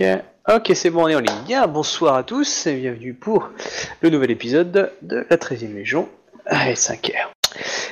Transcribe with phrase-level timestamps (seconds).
[0.00, 0.72] Ok.
[0.74, 1.42] C'est bon, on est en ligne.
[1.46, 3.48] Bien, bonsoir à tous et bienvenue pour
[4.02, 6.08] le nouvel épisode de la 13e Légion.
[6.44, 7.30] Allez, 5R.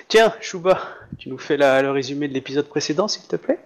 [0.08, 0.80] Tiens, Chouba,
[1.18, 3.58] tu nous fais la- le résumé de l'épisode précédent, s'il te plaît?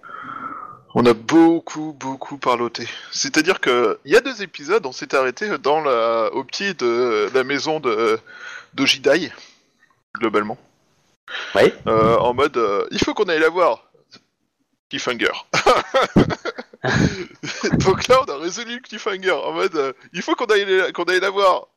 [0.95, 2.87] On a beaucoup, beaucoup parloté.
[3.11, 7.29] C'est-à-dire que il y a deux épisodes, on s'était arrêté dans la, au pied de
[7.33, 8.19] la maison de
[8.73, 9.31] d'Ojidai,
[10.17, 10.57] globalement.
[11.55, 11.73] Oui.
[11.87, 13.91] Euh, en mode, euh, il faut qu'on aille la voir.
[14.89, 15.27] Cliffhanger.
[17.79, 20.91] Donc là, on a résolu le cliffhanger en mode, euh, il faut qu'on aille, la-
[20.91, 21.67] qu'on aille la voir.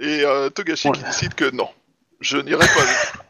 [0.00, 1.68] Et euh, Togashi qui décide que non,
[2.20, 2.84] je n'irai pas.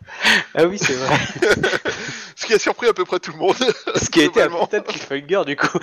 [0.54, 1.16] Ah oui, c'est vrai.
[2.34, 3.56] Ce qui a surpris à peu près tout le monde.
[3.94, 5.78] Ce qui a été un putain de cliffhanger, du coup.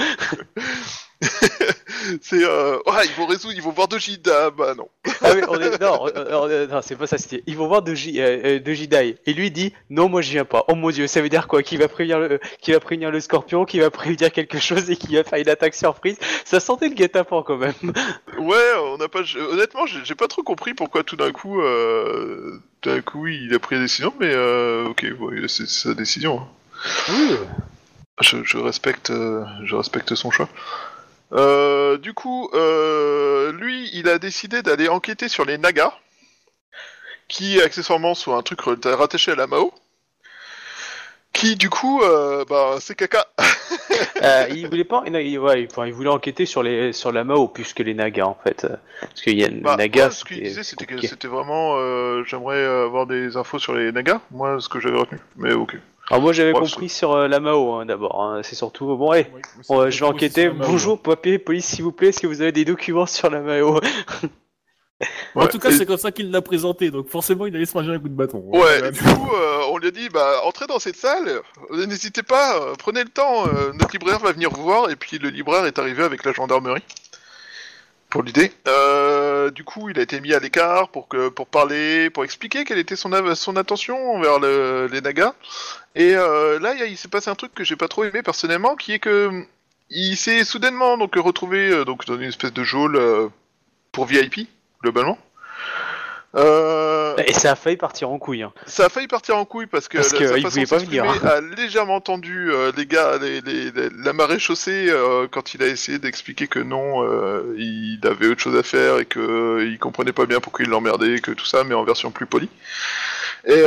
[2.21, 4.51] C'est, euh, ouais, ils vont résoudre, ils vont voir Dojida.
[4.51, 4.87] Bah non.
[5.21, 5.81] Ah oui, on est...
[5.81, 7.41] Non, euh, non c'est pas ça, c'était...
[7.47, 9.17] Ils vont voir Doji, euh, euh, Dojidai.
[9.25, 10.65] Et lui il dit, non, moi je viens pas.
[10.67, 11.63] Oh mon dieu, ça veut dire quoi?
[11.63, 14.97] Qu'il va prévenir le, qu'il va prévenir le scorpion, qu'il va prévenir quelque chose et
[14.97, 16.17] qu'il va faire une attaque surprise?
[16.43, 17.73] Ça sentait le guet-apens quand même.
[18.37, 19.23] Ouais, on n'a pas.
[19.23, 23.27] je- Honnêtement, j'ai j'ai pas trop compris pourquoi tout d'un coup, euh, tout d'un coup,
[23.27, 26.39] il a pris la décision, mais euh, ok, ouais, c'est sa décision.
[26.41, 26.47] hein.
[27.09, 27.35] Oui.
[28.21, 29.11] Je, je respecte,
[29.63, 30.47] je respecte son choix.
[31.33, 35.93] Euh, du coup, euh, lui, il a décidé d'aller enquêter sur les Nagas,
[37.27, 39.73] qui accessoirement sont un truc rattaché à la Mao.
[41.33, 43.25] Qui du coup, euh, bah, c'est caca.
[44.51, 47.83] Il voulait pas, non, il, ouais, voulait enquêter sur les, sur la Mao plus que
[47.83, 48.67] les Nagas en fait.
[49.01, 50.11] Parce qu'il y a Bah, Nagas.
[50.11, 51.75] ce qu'il disait, c'était que c'était vraiment,
[52.23, 54.21] j'aimerais avoir des infos sur les Nagas.
[54.31, 55.19] Moi, ce que j'avais retenu.
[55.35, 55.77] Mais ok.
[56.11, 58.21] Alors moi j'avais Ouais, compris sur euh, la Mao hein, d'abord.
[58.21, 58.41] hein.
[58.43, 60.49] C'est surtout bon, allez, Ouais, bon, euh, je vais enquêter.
[60.49, 62.09] Bonjour, papier, police, s'il vous plaît.
[62.09, 63.79] Est-ce que vous avez des documents sur la Mao?
[65.35, 67.75] En tout cas, et- c'est comme ça qu'il l'a présenté, donc forcément, il allait se
[67.77, 68.37] manger un coup de bâton.
[68.45, 71.41] Ouais, et du coup, euh, on lui a dit, bah, entrez dans cette salle,
[71.71, 74.95] euh, n'hésitez pas, euh, prenez le temps, euh, notre libraire va venir vous voir, et
[74.95, 76.81] puis le libraire est arrivé avec la gendarmerie.
[78.15, 78.53] Pour l'idée.
[78.69, 82.77] Euh, du coup, il a été mis à l'écart pour pour parler, pour expliquer quelle
[82.77, 85.33] était son, son attention envers le- les Nagas.
[85.95, 88.77] Et euh, là, il, il s'est passé un truc que j'ai pas trop aimé personnellement,
[88.77, 89.43] qui est que
[89.89, 92.97] il s'est soudainement donc retrouvé euh, dans une espèce de geôle
[93.91, 94.47] pour VIP
[94.81, 95.17] globalement.
[96.35, 98.43] Euh, Et ça a failli partir en couille.
[98.43, 98.51] hein.
[98.65, 100.79] ça a failli partir en couille parce que Parce la- sa façon pas
[101.29, 105.63] a légèrement tendu euh, les gars, les, les- les- la marée chaussée euh, quand il
[105.63, 107.03] a essayé d'expliquer que non,
[107.57, 111.19] il avait autre chose à faire et que il comprenait pas bien pourquoi il l'emmerdait,
[111.19, 112.49] que tout ça, mais en version plus polie.
[113.47, 113.63] Et,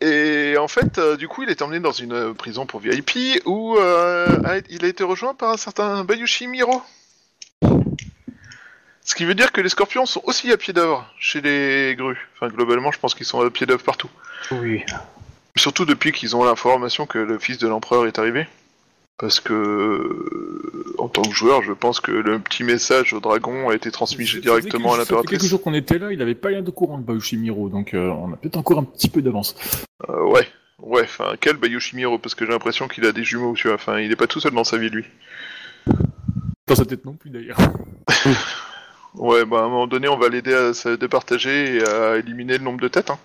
[0.00, 3.76] et, et en fait, du coup, il est emmené dans une prison pour VIP où
[3.78, 6.82] il a été rejoint par un certain Bayushi Miro.
[9.10, 12.28] Ce qui veut dire que les scorpions sont aussi à pied d'œuvre chez les grues.
[12.36, 14.08] Enfin, globalement, je pense qu'ils sont à pied d'œuvre partout.
[14.52, 14.84] Oui.
[15.56, 18.46] Surtout depuis qu'ils ont l'information que le fils de l'empereur est arrivé.
[19.18, 23.74] Parce que, en tant que joueur, je pense que le petit message au dragon a
[23.74, 25.44] été transmis Ça directement à fait quelques l'impératrice.
[25.48, 28.32] jours qu'on était là, il avait pas l'air de courant de Bayushimiro, donc euh, on
[28.32, 29.56] a peut-être encore un petit peu d'avance.
[30.08, 30.46] Euh, ouais,
[30.78, 33.74] ouais, enfin, quel Bayushimiro Parce que j'ai l'impression qu'il a des jumeaux, tu vois.
[33.74, 35.04] Enfin, il est pas tout seul dans sa vie, lui.
[36.68, 37.58] Dans sa tête non plus d'ailleurs.
[39.14, 42.58] Ouais, bah, à un moment donné, on va l'aider à se départager et à éliminer
[42.58, 43.18] le nombre de têtes, hein.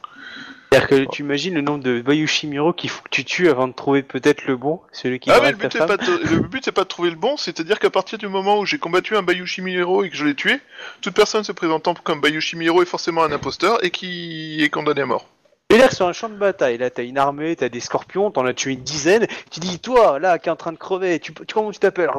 [0.71, 3.73] C'est-à-dire que tu imagines le nombre de Bayushimiro qu'il faut que tu tues avant de
[3.73, 6.65] trouver peut-être le bon, celui qui Ah drague le but, c'est pas de, le but
[6.65, 9.21] c'est pas de trouver le bon, c'est-à-dire qu'à partir du moment où j'ai combattu un
[9.21, 10.59] Bayushimiro et que je l'ai tué,
[11.01, 15.05] toute personne se présentant comme Bayushimiro est forcément un imposteur et qui est condamné à
[15.05, 15.29] mort.
[15.71, 18.45] Et là, sur un champ de bataille, là, t'as une armée, t'as des scorpions, t'en
[18.45, 19.25] as tué une dizaine.
[19.49, 22.11] Tu dis, toi, là, qui est en train de crever, tu, tu comment tu t'appelles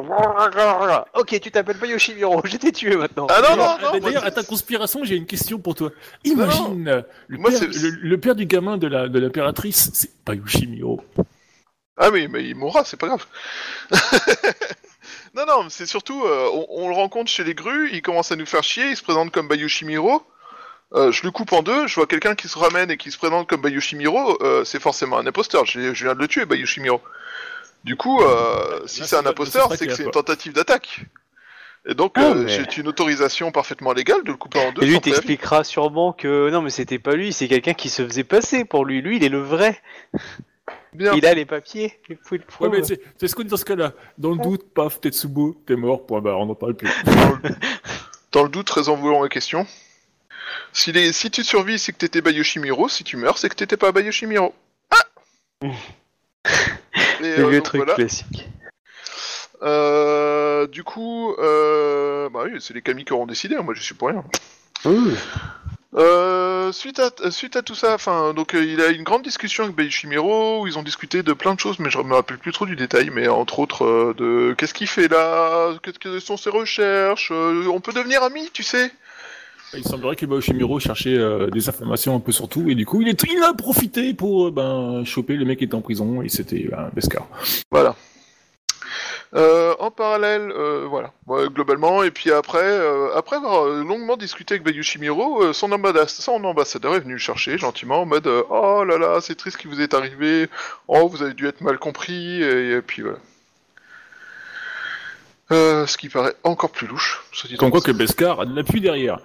[1.13, 3.25] Ok, tu t'appelles pas Yoshimiro, je t'ai tué maintenant.
[3.29, 5.91] Ah non, non, non mais moi, D'ailleurs, à ta conspiration, j'ai une question pour toi.
[6.25, 9.91] Imagine, euh, le, Moi, père, c'est- le, le père du gamin de la de l'impératrice,
[9.93, 11.01] c'est Bayushimiro.
[11.95, 13.25] Ah oui, mais il mourra, c'est pas grave.
[15.35, 18.31] non, non, mais c'est surtout, euh, on, on le rencontre chez les grues, il commence
[18.31, 20.21] à nous faire chier, il se présente comme Bayushimiro.
[20.93, 23.17] Euh, je le coupe en deux, je vois quelqu'un qui se ramène et qui se
[23.17, 27.01] présente comme Bayushimiro, euh, c'est forcément un imposteur, je, je viens de le tuer, Bayushimiro.
[27.83, 31.01] Du coup, euh, si Là, c'est c'est un imposteur, c'est que c'est une tentative d'attaque.
[31.89, 34.83] Et donc, Ah, euh, mais- j'ai une autorisation parfaitement légale de le couper en deux.
[34.83, 38.23] Et lui t'expliquera sûrement que non, mais c'était pas lui, c'est quelqu'un qui se faisait
[38.25, 39.01] passer pour lui.
[39.01, 39.81] Lui, il est le vrai.
[40.93, 41.13] Bien.
[41.13, 41.99] Il a les papiers.
[42.09, 43.93] Il faut le Ouais, mais c'est ce qu'on dit dans ce cas-là.
[44.17, 46.89] Dans le doute, paf, Tetsubo, t'es mort, point barre, on n'en parle plus.
[47.05, 47.55] Dans le,
[48.31, 49.65] dans le doute, très en voulant la question.
[50.73, 52.89] Si, les, si tu survis, c'est que t'étais Bayushimiro.
[52.89, 54.53] Si tu meurs, c'est que t'étais pas Bayushimiro.
[54.91, 55.67] Ah
[57.21, 57.95] Et, le euh, truc voilà.
[57.95, 58.47] classique.
[59.63, 63.55] Euh, du coup, euh, bah oui, c'est les Kami qui auront décidé.
[63.55, 64.23] hein, Moi, je suis pour rien.
[65.95, 69.75] Euh, suite à suite à tout ça, enfin donc il a une grande discussion avec
[69.75, 72.65] Beishimiro où ils ont discuté de plein de choses, mais je me rappelle plus trop
[72.65, 77.31] du détail, mais entre autres de qu'est-ce qu'il fait là, qu'est-ce que sont ses recherches,
[77.31, 78.91] on peut devenir amis, tu sais.
[79.73, 83.01] Il semblerait que Baoshimiro cherchait euh, des informations un peu sur tout, et du coup,
[83.01, 83.09] il,
[83.43, 86.89] a profité pour euh, ben, choper le mec qui était en prison, et c'était ben,
[86.93, 87.27] Beskar.
[87.69, 87.95] Voilà.
[89.35, 91.11] Euh, en parallèle, euh, voilà,
[91.49, 96.09] globalement, et puis après, euh, après avoir euh, longuement discuté avec Bayushimiro, euh, son, ambassadeur,
[96.09, 99.57] son ambassadeur est venu le chercher gentiment en mode euh, Oh là là, c'est triste
[99.57, 100.47] ce qui vous est arrivé,
[100.87, 103.17] oh vous avez dû être mal compris, et puis voilà.
[105.51, 107.23] Euh, ce qui paraît encore plus louche.
[107.31, 107.91] soit dit Comme quoi que.
[107.91, 109.19] Beskar a de l'appui derrière.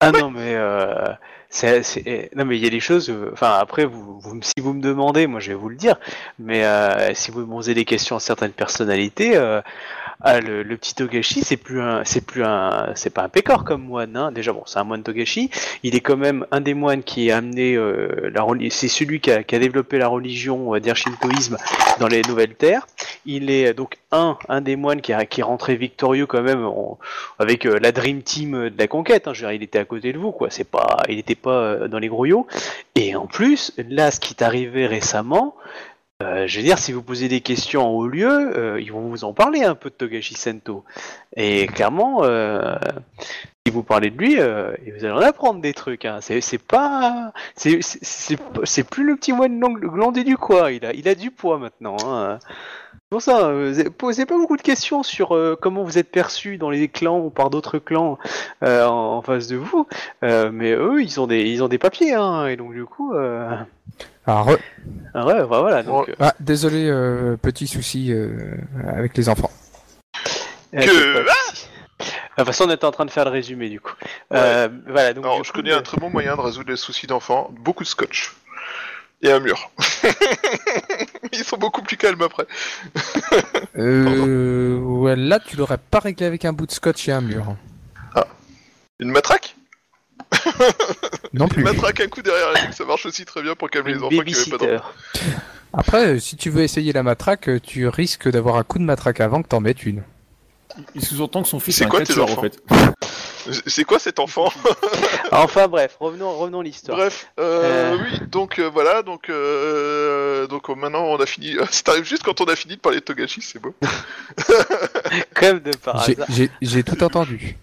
[0.00, 1.08] Ah non mais euh,
[2.34, 3.10] non mais il y a des choses.
[3.10, 5.96] euh, Enfin après vous, si vous me demandez, moi je vais vous le dire.
[6.38, 9.60] Mais euh, si vous me posez des questions à certaines personnalités, euh,
[10.20, 13.82] ah, le, petit Togashi c'est plus un c'est plus un c'est pas un pécor comme
[13.82, 14.16] moine.
[14.16, 14.32] Hein.
[14.32, 15.50] Déjà bon c'est un moine Togashi.
[15.82, 19.30] Il est quand même un des moines qui a amené euh, la c'est celui qui
[19.30, 21.56] a, développé la religion dire shintoïsme
[22.00, 22.86] dans les nouvelles terres.
[23.26, 26.66] Il est euh, donc un un des moines qui est rentré victorieux quand même
[27.38, 29.28] avec euh, la Dream Team euh, de la conquête.
[29.28, 29.32] Hein.
[29.34, 30.50] Je veux dire, il était à côté de vous, quoi.
[30.50, 32.46] C'est pas, il n'était pas euh, dans les grouillots.
[32.94, 35.56] Et en plus, là, ce qui est arrivé récemment,
[36.22, 39.24] euh, je veux dire, si vous posez des questions haut lieu, euh, ils vont vous
[39.24, 40.84] en parler un peu de Togashi Sento.
[41.36, 42.76] Et clairement, euh,
[43.66, 46.04] si vous parlez de lui, euh, et vous allez en apprendre des trucs.
[46.04, 46.18] Hein.
[46.20, 47.78] C'est, c'est pas, c'est,
[48.84, 50.72] plus le petit moine glandé du quoi.
[50.72, 51.96] Il a, il a du poids maintenant.
[52.04, 52.40] Hein.
[53.08, 56.70] Pour ça, euh, posez pas beaucoup de questions sur euh, comment vous êtes perçu dans
[56.70, 58.18] les clans ou par d'autres clans
[58.64, 59.86] euh, en, en face de vous,
[60.24, 63.14] Euh, mais eux, ils ont des, ils ont des papiers, hein, et donc du coup,
[63.14, 63.48] euh,
[64.26, 64.58] Alors, re-
[65.14, 65.82] ah ouais, bah, voilà.
[65.84, 68.56] Donc, euh, ah, désolé, euh, petit souci euh,
[68.88, 69.50] avec les enfants.
[70.72, 71.24] Que-
[72.02, 73.92] De toute façon, on était en train de faire le résumé du coup.
[74.32, 75.24] Euh, voilà, donc.
[75.24, 77.50] Alors, du je coup, connais euh, un très bon moyen de résoudre les soucis d'enfants,
[77.60, 78.32] beaucoup de scotch.
[79.24, 79.70] Et un mur.
[81.32, 82.46] Ils sont beaucoup plus calmes après.
[83.78, 87.56] Euh, ouais, là, tu l'aurais pas réglé avec un bout de scotch et un mur.
[88.98, 89.56] Une matraque?
[91.32, 91.64] Non Une plus.
[91.64, 94.04] matraque, un coup derrière la nuque, ça marche aussi très bien pour calmer les une
[94.04, 94.92] enfants qui n'avaient pas d'enfants.
[95.72, 98.84] Après, euh, si tu veux essayer la matraque, euh, tu risques d'avoir un coup de
[98.84, 100.02] matraque avant que t'en mettes une.
[100.94, 102.58] Il sous-entend que son fils C'est est un quoi tes en fait.
[103.66, 104.52] C'est quoi cet enfant
[105.32, 106.96] Enfin bref, revenons, revenons à l'histoire.
[106.96, 107.98] Bref, euh, Euh.
[108.00, 111.56] oui, donc euh, voilà, donc euh, donc euh, maintenant on a fini.
[111.70, 113.74] Ça arrive juste quand on a fini de parler de Togashi, c'est beau.
[115.34, 116.26] Comme de par J'ai- hasard.
[116.30, 117.56] J'ai j'ai tout entendu.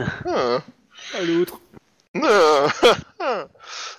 [0.00, 0.58] Ah.
[1.14, 1.60] Ah, l'autre.
[2.22, 3.46] Ah.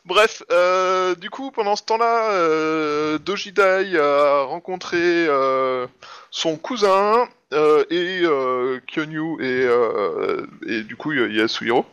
[0.05, 5.87] Bref, euh, du coup, pendant ce temps-là, euh, Dojidai a rencontré euh,
[6.31, 11.85] son cousin euh, et euh, Kyonyu et, euh, et du coup Yasuhiro.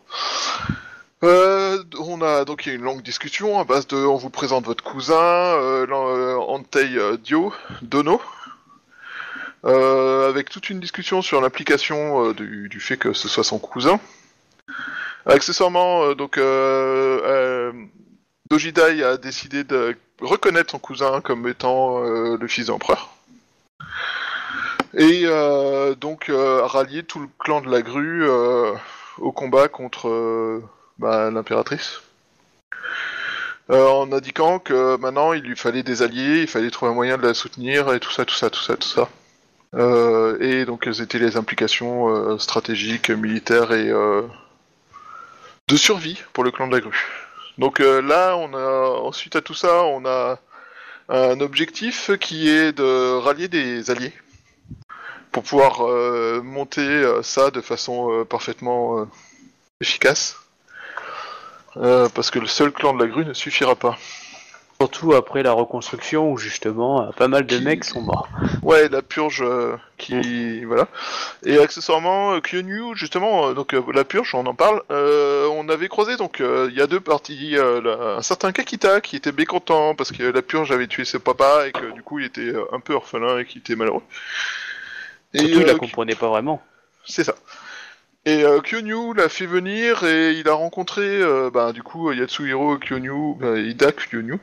[1.23, 4.31] Euh, on a donc il y a une longue discussion à base de on vous
[4.31, 5.87] présente votre cousin
[6.49, 8.21] Antei Dio Dono
[9.63, 14.01] avec toute une discussion sur l'implication du, fait que ce soit son cousin.
[15.27, 16.41] Accessoirement, donc
[18.51, 23.15] Dojidai a décidé de reconnaître son cousin comme étant le fils d'empereur.
[24.95, 28.73] Et euh, donc euh, a rallié tout le clan de la grue euh,
[29.19, 30.63] au combat contre
[30.99, 32.03] bah, l'impératrice.
[33.69, 37.27] En indiquant que maintenant il lui fallait des alliés, il fallait trouver un moyen de
[37.27, 39.09] la soutenir et tout ça, tout ça, tout ça, tout ça.
[40.41, 43.91] Et donc quelles étaient les implications stratégiques, militaires et
[45.69, 47.07] de survie pour le clan de la grue.
[47.57, 50.39] Donc là, on a ensuite à tout ça, on a
[51.09, 54.13] un objectif qui est de rallier des alliés
[55.33, 59.07] pour pouvoir euh, monter euh, ça de façon euh, parfaitement
[59.81, 60.37] efficace.
[61.75, 63.97] Parce que le seul clan de la grue ne suffira pas.
[64.79, 68.29] Surtout après la reconstruction où justement pas mal de Qui- mecs sont morts.
[68.63, 70.89] Ouais, la purge euh, qui voilà.
[71.47, 74.83] Et accessoirement, Kyonyu, justement, euh, donc euh, la purge, on en parle.
[74.91, 77.53] on avait croisé donc il y a deux parties.
[77.53, 81.67] la- un certain Kakita qui était mécontent parce que la purge avait tué ses papas
[81.69, 84.03] et que du coup il était un peu orphelin et qu'il était malheureux.
[85.35, 86.63] Et Surtout, il la euh, comprenait pas vraiment.
[87.05, 87.35] c'est ça.
[88.25, 92.79] Et euh, Kyonyu l'a fait venir et il a rencontré euh, bah, du coup Yatsuhiro
[92.79, 94.39] Kyonyu, bah, Ida Kyonyu,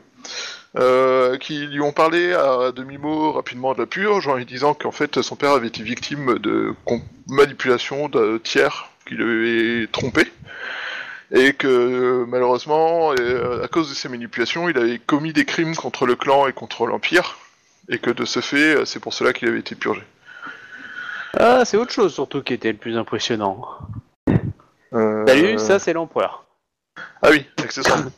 [0.76, 4.92] euh, qui lui ont parlé à demi-mot rapidement de la purge en lui disant qu'en
[4.92, 6.74] fait son père avait été victime de
[7.26, 10.30] manipulation de tiers qui l'avaient trompé
[11.32, 16.04] et que malheureusement euh, à cause de ces manipulations il avait commis des crimes contre
[16.04, 17.38] le clan et contre l'empire
[17.88, 20.02] et que de ce fait c'est pour cela qu'il avait été purgé.
[21.36, 23.64] Ah, c'est autre chose surtout qui était le plus impressionnant.
[24.92, 26.44] Euh, Salut, ça c'est l'empereur.
[27.22, 28.10] Ah oui, accessoirement.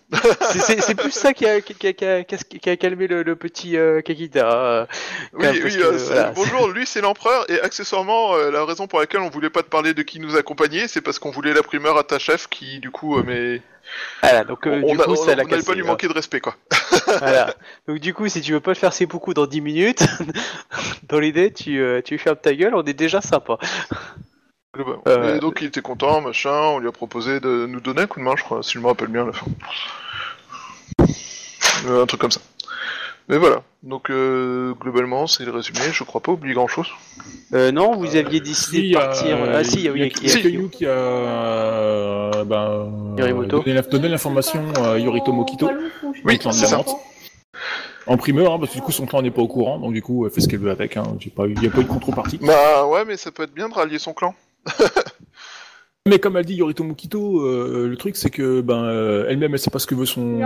[0.53, 3.23] C'est- plus ça qui a, qui a- qui a- qui a- qui a calmé le,
[3.23, 4.51] le petit euh, Kakita.
[4.53, 4.87] euh,
[5.33, 6.31] Oui, oui, que, euh, voilà.
[6.31, 9.69] bonjour, lui c'est l'empereur, et accessoirement, euh, la raison pour laquelle on voulait pas te
[9.69, 12.79] parler de qui nous accompagnait, c'est parce qu'on voulait la primeur à ta chef qui,
[12.79, 13.61] du coup, mais.
[14.23, 15.65] Voilà, donc on du a- coup, on- ça l'a on cassé.
[15.67, 15.87] pas lui hein.
[15.87, 16.57] manquer de respect, quoi.
[17.19, 17.55] Voilà.
[17.89, 20.03] Donc du coup, si tu veux pas te faire ses beaucoup dans 10 minutes,
[21.09, 23.59] dans l'idée, tu, tu fermes ta gueule, on est déjà sympa.
[24.75, 25.03] Globalement.
[25.07, 28.07] Euh, Et donc il était content, machin, on lui a proposé de nous donner un
[28.07, 29.47] coup de main, je crois, si je me rappelle bien à la fin.
[31.87, 32.41] Euh, un truc comme ça.
[33.29, 36.89] Mais voilà, donc euh, globalement c'est le résumé, je crois pas oublier grand chose.
[37.55, 39.37] Euh, non, vous aviez décidé Si, de partir.
[39.37, 43.15] euh, ah si, il y a, il y a, oui, Kenyu qui a euh, ben,
[43.19, 43.63] Yorimoto.
[43.91, 45.71] donné l'information à Yorito Mokito,
[46.25, 46.83] Oui, le clan de c'est ça.
[48.07, 50.03] En primeur, hein, parce que du coup son clan n'est pas au courant, donc du
[50.03, 50.97] coup elle fait ce qu'elle veut avec.
[50.97, 51.05] Hein.
[51.21, 52.39] Il n'y a pas eu de contrepartie.
[52.43, 54.35] Bah ouais, mais ça peut être bien de rallier son clan.
[56.05, 59.59] Mais comme a dit Yorito Mokito, euh, le truc c'est que ben euh, elle-même elle
[59.61, 60.37] sait pas ce que veut son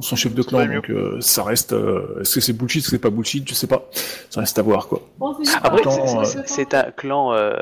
[0.00, 1.74] son chef de clan, donc euh, ça reste.
[1.74, 3.90] euh, est-ce que c'est bullshit, est-ce que c'est pas bullshit, je sais pas.
[4.30, 5.02] Ça reste à voir quoi.
[5.62, 7.52] Après, c'est- c'est- c'est un clan, euh,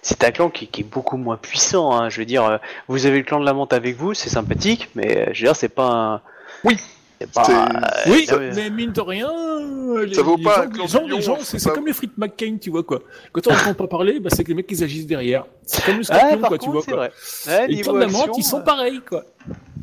[0.00, 1.92] c'est un clan qui, qui est beaucoup moins puissant.
[1.92, 2.08] Hein.
[2.08, 2.56] Je veux dire, euh,
[2.88, 5.48] vous avez le clan de la menthe avec vous, c'est sympathique, mais euh, je veux
[5.48, 6.20] dire, c'est pas un.
[6.64, 6.78] Oui.
[7.20, 7.44] C'est pas.
[7.44, 11.06] C'est- euh, Oui, ça- mais mine de rien, euh, les, Ça vaut les pas gens,
[11.06, 13.00] les gens, c'est c'est pas- comme les frites McCain, tu vois quoi.
[13.32, 15.46] Quand on n'entend pas parler, bah, c'est que les mecs ils agissent derrière.
[15.64, 17.08] C'est comme le scorpion, quoi, tu vois c'est quoi.
[17.46, 17.68] vrai.
[17.68, 19.24] Ouais, clans de la action, menthe, ils sont euh, pareils quoi.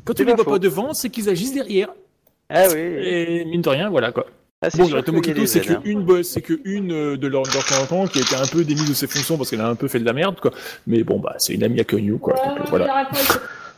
[0.05, 0.43] Quand c'est tu les faux.
[0.51, 1.89] pas devant, c'est qu'ils agissent derrière.
[2.49, 2.79] Ah oui.
[2.79, 4.27] Et mine de rien, voilà quoi.
[4.61, 5.81] Ah, c'est Bon, sûr Yorito qu'il y a Mokito, des c'est aides, hein.
[5.83, 8.35] que une boss, c'est que une euh, de leur, de leur clan qui a été
[8.35, 10.39] un peu démise de ses fonctions parce qu'elle a un peu fait de la merde
[10.39, 10.51] quoi.
[10.87, 12.33] Mais bon bah c'est une amie à Konyu quoi.
[12.35, 13.09] Donc, voilà.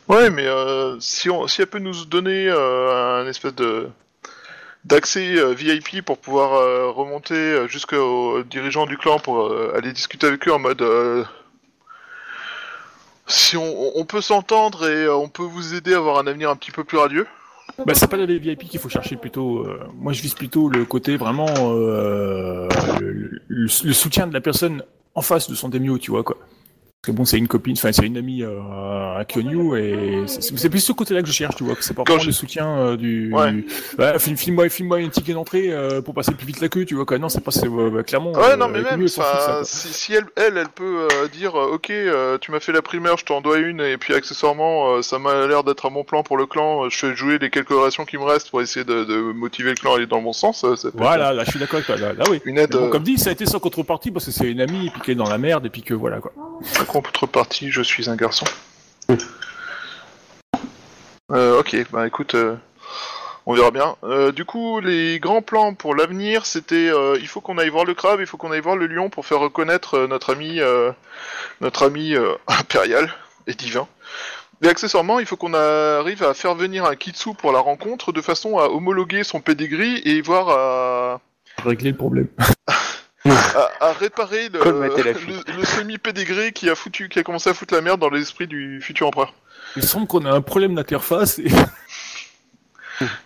[0.08, 3.90] Ouais, mais euh, si, on, si elle peut nous donner euh, un espèce de
[4.84, 10.54] d'accès euh, VIP pour pouvoir remonter jusqu'aux dirigeants du clan pour aller discuter avec eux
[10.54, 10.84] en mode
[13.26, 16.56] si on, on peut s'entendre et on peut vous aider à avoir un avenir un
[16.56, 17.26] petit peu plus radieux.
[17.86, 19.60] Bah, c'est pas les VIP qu'il faut chercher plutôt.
[19.60, 24.84] euh, moi, je vise plutôt le côté vraiment le, soutien de la personne
[25.14, 26.38] en face de son Demio, tu vois quoi.
[27.06, 28.58] Parce que bon, c'est une copine, enfin c'est une amie euh,
[29.20, 31.76] à Kyonyu et c'est plus ce côté-là que je cherche, tu vois.
[31.76, 33.32] que C'est pas vraiment je- le soutien euh, du.
[33.32, 33.64] Ouais.
[33.96, 37.06] Bah, file-moi, file-moi une ticket d'entrée euh, pour passer plus vite la queue, tu vois
[37.06, 37.20] quoi.
[37.20, 38.32] Non, c'est pas c'est, euh, bah, clairement.
[38.32, 41.54] Ouais, euh, non, mais Kyonyu, même, ça, si, si elle, elle, elle peut euh, dire,
[41.56, 44.96] euh, ok, euh, tu m'as fait la primaire, je t'en dois une, et puis accessoirement,
[44.96, 47.38] euh, ça m'a l'air d'être un bon plan pour le clan, euh, je fais jouer
[47.38, 50.08] les quelques relations qui me restent pour essayer de, de motiver le clan à aller
[50.08, 51.98] dans le bon sens, euh, ça peut être Voilà, là, je suis d'accord avec toi.
[51.98, 52.42] Là, là, oui.
[52.46, 54.50] une aide Mais bon, euh, comme dit, ça a été sans contrepartie parce que c'est
[54.50, 56.32] une amie et puis qu'elle est dans la merde et puis que voilà quoi.
[56.96, 58.46] En contrepartie, je suis un garçon.
[61.32, 62.56] Euh, ok, bah écoute, euh,
[63.46, 63.96] on verra bien.
[64.04, 67.86] Euh, du coup, les grands plans pour l'avenir, c'était euh, il faut qu'on aille voir
[67.86, 70.60] le crabe, il faut qu'on aille voir le lion pour faire reconnaître euh, notre ami,
[70.60, 70.92] euh,
[71.62, 73.14] notre ami euh, impérial
[73.48, 73.88] et divin.
[74.62, 78.22] Et accessoirement, il faut qu'on arrive à faire venir un Kitsu pour la rencontre de
[78.22, 81.22] façon à homologuer son pedigree et voir à,
[81.64, 82.28] Régler le problème.
[83.26, 88.00] à, à réparer le, semi-pedigree qui a foutu, qui a commencé à foutre la merde
[88.00, 89.34] dans l'esprit du futur empereur.
[89.76, 91.48] Il semble qu'on a un problème d'interface et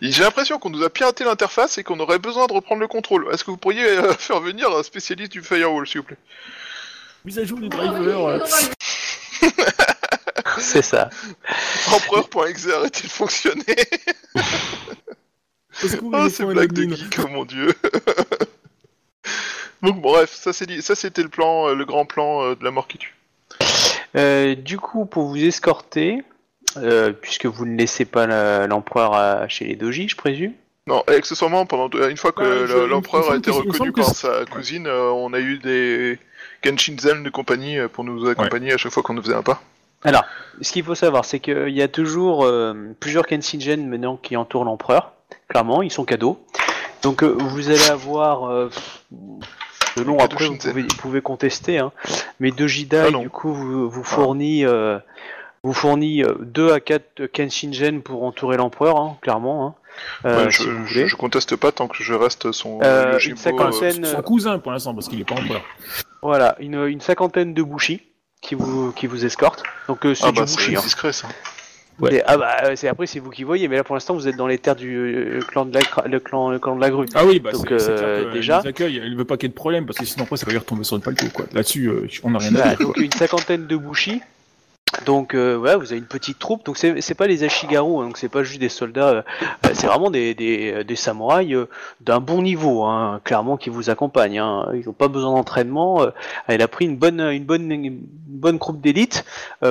[0.01, 2.87] Et J'ai l'impression qu'on nous a piraté l'interface et qu'on aurait besoin de reprendre le
[2.87, 3.27] contrôle.
[3.31, 6.17] Est-ce que vous pourriez euh, faire venir un spécialiste du firewall, s'il vous plaît?
[7.25, 8.27] Mise à jour du driver.
[8.27, 8.39] euh,
[10.57, 11.09] C'est ça.
[11.91, 13.75] Empereur.exe a arrêté de fonctionner.
[15.81, 17.73] Oh, ces faut un blagues de geek, oh mon dieu.
[19.81, 22.63] Donc bref, ça c'est dit- ça c'était le plan, euh, le grand plan euh, de
[22.63, 23.15] la mort qui tue.
[24.15, 26.23] Euh, du coup, pour vous escorter,
[26.77, 28.25] euh, puisque vous ne laissez pas
[28.67, 30.53] l'empereur chez les doji, je présume?
[30.87, 34.45] Non, et accessoirement, pendant une fois que Ouais, me l'empereur a été reconnu par sa
[34.45, 36.17] cousine, euh, on a eu des
[36.63, 39.61] Genshinzen de compagnie pour nous accompagner à chaque fois qu'on nous faisait un pas.
[40.03, 40.23] Alors,
[40.61, 44.65] ce qu'il faut savoir, c'est qu'il y a toujours euh, plusieurs Kensingen maintenant qui entourent
[44.65, 45.11] l'empereur.
[45.49, 46.43] Clairement, ils sont cadeaux.
[47.03, 48.69] Donc, euh, vous allez avoir,
[49.99, 51.91] euh, selon Cadeau après, vous pouvez, vous pouvez contester, hein,
[52.39, 54.97] mais de Jidai, Ah du coup, vous, vous fournit, euh,
[55.63, 59.67] vous fournit 2 à 4 Kensingen pour entourer l'empereur, hein, clairement.
[59.67, 59.75] Hein,
[60.25, 64.21] euh, Ouais, si je, je, conteste pas tant que je reste son Euh, cinquantaine- euh,
[64.21, 65.61] cousin pour l'instant parce qu'il est pas empereur.
[66.21, 68.01] Voilà, une, une cinquantaine de Bushi
[68.41, 69.63] qui vous, qui vous escortent.
[69.87, 70.75] Donc, euh, c'est Ah du bah Bushi.
[70.75, 70.81] hein.
[70.81, 71.27] discret ça.
[72.01, 72.23] Ouais.
[72.25, 74.35] Ah bah euh, c'est après c'est vous qui voyez, mais là pour l'instant vous êtes
[74.37, 77.05] dans les terres du euh, clan de la le clan le clan de la grue.
[77.13, 79.85] Ah oui, bah Donc, euh, que déjà- il veut pas qu'il y ait de problème
[79.85, 81.45] parce que sinon après ça va lui retomber sur le palco quoi.
[81.53, 82.87] Là-dessus, euh, on n'a rien à Voilà, dire.
[82.87, 84.21] donc une cinquantaine de bushi.
[85.05, 86.65] Donc euh, voilà, vous avez une petite troupe.
[86.65, 89.09] Donc c'est pas les Ashigaru, hein, donc c'est pas juste des soldats.
[89.09, 89.21] euh,
[89.73, 91.67] c'est vraiment des, des, samouraïs euh,
[92.01, 94.39] d'un bon niveau, hein, clairement qui vous accompagnent.
[94.39, 94.69] Hein.
[94.73, 96.01] Ils n'ont pas besoin d'entraînement.
[96.01, 96.11] euh,
[96.47, 99.25] elle a pris une bonne une bonne une bonne groupe d'élite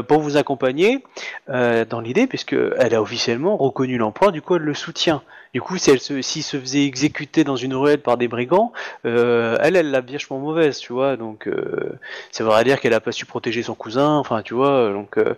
[0.08, 1.02] pour vous accompagner
[1.48, 4.32] dans l'idée, puisque elle a officiellement reconnu l'empereur.
[4.32, 5.22] Du coup, elle le soutient.
[5.54, 8.72] Du coup, si elle se, s'il se faisait exécuter dans une ruelle par des brigands,
[9.06, 11.16] euh, elle, elle l'a vachement mauvaise, tu vois.
[11.16, 11.98] Donc, euh,
[12.30, 14.16] ça voudrait dire qu'elle a pas su protéger son cousin.
[14.16, 14.92] Enfin, tu vois.
[14.92, 15.34] Donc, euh,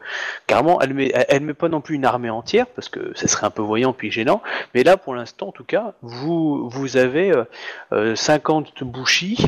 [0.46, 3.50] carrément, elle met, met pas non plus une armée entière parce que ça serait un
[3.50, 4.42] peu voyant puis gênant.
[4.74, 7.44] Mais là, pour l'instant, en tout cas, vous, vous avez euh,
[7.92, 9.46] euh, 50 bouchis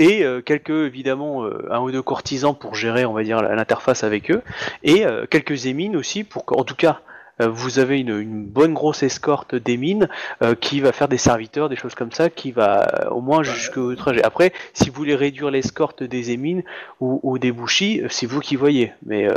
[0.00, 4.02] et euh, quelques évidemment euh, un ou deux courtisans pour gérer, on va dire, l'interface
[4.02, 4.42] avec eux,
[4.82, 7.09] et euh, quelques émines aussi pour qu'en tout cas euh,
[7.48, 10.08] vous avez une, une bonne grosse escorte des mines
[10.42, 13.42] euh, qui va faire des serviteurs, des choses comme ça, qui va euh, au moins
[13.42, 14.22] jusqu'au trajet.
[14.22, 16.62] Après, si vous voulez réduire l'escorte des émines
[17.00, 18.92] ou, ou des bouchis, euh, c'est vous qui voyez.
[19.04, 19.34] Mais euh,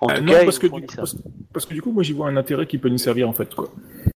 [0.00, 1.16] en tout non, cas, parce que, du, parce,
[1.52, 3.54] parce que du coup, moi j'y vois un intérêt qui peut nous servir en fait.
[3.54, 3.68] Quoi.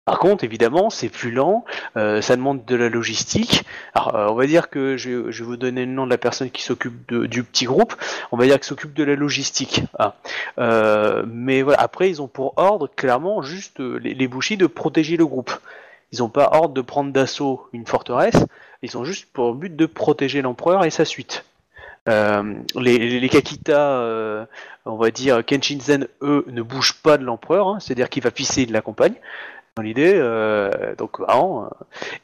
[0.04, 1.64] Par contre, évidemment, c'est plus lent,
[1.96, 3.64] euh, ça demande de la logistique.
[3.94, 6.18] Alors, euh, on va dire que je, je vais vous donner le nom de la
[6.18, 7.94] personne qui s'occupe du petit groupe.
[8.32, 9.82] On va dire qu'il s'occupe de la logistique.
[9.98, 10.16] Ah.
[10.58, 14.66] Euh, mais voilà, après, ils ont pour ordre, clairement, juste euh, les, les bouchis de
[14.66, 15.52] protéger le groupe.
[16.10, 18.44] Ils n'ont pas ordre de prendre d'assaut une forteresse.
[18.82, 21.44] Ils ont juste pour but de protéger l'empereur et sa suite.
[22.08, 24.44] Euh, les, les, Kakita, euh,
[24.84, 28.62] on va dire Kenshinzen, eux, ne bougent pas de l'empereur, hein, c'est-à-dire qu'il va pisser,
[28.62, 29.14] ils l'accompagnent
[29.76, 31.24] dans l'idée, euh, donc euh,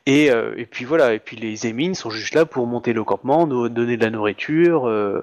[0.05, 3.05] et, euh, et puis voilà, et puis les émines sont juste là pour monter le
[3.05, 5.23] campement, nous donner de la nourriture, euh,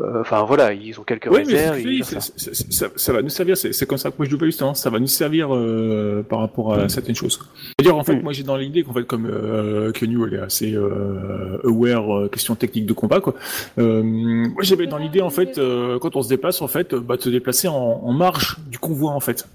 [0.00, 2.02] euh, enfin voilà, ils ont quelques Oui, mais réserves.
[2.18, 4.48] c'est- c'est- ça, ça va nous servir, c'est comme ça que moi je le vois
[4.48, 7.38] justement, ça va nous servir euh, par rapport à certaines choses.
[7.78, 8.22] C'est-à-dire, en fait, Mm.
[8.22, 12.28] moi j'ai dans l'idée qu'en fait, comme euh, Kenyu, elle est assez euh, aware euh,
[12.28, 13.34] question technique de combat, quoi.
[13.78, 17.16] Euh, moi j'avais dans l'idée, en fait, euh, quand on se déplace, en fait, bah,
[17.16, 19.46] de se déplacer en, en marge du convoi, en fait.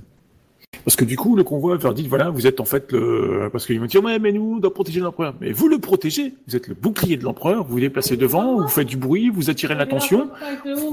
[0.85, 3.49] Parce que du coup, le convoi leur dit, voilà, vous êtes en fait le...
[3.51, 5.35] Parce qu'ils vont dire, ouais, mais nous, on doit protéger l'empereur.
[5.41, 8.67] Mais vous le protégez, vous êtes le bouclier de l'empereur, vous vous déplacez devant, vous
[8.67, 10.29] faites du bruit, vous attirez l'attention,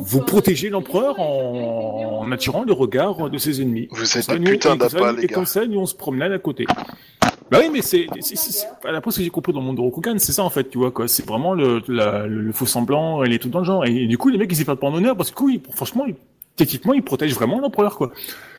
[0.01, 3.89] vous protégez l'empereur en, en attirant le regard de ses ennemis.
[3.93, 5.35] Vous êtes des putains et comme ça, d'appâts, nous- les Et gars.
[5.35, 6.67] comme ça, nous, on se promenade à côté.
[7.51, 9.77] Bah oui, mais c'est, c'est, c'est, c'est- après ce que j'ai compris dans le monde
[9.77, 11.07] de Rokugan, c'est ça en fait, tu vois quoi.
[11.07, 13.85] C'est vraiment le, la- le, le faux semblant et les trucs dans le genre.
[13.87, 15.49] Et, du coup, les mecs, ils y perdent pas en honneur parce que, du coup,
[15.51, 16.17] ils- franchement, ils-
[16.57, 18.11] techniquement, ils protègent vraiment l'empereur, quoi.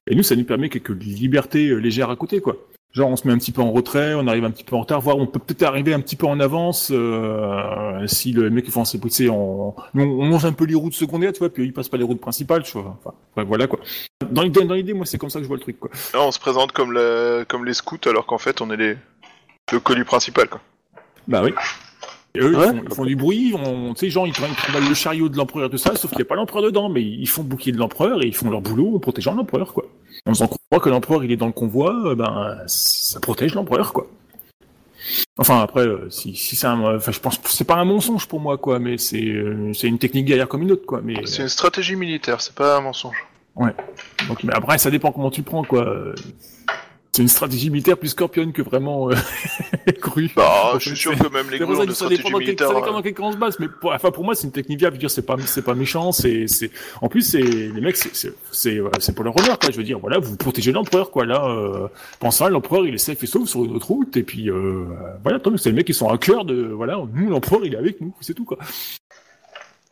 [0.07, 2.55] Et nous, ça nous permet quelques libertés euh, légères à côté, quoi.
[2.93, 4.79] Genre, on se met un petit peu en retrait, on arrive un petit peu en
[4.79, 8.65] retard, voire on peut peut-être arriver un petit peu en avance euh, si le mec
[8.67, 11.73] il pousser en, on, on mange un peu les routes secondaires, tu vois, puis il
[11.73, 12.97] passe pas les routes principales, tu vois.
[12.99, 13.79] Enfin, ouais, voilà quoi.
[14.31, 15.91] Dans l'idée, dans l'idée, moi, c'est comme ça que je vois le truc, quoi.
[16.15, 18.97] On se présente comme les scouts alors qu'en fait on est les...
[19.71, 20.47] le colis principal.
[20.47, 20.61] Quoi.
[21.27, 21.51] Bah oui.
[22.37, 22.65] Et eux, Ouais.
[22.67, 24.93] ils, font, ils font du bruit, on, tu sais, genre, ils tra- ils travaillent le
[24.95, 27.43] chariot de l'empereur, tout ça, sauf qu'il n'y a pas l'empereur dedans, mais ils font
[27.43, 29.85] bouclier de l'empereur et ils font leur boulot en protégeant l'empereur, quoi.
[30.25, 33.93] En faisant croire que l'empereur, il est dans le convoi, euh, ben, ça protège l'empereur,
[33.93, 34.07] quoi.
[35.37, 38.27] Enfin, après, euh, si, si c'est un, enfin, je pense, que c'est pas un mensonge
[38.27, 41.15] pour moi, quoi, mais c'est, euh, c'est une technique guerrière comme une autre, quoi, mais,
[41.25, 43.15] C'est une stratégie militaire, c'est pas un mensonge.
[44.27, 46.13] donc, mais après, ça dépend comment tu le prends, quoi.
[47.17, 49.15] Euh, C'est une stratégie militaire plus scorpion que vraiment, euh,
[50.01, 50.31] crue.
[50.35, 52.67] Bah, je suis sûr que même les de ça dépend stratégie militaire.
[52.67, 54.45] ça dépend euh, dans quel camp on se base, mais pour, enfin pour moi c'est
[54.45, 54.95] une technique viable.
[54.95, 57.97] Je veux dire c'est pas c'est pas méchant, c'est c'est en plus c'est les mecs
[57.97, 59.71] c'est c'est c'est euh, c'est pour leur honneur quoi.
[59.71, 61.25] Je veux dire voilà vous protégez l'empereur quoi.
[61.25, 61.87] Là euh,
[62.19, 64.85] pense ça l'empereur il est safe et sauf sur une autre route et puis euh,
[65.23, 67.73] voilà tant mieux, c'est les mecs qui sont à cœur de voilà nous l'empereur il
[67.73, 68.57] est avec nous c'est tout quoi.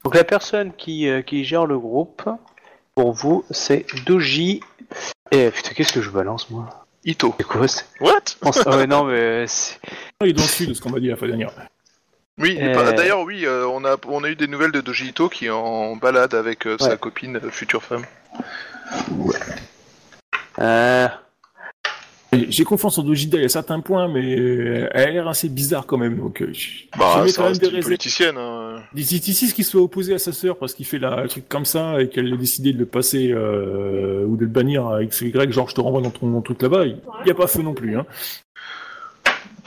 [0.05, 2.29] Donc la personne qui, euh, qui gère le groupe,
[2.93, 4.61] pour vous, c'est Doji.
[5.31, 6.84] Et putain, qu'est-ce que je balance moi?
[7.05, 7.35] Ito.
[7.37, 7.65] C'est quoi
[8.01, 8.19] What?
[8.65, 9.79] Ah ouais, non, mais c'est-
[10.21, 11.51] Il est dans le sud de ce qu'on m'a dit la fois dernière.
[12.37, 15.07] Oui, Euh, bah, d'ailleurs, oui, euh, on, a, on a eu des nouvelles de Doji
[15.09, 16.97] Ito qui est en balade avec euh, sa Ouais.
[16.97, 18.05] copine, euh, future femme.
[20.59, 21.24] Euh, Et
[22.49, 26.17] J'ai confiance en Dojida à certains points, mais elle a l'air assez bizarre quand même.
[26.17, 28.37] Donc, euh, je, Bah, mets ça quand même reste des une politicienne.
[28.37, 28.81] Hein.
[28.93, 31.47] D'ici ici, ce qui soit opposé à sa sœur parce qu'il fait la, un truc
[31.49, 35.13] comme ça et qu'elle a décidé de le passer euh, ou de le bannir avec
[35.13, 37.47] ce Y, genre je te renvoie dans ton, ton truc là-bas, il n'y a pas
[37.47, 37.97] feu non plus.
[37.97, 38.05] Hein.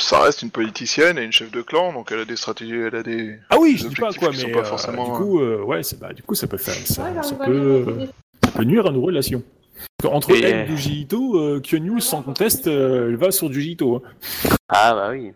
[0.01, 2.95] Ça reste une politicienne et une chef de clan, donc elle a des stratégies, elle
[2.95, 3.37] a des...
[3.51, 5.63] Ah oui, Des je dis pas quoi, mais pas euh, forcément, du euh, coup, euh,
[5.63, 8.07] ouais, bah, du coup ça peut faire, ça, ça peut, euh,
[8.45, 9.43] ça peut nuire à nos relations.
[10.05, 13.49] Entre Et, elle euh, et Yuji Ito, euh, Kyonyu, sans conteste, euh, elle va sur
[13.49, 13.97] Yuji Ito.
[13.97, 14.03] Hein.
[14.69, 15.33] Ah bah oui.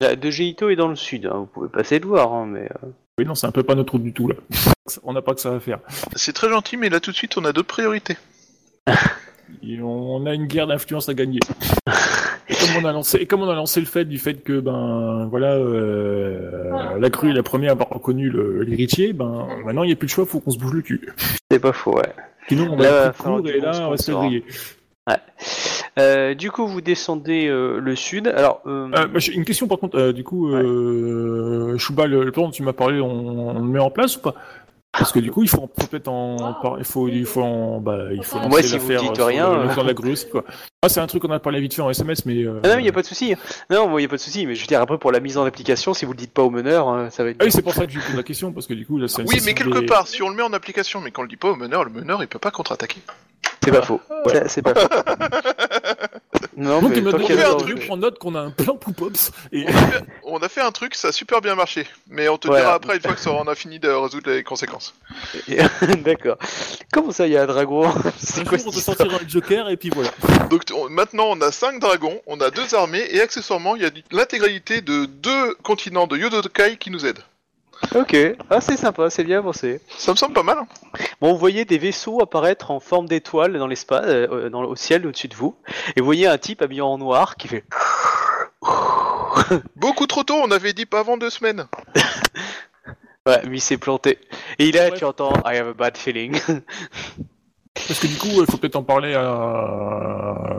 [0.00, 2.68] La- De Ito est dans le sud, hein, vous pouvez passer le voir, hein, mais...
[2.84, 4.34] euh, Oui, non, c'est un peu pas notre route du tout là.
[5.02, 5.80] On n'a pas que ça à faire.
[6.14, 8.16] C'est très gentil, mais là tout de suite on a d'autres priorités.
[9.62, 11.38] Et on a une guerre d'influence à gagner.
[12.48, 14.60] Et comme on a lancé, et comme on a lancé le fait du fait que
[14.60, 18.30] ben voilà euh, la crue est la première à avoir reconnu
[18.64, 21.12] l'héritier, ben maintenant il n'y a plus de choix, faut qu'on se bouge le cul.
[21.50, 22.12] C'est pas faux, ouais.
[22.48, 24.44] Sinon, on va court et là, on va se griller.
[25.98, 28.28] Euh, du coup, vous descendez euh, le sud.
[28.28, 32.32] Alors, euh, Euh, bah, une question par contre, euh, du coup, euh, Chouba, le, le
[32.32, 34.34] plan dont tu m'as parlé, on, on le met en place ou pas?
[34.98, 37.98] Parce que du coup, il faut en- peut-être en, il faut, il faut en, bah,
[38.12, 39.74] il faut Moi, lancer si vous dites euh, rien, le- euh.
[39.74, 40.44] dans la grue quoi.
[40.82, 42.42] Ah, c'est un truc qu'on a parlé vite fait en SMS, mais.
[42.44, 43.34] euh, ah non, il n'y a pas de souci.
[43.70, 44.46] Non, il n'y a pas de souci.
[44.46, 46.42] Mais je veux dire, après, pour la mise en application, si vous le dites pas
[46.42, 47.36] au meneur, hein, ça va être.
[47.40, 49.08] Ah oui, c'est pour ça que je pose la question, parce que du coup, là,
[49.08, 51.28] c'est Oui, mais quelque des- part, si on le met en application, mais qu'on le
[51.28, 53.00] dit pas au meneur, le meneur il peut pas contre-attaquer.
[53.62, 54.00] C'est pas faux.
[54.46, 54.88] C'est pas faux.
[56.56, 58.50] non, Donc, mais il m'a tant demandé qu'il y a prendre note qu'on a un
[58.50, 61.54] plan Poupops, et On a, fait, on a fait un truc, ça a super bien
[61.54, 61.86] marché.
[62.08, 62.62] Mais on te Voilà.
[62.62, 64.94] dira après, une fois que ça, on a fini de résoudre les conséquences.
[66.04, 66.38] D'accord.
[66.92, 69.76] Comment ça, il y a un dragon C'est quoi on te sortira un joker, et
[69.76, 70.10] puis voilà.
[70.50, 73.86] Donc on- maintenant, on a 5 dragons, on a deux armées, et accessoirement, il y
[73.86, 77.22] a l'intégralité de deux continents de Yodokai qui nous aident.
[77.94, 78.16] Ok.
[78.50, 79.80] Ah, c'est sympa, c'est bien pensé.
[79.88, 80.58] Ça me semble pas mal.
[80.60, 80.66] hein.
[81.20, 84.68] Bon, vous voyez des vaisseaux apparaître en forme d'étoile dans l'espace, euh, euh, dans le-
[84.68, 85.56] au ciel au-dessus de vous,
[85.94, 87.64] et vous voyez un type habillé en noir qui fait.
[89.76, 91.66] Beaucoup trop tôt, on avait dit pas avant deux semaines.
[93.26, 94.20] Ouais, mais il s'est planté.
[94.60, 94.92] Et là, Ouais.
[94.96, 96.38] tu entends I have a bad feeling.
[97.74, 100.58] Parce que du coup, il faut peut-être en parler à.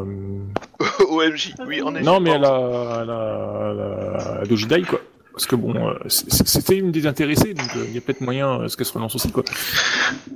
[1.09, 2.03] OMJ, oui, en effet.
[2.03, 4.99] Non, mais à la, à la, à la- à Dojidai, quoi.
[5.37, 8.61] Parce que bon, euh, c'était une des intéressées, donc euh, il y a peut-être moyen
[8.61, 9.43] euh, ce qu'elle se relance aussi, quoi.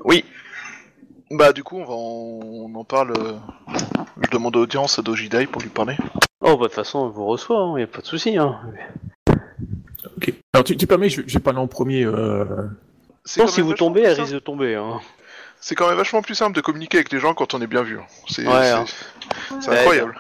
[0.04, 0.24] Oui.
[1.32, 2.40] Bah du coup, on, va en...
[2.72, 3.14] on en parle.
[3.18, 3.34] euh,
[4.22, 5.96] Je demande audience à Dojidai pour lui parler.
[6.42, 8.38] oh, bah, de toute façon, on vous reçoit, il n'y a pas de souci.
[8.38, 8.60] Hein.
[10.18, 10.34] Ok.
[10.54, 12.04] Alors, tu, tu permets, je, je vais parler en premier.
[12.06, 12.46] Euh...
[13.38, 14.76] Quand si vous tombez, elle risque de tomber.
[14.76, 15.00] Hein.
[15.60, 17.82] C'est quand même vachement plus simple de communiquer avec les gens quand on est bien
[17.82, 17.98] vu.
[18.00, 18.06] hein.
[18.28, 18.86] C'est Ouais, c'est- hein.
[19.60, 20.16] c'est Ouais, incroyable.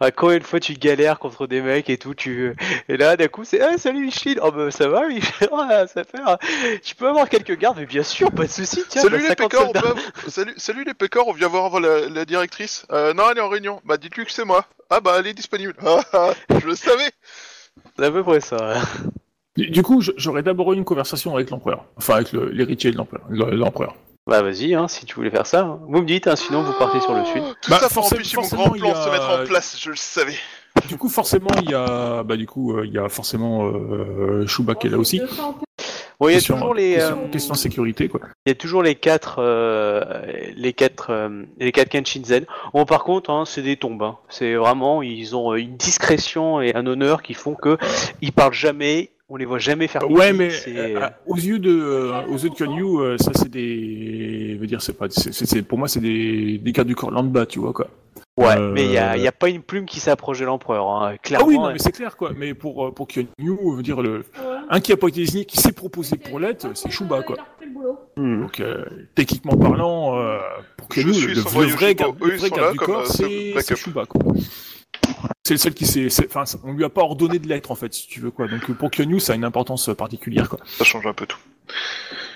[0.00, 2.54] Ah, quand une fois tu galères contre des mecs et tout, tu
[2.88, 6.04] et là d'un coup c'est ah salut Michel, oh bah ça va Michel, Ah, ça
[6.04, 6.38] fait, ah,
[6.82, 8.82] tu peux avoir quelques gardes, mais bien sûr, pas de souci.
[8.88, 11.80] Tiens, Salut bah, les 50 pécores, on peut salut, salut les pécores, on vient voir
[11.80, 12.86] la, la directrice.
[12.92, 13.80] Euh, non, elle est en réunion.
[13.84, 14.64] Bah dites-lui que c'est moi.
[14.90, 15.74] Ah bah elle est disponible.
[16.12, 17.10] Ah, je le savais.
[17.96, 18.56] C'est à peu près ça.
[18.78, 18.82] hein.
[19.56, 21.84] Du, du coup, j'aurais d'abord eu une conversation avec l'empereur.
[21.96, 23.94] Enfin, avec le- l'héritier de l'empereur.
[24.28, 25.62] Bah vas-y, hein, si tu voulais faire ça.
[25.62, 25.80] hein.
[25.88, 27.42] Vous me dites, hein, sinon vous partez sur le sud.
[27.62, 29.12] Tout Bah, ça pour forcément- empêcher mon forcément, grand il plan y de se a-
[29.12, 29.78] mettre en place.
[29.80, 30.34] Je le savais.
[30.86, 34.46] Du coup, forcément, il y a, bah, du coup, euh, il y a forcément euh,
[34.46, 35.20] Chouba qui est là aussi.
[36.20, 38.20] Bon, il y a Question- toujours les, question, euh, question sécurité, quoi.
[38.44, 40.02] il y a toujours les quatre, euh,
[40.56, 42.44] les quatre, euh, les quatre Kenshinzen.
[42.74, 44.02] Bon, par contre, hein, c'est des tombes.
[44.02, 44.18] hein.
[44.28, 47.78] C'est vraiment, ils ont euh, une discrétion et un honneur qui font que
[48.20, 49.10] ils parlent jamais.
[49.30, 50.10] On les voit jamais faire.
[50.10, 53.50] Ouais, mais c'est- euh, aux yeux de, euh, aux yeux de Kanyu, euh, ça c'est
[53.50, 57.10] des, je veux dire, c'est pas, c'est, pour moi c'est des, des gardes du corps
[57.10, 57.88] lambda, tu vois quoi.
[58.38, 60.88] Ouais, Euh, mais il y a, y a pas une plume qui s'approche de l'empereur,
[60.88, 61.16] hein.
[61.22, 61.44] clairement.
[61.46, 62.30] ah oui, non, mais c'est clair quoi.
[62.36, 64.24] Mais pour euh, pour Kanyu, je veux dire le,
[64.70, 67.36] un qui a pas été désigné, qui s'est proposé pour l'être, c'est Chouba quoi.
[68.16, 68.40] Hmm.
[68.42, 70.38] Donc euh, techniquement parlant, euh,
[70.78, 74.22] pour Kanyu, le, le vrai garde, le vrai du corps, euh, c'est, Chouba quoi.
[75.48, 77.94] C'est le seul qui s'est, enfin, on lui a pas ordonné de l'être en fait,
[77.94, 78.48] si tu veux quoi.
[78.48, 80.58] Donc pour Kanyu, ça a une importance particulière quoi.
[80.76, 81.38] Ça change un peu tout.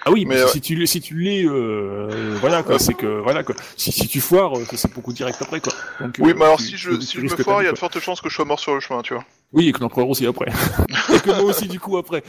[0.07, 2.94] Ah oui, mais, Mais, euh, si tu l'es, si tu l'es, euh, voilà quoi, c'est
[2.94, 3.55] que voilà quoi.
[3.77, 5.75] Si, si tu foires, euh, c'est beaucoup direct après quoi.
[6.01, 7.72] Donc, Oui, euh, mais alors tu- si je, si je me foire, il y a
[7.72, 9.25] de fortes chances que je sois mort sur le chemin, tu vois.
[9.53, 10.46] Oui, et que l'empereur aussi après.
[11.14, 12.22] et que moi aussi du coup après.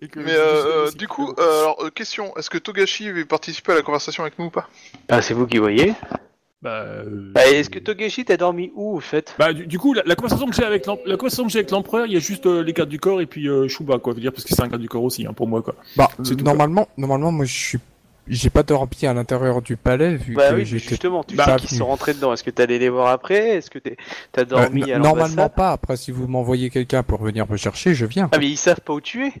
[0.00, 0.96] Et que- Mais euh, euh, aussi.
[0.96, 4.38] du coup, euh, alors euh, question, est-ce que Togashi veut participer à la conversation avec
[4.38, 4.68] nous ou pas?
[5.08, 5.94] Ah, c'est vous qui voyez.
[6.62, 9.34] Bah, euh, Bah, Est-ce que Togeshi t'as dormi où, au fait?
[9.38, 11.70] Bah du, du coup la, la conversation que j'ai avec la conversation que j'ai avec
[11.70, 14.12] l'empereur, il y a juste euh, les gardes du corps et puis euh, Chouba quoi,
[14.12, 15.74] je veux dire parce que c'est un garde du corps aussi hein, pour moi quoi.
[15.96, 17.78] Bah, C'est tout, normalement, normalement, moi, je suis,
[18.28, 21.56] j'ai pas dormi à l'intérieur du palais vu Bah que oui, justement, tu Bah, sais
[21.66, 22.32] qu'ils sont rentrés dedans.
[22.32, 23.56] Est-ce que allé les voir après?
[23.56, 23.96] Est-ce que t'es-
[24.30, 25.72] t'as Euh, dormi n- à normalement pas.
[25.72, 28.28] Après, si vous m'envoyez quelqu'un pour venir me chercher, je viens.
[28.32, 29.32] Ah, mais ils savent pas où tu es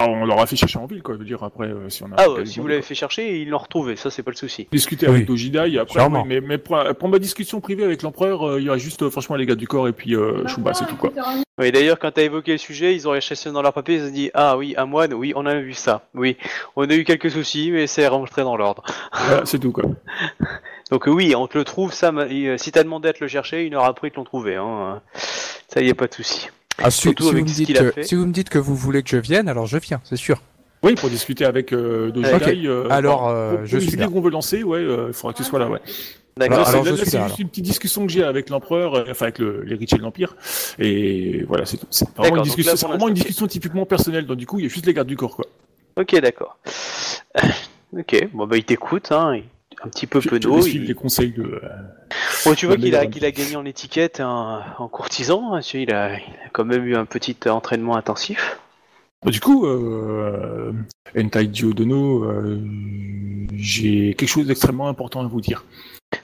[0.00, 2.06] On leur a fait chercher en ville quoi, je veux dire après euh, si on
[2.06, 2.16] a.
[2.16, 4.66] Ah, ouais, si vous l'avez fait chercher, ils l'ont retrouvé, ça c'est pas le souci.
[4.72, 5.14] discuter Oui.
[5.14, 8.60] avec Dojida et après oui, mais, mais pour, pour ma discussion privée avec l'empereur, euh,
[8.60, 10.86] il y aura juste euh, franchement les gardes du corps et puis euh, Chouba, c'est
[10.86, 11.12] tout quoi.
[11.60, 14.06] Oui, d'ailleurs, quand t'as évoqué le sujet, ils ont recherché dans leur papier, ils se
[14.08, 16.08] sont dit Ah oui, un moine, oui, on a vu ça.
[16.12, 16.36] Oui,
[16.74, 18.82] on a eu quelques soucis, mais c'est rentré dans l'ordre.
[19.12, 19.84] Voilà, c'est tout quoi.
[20.90, 22.12] Donc, oui, on te le trouve, ça.
[22.58, 24.56] Si t'as demandé à te le chercher, une heure après, ils te l'ont trouvé.
[24.56, 25.00] Hein.
[25.68, 26.48] Ça y est, pas de souci.
[26.82, 29.16] Ah, si, vous me dites que, si vous me dites que vous voulez que je
[29.16, 30.42] vienne, alors je viens, c'est sûr.
[30.82, 32.36] Oui, pour discuter avec euh, Dojida.
[32.36, 32.48] Ok.
[32.48, 34.06] euh, Alors, pour- euh, pour je suis là.
[34.08, 35.80] qu'on veut lancer, ouais, euh, il faudra que tu sois là, ouais.
[36.36, 36.66] D'accord.
[36.68, 37.36] Alors, Là, c'est- juste alors.
[37.38, 40.34] une petite discussion que j'ai avec l'empereur, euh, enfin avec le- l'héritier de l'empire,
[40.80, 41.86] et voilà, c'est tout.
[41.90, 44.26] C'est vraiment, une discussion, là, c'est pour vraiment une l'instant, discussion typiquement personnelle.
[44.26, 45.46] Donc du coup, il y a juste les gardes du corps, quoi.
[45.96, 46.58] Ok, d'accord.
[47.96, 49.36] ok, bon, bah, il t'écoute, hein.
[49.36, 49.44] il-
[49.84, 50.66] Un petit peu Je, je penaud.
[50.66, 51.42] il- les conseils de.
[51.42, 51.60] euh,
[52.44, 55.54] Bon, tu vois qu'il a, qu'il a gagné en étiquette en, en courtisan.
[55.54, 58.58] hein, Il a, il a quand même eu un petit entraînement intensif.
[59.24, 60.72] Bah, du coup, euh,
[61.18, 62.60] Entai Diodono, euh,
[63.54, 65.64] j'ai quelque chose d'extrêmement important à vous dire.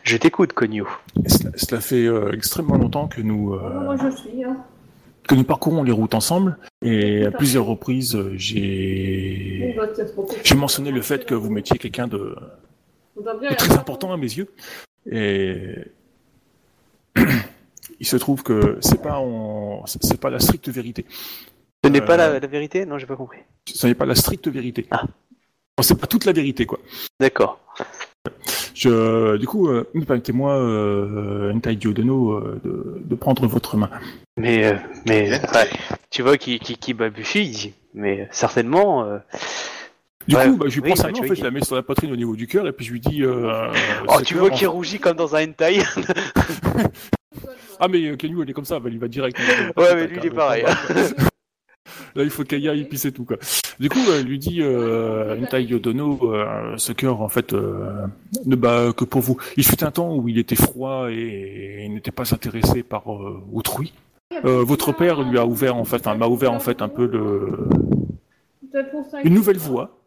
[0.03, 0.87] Je t'écoute, Cogno.
[1.27, 4.45] Cela, cela fait euh, extrêmement longtemps que nous, euh, Moi, je suis.
[4.45, 4.57] Hein.
[5.27, 11.03] que nous parcourons les routes ensemble, et à plusieurs reprises, euh, On j'ai mentionné le
[11.03, 12.37] fait que vous mettiez quelqu'un de,
[13.21, 14.49] bien très important à mes yeux.
[15.11, 15.77] Et
[18.01, 19.85] il se trouve que c'est pas en...
[19.87, 21.07] c'est pas la stricte vérité.
[21.85, 22.85] Ce n'est Euh, pas la, la vérité?
[22.87, 23.39] Non, j'ai pas compris.
[23.67, 24.87] Ce n'est pas la stricte vérité.
[24.91, 25.05] Ah.
[25.83, 26.79] C'est pas toute la vérité, quoi.
[27.19, 27.59] D'accord.
[28.75, 33.89] Je, du coup, euh, permettez-moi, euh, Ntai Diodono, euh, de, de prendre votre main.
[34.37, 35.71] Mais, euh, mais ouais,
[36.11, 39.21] tu vois qui, qui, qui dit, mais certainement.
[40.23, 41.41] Euh, Du Ouais, coup, bah, je lui oui, prends sa bah, main, en fait, je
[41.41, 43.23] il- la mets sur la poitrine au niveau du cœur, et puis je lui dis...
[43.25, 43.71] Euh,
[44.09, 45.81] Oh, tu vois en- qu'il rougit comme dans un hentai.
[47.83, 49.39] Ah, mais euh, Kenyu, elle est comme ça, bah, il va direct...
[49.77, 50.65] Ouais, mais lui, il est pareil.
[52.15, 53.37] Là, il faut qu'il y aille, c'est tout, quoi.
[53.79, 58.05] Du coup, elle lui dit, euh, Ntai Yodono, euh, ce cœur, en fait, euh,
[58.45, 59.39] ne bat que pour vous.
[59.57, 63.43] Il fut un temps où il était froid et, et n'était pas intéressé par euh,
[63.53, 63.95] autrui.
[64.45, 67.07] Euh, votre père lui a ouvert, en fait, enfin, m'a ouvert, en fait, un peu
[67.07, 67.69] le,
[69.25, 70.00] une nouvelle voie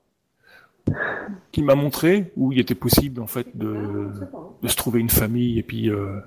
[1.51, 4.09] qui m'a montré où il était possible, en fait, de,
[4.61, 6.19] de se trouver une famille et puis euh,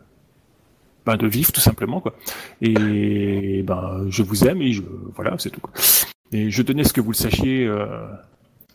[1.05, 2.14] ben, de vivre tout simplement quoi.
[2.62, 4.83] Et ben je vous aime et je
[5.14, 5.61] voilà c'est tout.
[5.61, 5.73] Quoi.
[6.33, 7.87] Et je tenais ce que vous le sachiez euh,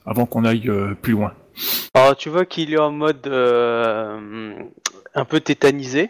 [0.06, 1.34] avant qu'on aille euh, plus loin.
[1.94, 6.10] Alors, tu vois qu'il est en mode un peu tétanisé.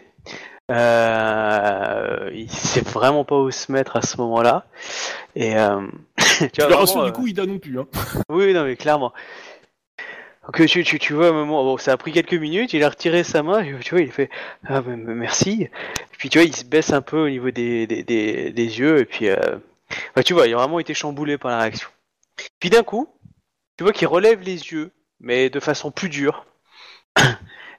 [0.70, 4.64] Euh, il sait vraiment pas où se mettre à ce moment-là.
[5.34, 5.86] Et euh,
[6.52, 7.78] tu vois, vraiment, du coup Ida non plus.
[7.78, 7.86] Hein.
[8.28, 9.12] Oui, non, mais clairement.
[10.44, 12.88] Donc tu, tu, tu vois, un moment, bon, ça a pris quelques minutes, il a
[12.88, 14.30] retiré sa main, tu vois, il fait
[14.66, 15.62] ah, merci.
[15.62, 18.78] Et puis tu vois, il se baisse un peu au niveau des, des, des, des
[18.78, 19.36] yeux, et puis euh,
[20.24, 21.88] tu vois, il a vraiment été chamboulé par la réaction.
[22.58, 23.08] Puis d'un coup,
[23.76, 26.46] tu vois qu'il relève les yeux, mais de façon plus dure.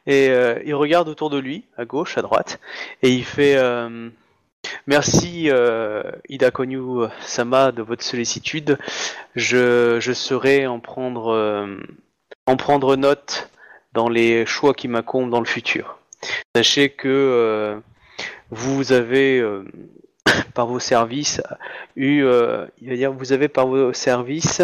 [0.05, 2.59] Et euh, il regarde autour de lui, à gauche, à droite,
[3.01, 4.09] et il fait euh,
[4.87, 8.77] Merci euh, Ida Konyu Sama de votre sollicitude.
[9.35, 11.77] Je, je saurai en prendre, euh,
[12.45, 13.49] en prendre note
[13.93, 15.99] dans les choix qui m'incombent dans le futur.
[16.55, 17.79] Sachez que euh,
[18.49, 19.65] vous avez, euh,
[20.53, 21.41] par vos services,
[21.95, 24.61] eu, euh, dire, vous avez par vos services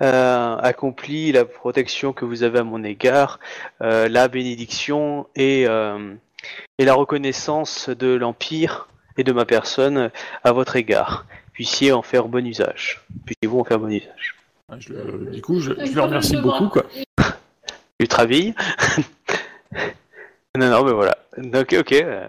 [0.00, 3.38] accompli la protection que vous avez à mon égard,
[3.80, 10.10] la bénédiction et, et la reconnaissance de l'Empire et de ma personne
[10.42, 11.26] à votre égard.
[11.52, 13.02] Puissiez en faire bon usage.
[13.26, 14.41] Puissiez-vous en faire bon usage.
[14.78, 16.84] Je le- du coup je, je le remercie beaucoup quoi.
[18.00, 18.52] Du travail.
[20.58, 21.16] non, non, mais voilà.
[21.38, 21.92] Donc, ok.
[21.92, 22.26] euh,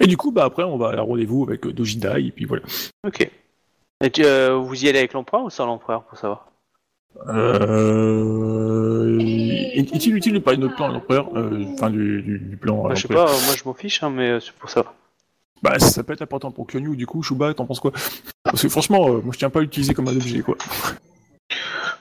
[0.00, 2.62] Et du coup bah après on va à rendez-vous avec euh, Dojida et puis voilà.
[3.06, 3.28] ok.
[4.04, 6.46] Et tu, euh, vous y allez avec l'empereur ou sans l'empereur pour savoir?
[7.28, 9.18] Euh...
[9.20, 12.56] Est- Est-il utile de parler de notre plan à l'empereur euh, Enfin du, du, du
[12.56, 13.26] plan à Bah, Je sais l'empereur?
[13.26, 14.94] pas, euh, moi je m'en fiche, hein, mais euh, c'est pour ça.
[15.62, 17.22] Bah ça peut être important pour Kyonu du coup.
[17.22, 17.92] Shuba t'en penses quoi?
[18.42, 20.56] Parce que franchement euh, moi je tiens pas à l'utiliser comme un objet quoi.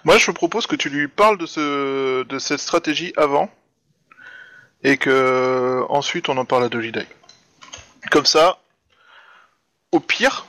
[0.04, 3.50] Moi, je propose que tu lui parles de ce de cette stratégie avant
[4.84, 7.06] et que ensuite on en parle à Dojidai.
[8.10, 8.58] Comme ça,
[9.92, 10.48] au pire,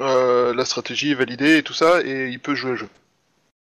[0.00, 2.88] euh, la stratégie est validée et tout ça, et il peut jouer le jeu.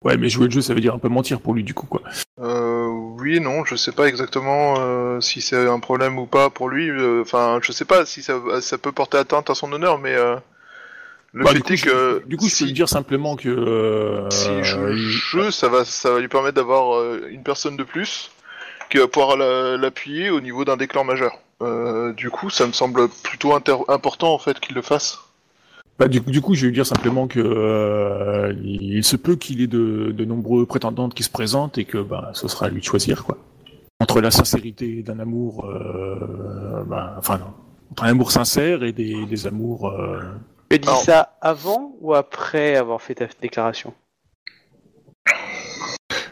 [0.04, 1.86] Ouais mais jouer le jeu ça veut dire un peu mentir pour lui du coup
[1.86, 2.02] quoi.
[2.40, 6.70] Euh, oui, non, je sais pas exactement euh, si c'est un problème ou pas pour
[6.70, 6.90] lui.
[6.90, 10.16] euh, Enfin, je sais pas si ça, ça peut porter atteinte à son honneur, mais
[10.16, 10.38] euh,
[11.34, 13.36] le Bah, fait du coup, est je- Du coup, je si, peux lui dire simplement
[13.36, 13.50] que.
[13.50, 17.44] euh, s'il joue le il- jeu, ça va, ça va lui permettre d'avoir euh, une
[17.44, 18.32] personne de plus
[18.90, 21.38] qui va pouvoir la- l'appuyer au niveau d'un déclan majeur.
[21.62, 25.20] Euh, du coup, ça me semble plutôt important en fait qu'il le fasse.
[26.00, 29.16] bah, du, coup- du coup, je vais lui dire simplement que euh, il, il se
[29.16, 32.66] peut qu'il ait de, de nombreux prétendantes qui se présentent et que bah, ce sera
[32.66, 33.38] à lui de choisir quoi.
[34.00, 37.54] Entre la sincérité d'un amour, euh, bah, enfin, non,
[37.92, 39.94] entre un amour sincère et des, des amours.
[40.72, 43.94] Tu as dit Alors- ça avant ou après avoir fait ta déclaration?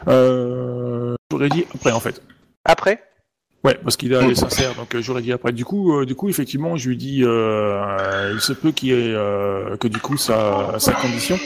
[0.08, 2.22] Euh, j'aurais dit après en fait.
[2.64, 3.02] Après?
[3.64, 5.52] Ouais, parce qu'il est sincère, donc euh, j'aurais dit après.
[5.52, 8.92] Du coup, euh, du coup, effectivement, je lui dis, euh, il se peut qu'il y
[8.92, 11.38] ait, euh, que du coup, sa, sa condition.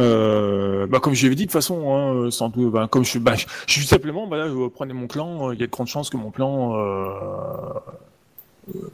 [0.00, 3.20] Euh, bah, comme je l'avais dit de toute façon, hein, sans doute, bah, comme je,
[3.20, 5.66] bah, je, je suis simplement, bah, là, je prenais mon clan, euh, il y a
[5.66, 7.10] de grandes chances que mon clan euh,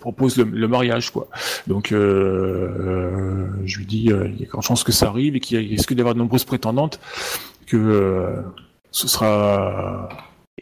[0.00, 1.28] propose le, le mariage, quoi.
[1.66, 5.06] Donc, euh, euh, je lui dis, euh, il y a de grandes chances que ça
[5.09, 7.00] arrive et qu'il risque d'avoir de nombreuses prétendantes,
[7.66, 8.42] que euh,
[8.90, 10.09] ce sera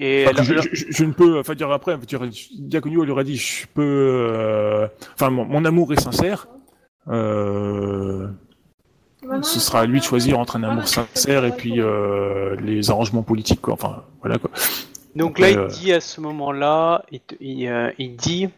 [0.01, 2.21] Et Enfin, que je, alors- je- je ne peux, enfin dire après, dire,
[2.59, 6.47] Diaconio lui aurait dit, je peux, euh, enfin mon, mon amour est sincère.
[7.09, 8.29] Euh,
[9.43, 13.23] ce sera à lui de choisir entre un amour sincère et puis euh, les arrangements
[13.23, 13.75] politiques, quoi.
[13.75, 14.51] Enfin voilà quoi.
[15.17, 15.67] Donc là, il Euh.
[15.67, 18.49] dit à ce moment-là, il, te- il, euh, il dit,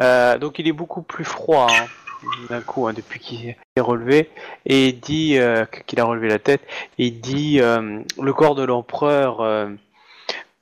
[0.00, 1.86] euh, donc il est beaucoup plus froid hein,
[2.48, 4.30] d'un coup hein, depuis qu'il est relevé,
[4.66, 6.62] et il dit euh, qu'il a relevé la tête,
[6.98, 9.68] et il dit euh, le corps de l'empereur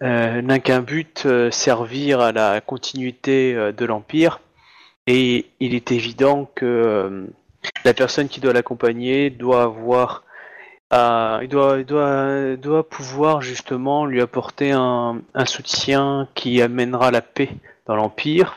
[0.01, 4.41] n'a qu'un but, servir à la continuité de l'empire,
[5.07, 7.27] et il est évident que
[7.85, 10.23] la personne qui doit l'accompagner doit avoir
[10.93, 17.51] il doit, il doit, doit pouvoir justement lui apporter un soutien qui amènera la paix
[17.87, 18.57] dans l'Empire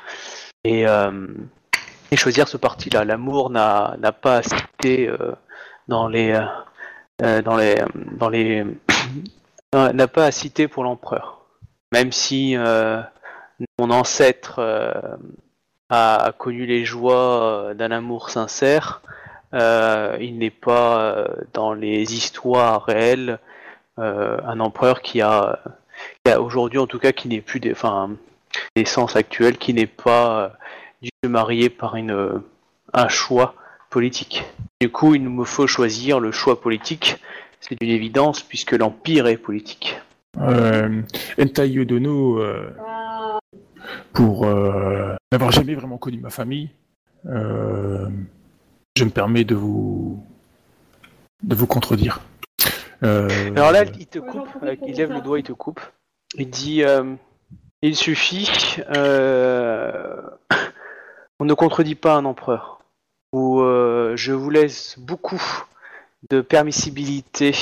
[0.63, 1.27] et, euh,
[2.11, 3.05] et choisir ce parti-là.
[3.05, 5.33] L'amour n'a pas à citer euh,
[5.87, 6.45] dans les euh,
[7.21, 7.75] euh, dans les
[8.13, 8.63] dans les
[9.75, 11.39] euh, n'a pas à citer pour l'empereur.
[11.91, 13.01] Même si euh,
[13.79, 14.91] mon ancêtre euh,
[15.89, 19.01] a connu les joies euh, d'un amour sincère,
[19.53, 23.39] euh, il n'est pas euh, dans les histoires réelles
[23.97, 25.59] euh, un empereur qui a,
[26.25, 27.73] a aujourd'hui en tout cas qui n'est plus des,
[28.75, 30.55] l'essence actuelle qui n'est pas
[31.03, 32.39] euh, se marier par une euh,
[32.93, 33.55] un choix
[33.89, 34.43] politique.
[34.81, 37.17] Du coup, il me faut choisir le choix politique.
[37.59, 39.99] C'est une évidence puisque l'empire est politique.
[40.37, 41.01] Euh,
[41.41, 42.69] Entai Yodono, euh,
[44.13, 46.69] pour euh, n'avoir jamais vraiment connu ma famille,
[47.25, 48.07] euh,
[48.95, 50.23] je me permets de vous
[51.43, 52.21] de vous contredire.
[53.03, 54.49] Euh, Alors là, il te coupe,
[54.85, 55.81] il lève le doigt, il te coupe.
[56.35, 57.15] Il dit euh,
[57.81, 60.21] Il suffit, euh,
[61.39, 62.79] on ne contredit pas un empereur.
[63.31, 65.41] Ou euh, je vous laisse beaucoup
[66.29, 67.55] de permissibilité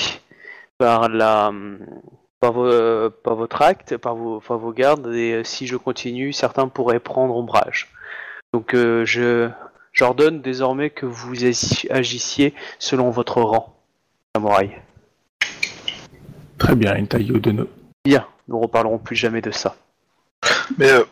[0.77, 1.51] par la
[2.39, 6.33] par, vo- par votre acte, par vos, par vos gardes, et euh, si je continue,
[6.33, 7.91] certains pourraient prendre ombrage.
[8.53, 9.49] Donc euh, je
[9.91, 13.75] j'ordonne désormais que vous agi- agissiez selon votre rang,
[14.35, 14.71] samouraï.
[16.57, 17.67] Très bien, Entai Yodono.
[18.05, 19.75] Bien, nous reparlerons plus jamais de ça.
[20.77, 21.03] Mais euh,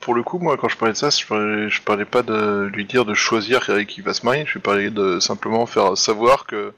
[0.00, 2.70] pour le coup, moi, quand je parlais de ça, je parlais, je parlais pas de
[2.72, 4.44] lui dire de choisir avec qui va se marier.
[4.46, 6.72] Je parlais de simplement faire savoir que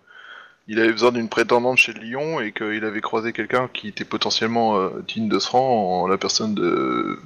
[0.69, 4.77] il avait besoin d'une prétendante chez Lyon et qu'il avait croisé quelqu'un qui était potentiellement
[4.77, 7.21] euh, digne de ce rang en la personne de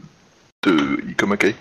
[0.63, 1.55] de Ikomakai.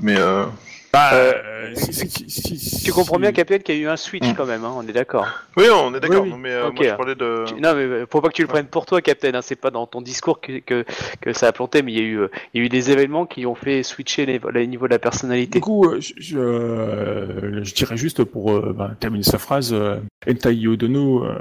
[0.00, 0.46] Mais euh,
[0.92, 3.96] Bah, Euh, si- si- si- si- Tu comprends bien, Capitaine, qu'il y a eu un
[3.96, 4.34] switch Mm.
[4.34, 5.26] quand même, hein, on est d'accord.
[5.56, 6.22] oui, on est d'accord.
[6.22, 6.38] Oui, oui.
[6.40, 7.44] Mais euh, moi, je parlais de.
[7.46, 9.34] Tu- Non, mais euh, faut pas que tu le prennes pour toi, Captain.
[9.34, 10.84] Hein, c'est pas dans ton discours que, que,
[11.20, 12.90] que ça a planté, mais il y, a eu, euh, il y a eu des
[12.90, 15.58] événements qui ont fait switcher les, les niveaux de la personnalité.
[15.58, 19.72] Du coup, euh, je, je, euh, je dirais juste pour euh, bah, terminer sa phrase,
[19.74, 19.96] euh,
[20.28, 21.38] Entai Yodono, euh,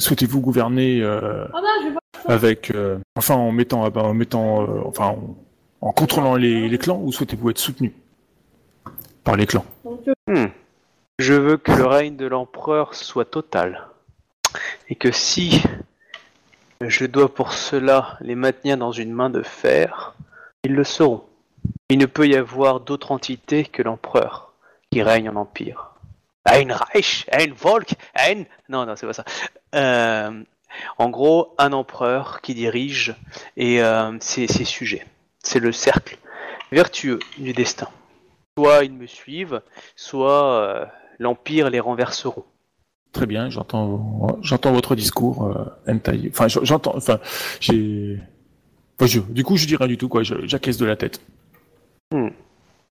[0.00, 2.32] souhaitez-vous gouverner euh, oh non, pas.
[2.34, 5.36] avec, euh, enfin, en mettant, ah en mettant, euh, enfin, en,
[5.80, 7.92] en contrôlant les, les clans, ou souhaitez-vous être soutenu?
[10.26, 10.46] Hmm.
[11.18, 13.88] Je veux que le règne de l'empereur soit total.
[14.88, 15.62] Et que si
[16.80, 20.14] je dois pour cela les maintenir dans une main de fer,
[20.64, 21.24] ils le seront.
[21.90, 24.54] Il ne peut y avoir d'autre entité que l'empereur
[24.90, 25.90] qui règne en empire.
[26.46, 28.44] Ein Reich, ein Volk, ein...
[28.68, 29.24] Non, non, c'est pas ça.
[29.74, 30.42] Euh,
[30.98, 33.14] en gros, un empereur qui dirige
[33.56, 35.06] et euh, ses sujets.
[35.42, 36.16] C'est le cercle
[36.72, 37.88] vertueux du destin.
[38.60, 39.62] Soit ils me suivent,
[39.96, 40.84] soit euh,
[41.18, 42.44] l'empire les renverseront.
[43.12, 46.28] Très bien, j'entends, j'entends votre discours, euh, Entai.
[46.30, 47.20] Enfin, j'entends, enfin,
[47.58, 48.18] j'ai,
[48.98, 50.22] enfin, je- du coup, je dis rien du tout, quoi.
[50.22, 51.22] J'acquiesce de la tête.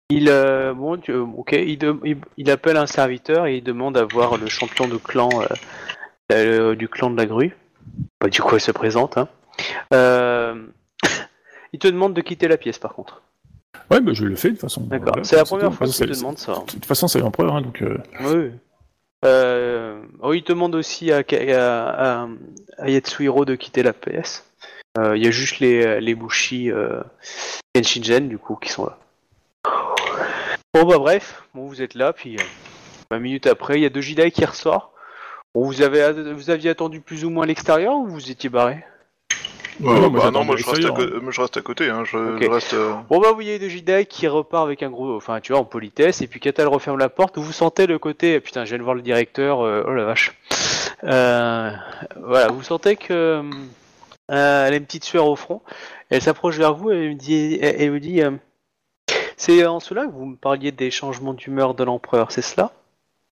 [0.10, 3.64] Il, euh, bon, tu- euh, ok, il, de- il, il appelle un serviteur et il
[3.64, 5.30] demande à voir le champion de clan
[6.32, 7.56] euh, du clan de la grue.
[8.20, 9.20] Bah, du coup, il se présente.
[9.20, 9.28] Hein.
[11.74, 13.22] Il te demande de quitter la pièce, par contre.
[13.92, 14.82] Ouais, bah, je le fais de toute façon.
[14.82, 15.08] D'accord.
[15.08, 16.54] Voilà, c'est la première fois qu'il te demande ça.
[16.54, 17.82] De toute façon, c'est l'empereur, hein, donc.
[17.82, 18.52] euh, Oui.
[19.26, 22.28] Euh, oh, il demande aussi à, à, à,
[22.78, 24.46] à Yatsuhiro de quitter la PS.
[24.98, 27.02] Euh, Il y a juste les, les Bushi euh,
[27.76, 28.98] Genshinjen, du coup, qui sont là.
[30.74, 32.44] Bon, bah bref, bon, vous êtes là, puis euh,
[33.12, 34.94] 20 minutes après, il y a deux Jedi qui ressort.
[35.56, 38.86] Bon, vous, avez, vous aviez attendu plus ou moins à l'extérieur ou vous étiez barré?
[39.82, 41.90] Ouais, non, bah, non, moi, de je reste, à je reste côté.
[41.90, 42.04] Hein.
[42.06, 42.44] Je, Ok.
[42.44, 42.74] je reste.
[42.74, 45.62] euh, Bon bah vous voyez deux Jedi qui repart avec un gros, enfin tu vois
[45.62, 48.70] en politesse et puis quand elle referme la porte, vous sentez le côté, putain je
[48.70, 50.34] viens de voir le directeur, euh, oh la vache.
[51.06, 51.72] Euh,
[52.22, 53.44] voilà, vous sentez que euh,
[54.28, 55.62] elle a une petite sueur au front.
[56.10, 58.32] Elle s'approche vers vous et elle me dit, elle, vous dit, euh,
[59.38, 62.72] c'est en cela que vous me parliez des changements d'humeur de l'empereur, c'est cela?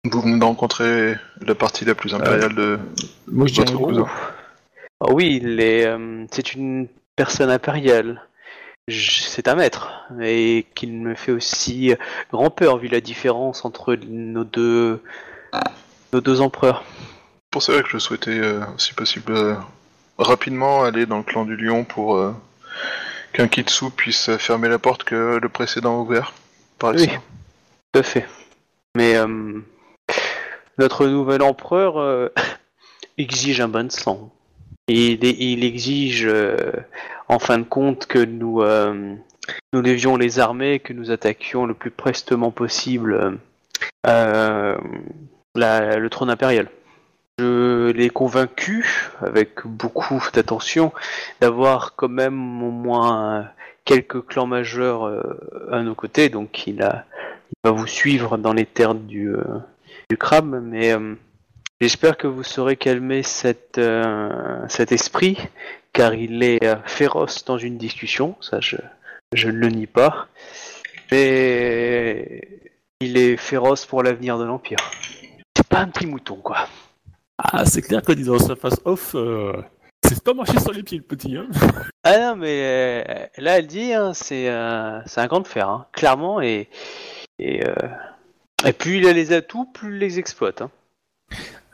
[0.04, 1.14] Vous venez de rencontrer
[1.46, 2.80] la partie la plus impériale de.
[3.28, 4.02] Moi, je dirais.
[5.04, 6.86] Ah oui, il est, euh, c'est une
[7.16, 8.22] personne impériale.
[8.88, 9.90] C'est un maître,
[10.20, 11.92] et qu'il me fait aussi
[12.32, 15.02] grand peur vu la différence entre nos deux,
[16.12, 16.84] nos deux empereurs.
[17.50, 19.54] pour ça que je souhaitais, euh, si possible, euh,
[20.18, 22.20] rapidement aller dans le clan du lion pour
[23.32, 26.32] qu'un Kitsu puisse fermer la porte que le précédent a ouvert.
[26.78, 27.08] Par Oui.
[27.92, 28.26] Tout à fait.
[28.96, 29.14] Mais
[30.78, 32.30] notre nouvel empereur
[33.18, 34.32] exige un de sang.
[34.88, 36.56] Il, il exige, euh,
[37.28, 39.14] en fin de compte, que nous, euh,
[39.72, 43.38] nous levions les armées, que nous attaquions le plus prestement possible
[44.06, 44.76] euh,
[45.54, 46.68] la- le trône impérial.
[47.38, 50.92] Je l'ai convaincu, avec beaucoup d'attention,
[51.40, 53.48] d'avoir quand même au moins
[53.84, 55.10] quelques clans majeurs
[55.70, 57.04] à nos côtés, donc il a
[57.64, 59.42] il va vous suivre dans les terres du, euh,
[60.10, 61.14] du crabe, mais euh,
[61.82, 65.36] j'espère que vous saurez calmer cette, euh, cet esprit,
[65.92, 68.76] car il est euh, féroce dans une discussion, ça je,
[69.32, 70.28] je ne le nie pas,
[71.10, 72.70] mais
[73.00, 74.78] il est féroce pour l'avenir de l'Empire.
[75.56, 76.68] C'est pas un petit mouton, quoi.
[77.38, 79.52] Ah, c'est clair que disant sa face off, euh,
[80.04, 81.36] c'est pas marcher sur les pieds le petit.
[81.36, 81.48] Hein.
[82.04, 86.40] Ah non, mais euh, là, elle dit, hein, c'est un grand de fer, hein, clairement,
[86.40, 86.68] et,
[87.38, 87.60] et,
[88.64, 90.62] et plus il a les atouts, plus il les exploite.
[90.62, 90.70] Hein.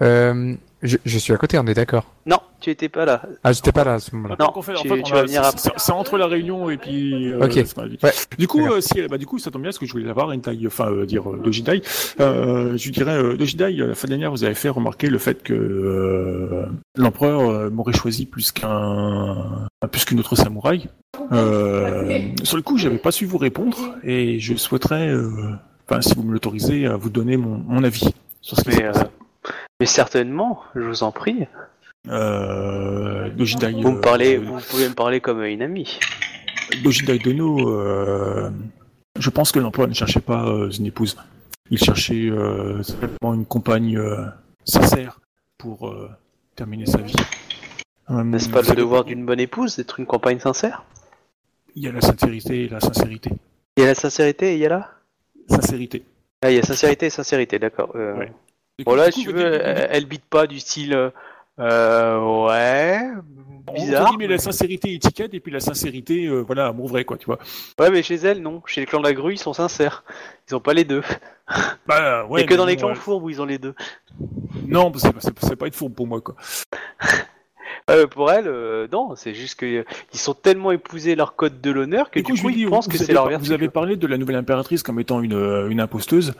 [0.02, 2.06] Euh, je, je suis à côté, on est d'accord.
[2.24, 3.22] Non, tu étais pas là.
[3.42, 4.36] Ah, j'étais pas là à ce moment-là.
[4.38, 5.72] Non, en fait, en tu- fait, on tu a- vas venir c'est- après.
[5.80, 7.32] c'est- entre la réunion et puis.
[7.32, 7.52] euh, Ok.
[7.66, 7.80] ce.
[8.06, 8.12] Ouais.
[8.38, 10.30] Du coup, euh, si, bah, du coup, ça tombe bien, parce que je voulais avoir
[10.30, 11.82] une taille, enfin, euh, dire euh, Dojidai.
[12.20, 15.52] Euh, je dirais, euh, Dojidai, la fin dernière, vous avez fait remarquer le fait que
[15.52, 20.86] euh, l'empereur euh, m'aurait choisi plus qu'un, plus qu'une autre samouraï.
[21.32, 25.30] Euh, sur le coup, j'avais pas su vous répondre, et je souhaiterais, euh,
[25.88, 28.08] enfin, si vous me l'autorisez, à vous donner mon, mon avis
[28.40, 29.00] sur ce qui s'est passé.
[29.80, 31.46] Mais certainement, je vous en prie.
[32.08, 35.98] Euh, Dojidai, Vous me euh, vous pouvez me parler comme une amie.
[36.82, 38.50] Dojidai Dono, euh,
[39.18, 41.16] je pense que l'emploi ne cherchait pas euh, une épouse.
[41.70, 44.00] Il cherchait euh, simplement une compagne
[44.64, 45.20] sincère
[45.58, 45.94] pour
[46.56, 47.16] terminer sa vie.
[48.08, 50.84] N'est-ce pas le devoir d'une bonne épouse d'être une compagne sincère?
[51.74, 53.30] Il y a la sincérité et la sincérité.
[53.76, 54.90] Il y a la sincérité et il y a la
[55.50, 56.04] Sincérité.
[56.42, 57.92] Ah, il y a sincérité et sincérité, d'accord.
[57.94, 58.26] Euh,
[58.78, 58.84] Ouais.
[58.84, 61.10] Bon si tu veux, elle, elle bite pas du style...
[61.60, 63.00] euh, ouais...
[63.74, 64.16] Bizarre.
[64.18, 67.38] mais la sincérité étiquette et puis la sincérité, euh, voilà, amour vrai, quoi, tu vois.
[67.78, 68.62] Ouais, mais chez elle, non.
[68.64, 70.04] Chez les clans de la grue, ils sont sincères.
[70.48, 71.02] Ils ont pas les deux.
[71.86, 73.74] Bah, ouais, et que dans les clans euh, fourbes où ils ont les deux.
[74.66, 74.98] Non, pas-
[75.40, 76.34] c'est pas être fourbe pour moi, quoi.
[77.90, 81.60] Euh, pour elle, euh, non, c'est juste que euh, ils sont tellement épousés leur code
[81.60, 83.52] de l'honneur que Du coup, du je dis, ils pensent vous, que c'est leur vous
[83.52, 86.34] avez parlé de la nouvelle impératrice comme étant une, une imposteuse.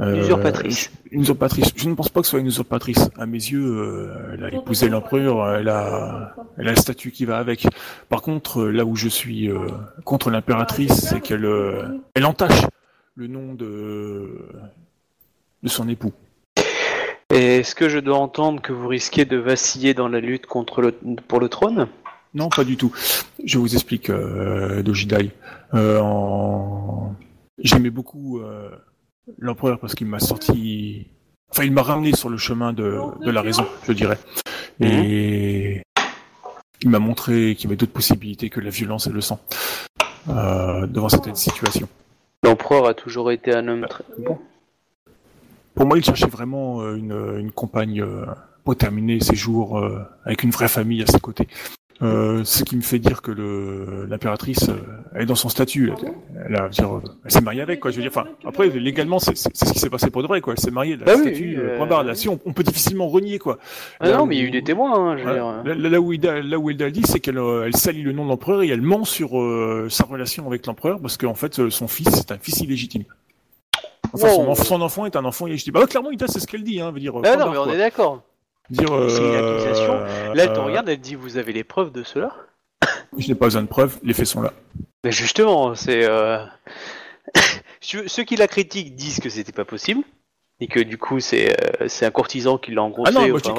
[0.00, 0.90] Euh, Usurpatrice.
[1.10, 1.72] Une usurpatrice.
[1.76, 3.10] Je ne pense pas que ce soit une usurpatrice.
[3.16, 7.24] À mes yeux, euh, elle a épousé l'empereur, elle a, elle a le statut qui
[7.24, 7.66] va avec.
[8.08, 9.68] Par contre, là où je suis euh,
[10.04, 12.62] contre l'impératrice, c'est qu'elle euh, elle entache
[13.14, 14.48] le nom de,
[15.62, 16.12] de son époux.
[17.34, 20.80] Et Est-ce que je dois entendre que vous risquez de vaciller dans la lutte contre
[20.80, 21.88] le, pour le trône?
[22.32, 22.92] Non, pas du tout.
[23.44, 25.32] Je vous explique, euh, Dojidai.
[25.74, 27.12] Euh, en...
[27.58, 28.70] J'aimais beaucoup euh,
[29.38, 31.08] l'empereur parce qu'il m'a sorti...
[31.50, 34.18] Enfin, il m'a ramené sur le chemin de, de la raison, je dirais.
[34.80, 35.82] Et
[36.82, 39.40] il m'a montré qu'il y avait d'autres possibilités que la violence et le sang
[40.28, 41.88] euh, devant certaines situations.
[42.44, 44.38] L'empereur a toujours été un homme très bon.
[45.74, 48.26] Pour moi, il cherchait vraiment euh, une, une compagne euh,
[48.64, 51.48] pour terminer ses jours euh, avec une vraie famille à ses côtés.
[52.02, 54.74] Euh, ce qui me fait dire que le l'impératrice euh,
[55.14, 55.92] elle est dans son statut.
[55.92, 56.12] Elle,
[56.48, 57.92] elle euh, elle s'est mariée avec quoi.
[57.92, 60.54] Je veux dire, enfin après légalement c'est ce qui s'est passé pour de vrai quoi.
[60.54, 61.50] Elle s'est mariée, elle a Bah statut.
[61.50, 62.02] oui, euh, euh, point barre.
[62.02, 63.58] Là-dessus, on, on peut difficilement renier quoi.
[64.00, 65.62] Ah Là non, mais il y a eu des témoins, hein, je veux Voilà.
[65.62, 65.74] dire.
[65.76, 68.24] Là, là où Hilda, là où Hilda dit, c'est qu'elle euh, elle salit le nom
[68.24, 71.70] de l'empereur et elle ment sur euh, sa relation avec l'empereur parce qu'en fait euh,
[71.70, 73.04] son fils c'est un fils illégitime.
[74.14, 74.52] Enfin, son, Wow.
[74.54, 75.74] enf- son enfant est un enfant illégitime.
[75.74, 76.80] Bah, clairement, c'est ce qu'elle dit.
[76.80, 77.74] Hein, veut dire, Ah point non, mais on quoi.
[77.74, 78.22] est d'accord.
[78.70, 79.94] Dire, euh, C'est une accusation.
[80.34, 82.32] Là, tu euh, regardes, elle dit Vous avez les preuves de cela
[83.18, 84.52] Je n'ai pas besoin de preuves, les faits sont là.
[85.04, 86.04] Mais justement, c'est.
[86.04, 86.38] Euh...
[87.80, 90.02] Ceux qui la critiquent disent que c'était pas possible.
[90.60, 91.50] Et que du coup, c'est
[91.82, 93.12] euh, c'est un courtisan qui l'a engrossé.
[93.16, 93.52] Ah non, moi je dis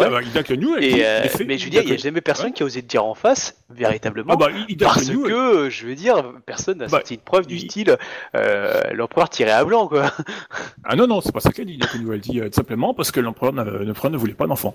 [0.44, 2.64] que elle dit Et, euh, mais je veux dire, il n'y a jamais personne qui
[2.64, 4.32] a osé te dire en face, véritablement.
[4.34, 4.48] Ah bah,
[4.80, 7.98] parce que, elle- je veux dire, personne n'a Bah, sorti de preuve du il- style
[8.36, 10.10] euh, l'empereur tiré à blanc, quoi.
[10.86, 12.14] Ah non, non, c'est pas ça qu'elle dit, Hilda Cagnou.
[12.14, 14.74] Elle dit euh, tout simplement parce que l'empereur ne voulait pas d'enfant.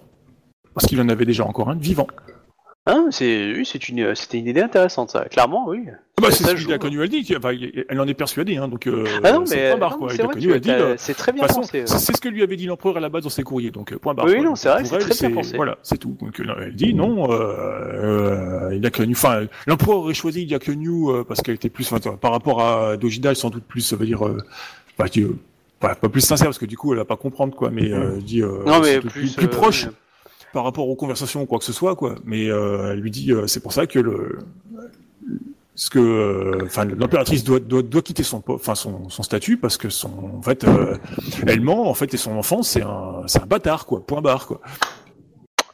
[0.75, 2.07] Parce qu'il en avait déjà encore un vivant.
[2.87, 5.27] Hein, c'est, oui, c'est une, c'était une idée intéressante, ça.
[5.27, 5.85] Clairement, oui.
[5.89, 6.79] Ah bah, Ça c'est ce joue, qu'Hilda hein.
[6.79, 7.35] Cagnou, elle dit.
[7.37, 7.51] enfin,
[7.89, 10.09] elle en est persuadée, hein, donc euh, Ah non, c'est mais point barre, non, quoi.
[10.09, 11.83] c'est Hilda vrai, tu elle dit, t'as- euh, c'est très De bien toute façon, pensé.
[11.87, 13.93] c'est c'est ce que lui avait dit l'empereur à la base dans ses courriers, donc
[13.93, 14.25] euh, point barre.
[14.27, 14.45] Oui, quoi.
[14.45, 15.57] non, c'est vrai, pour c'est elle, très bien pensé.
[15.57, 16.17] Voilà, c'est tout.
[16.21, 17.37] Donc euh, elle dit non, euh,
[18.71, 19.13] euh, il a New.
[19.13, 22.63] Enfin, l'empereur aurait choisi il a New euh, parce qu'elle était plus, enfin, par rapport
[22.63, 24.39] à Dojida, sans doute plus, ça veut dire, euh,
[24.99, 25.37] bah, qui, euh,
[25.81, 28.25] pas, plus sincère parce que du coup elle va pas comprendre quoi, mais euh, elle
[28.25, 29.85] dit, euh, Non, mais plus, plus, euh, proche.
[29.87, 29.93] oui.
[30.53, 32.17] Par rapport aux conversations ou quoi que ce soit, quoi.
[32.25, 34.39] Mais euh, elle lui dit, euh, c'est pour ça que le,
[35.75, 39.77] ce que, euh, enfin, l'impératrice doit, doit, doit quitter son, enfin, son, son statut parce
[39.77, 40.67] que son, en fait,
[41.47, 44.05] elle ment, en fait, et son enfant, c'est un, c'est un bâtard, quoi.
[44.05, 44.61] Point barre, quoi.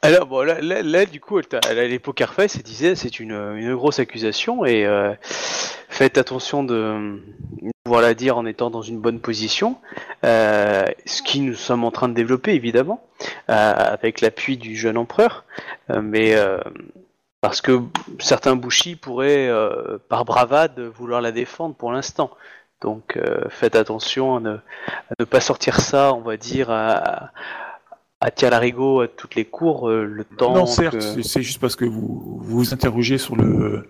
[0.07, 2.59] Alors bon, là, là, du coup, elle, t'a- elle a les poker face
[2.95, 7.21] c'est une, une grosse accusation et euh, faites attention de
[7.83, 9.79] pouvoir la dire en étant dans une bonne position,
[10.25, 13.05] euh, ce qui nous sommes en train de développer évidemment
[13.51, 15.45] euh, avec l'appui du jeune empereur,
[16.01, 16.37] mais
[17.41, 17.81] parce que
[18.21, 19.51] certains bouchis pourraient
[20.09, 22.31] par bravade vouloir la défendre pour l'instant.
[22.81, 27.33] Donc faites attention à ne, pas sortir ça, on va dire, à
[28.31, 31.77] tir larigot à toutes les cours euh, le temps non, certes, que- c'est- juste parce
[31.77, 33.89] que vous vous interrogez sur le,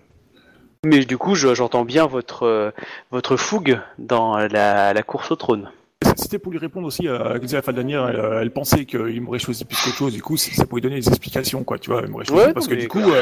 [0.85, 2.71] Mais du coup, je- j'entends bien votre euh,
[3.11, 5.69] votre fougue dans la, la course au trône.
[6.15, 9.65] C'était pour lui répondre aussi à, la fin dernière, elle, elle pensait qu'il m'aurait choisi
[9.65, 12.09] plus qu'autre chose, du coup, c'est- ça pourrait donner des explications, quoi, tu vois, elle
[12.09, 13.15] m'aurait choisi Ouais, parce que du coup, clair.
[13.15, 13.21] euh,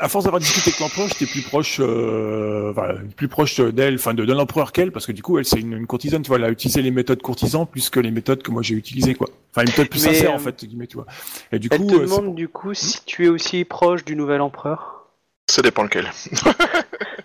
[0.00, 4.14] à force d'avoir discuté avec l'empereur, j'étais plus proche, euh, enfin, plus proche d'elle, enfin,
[4.14, 6.38] de, de l'empereur qu'elle, parce que du coup, elle, c'est une, une courtisane, tu vois,
[6.38, 9.28] elle a utilisé les méthodes courtisans plus que les méthodes que moi j'ai utilisées, quoi.
[9.52, 11.06] Enfin, une méthode plus Mais, sincère, euh, en fait, guillemets, tu vois.
[11.52, 14.16] Et du Elle coup, te euh, demande du coup si tu es aussi proche du
[14.16, 15.04] nouvel empereur?
[15.50, 16.06] Ça dépend lequel.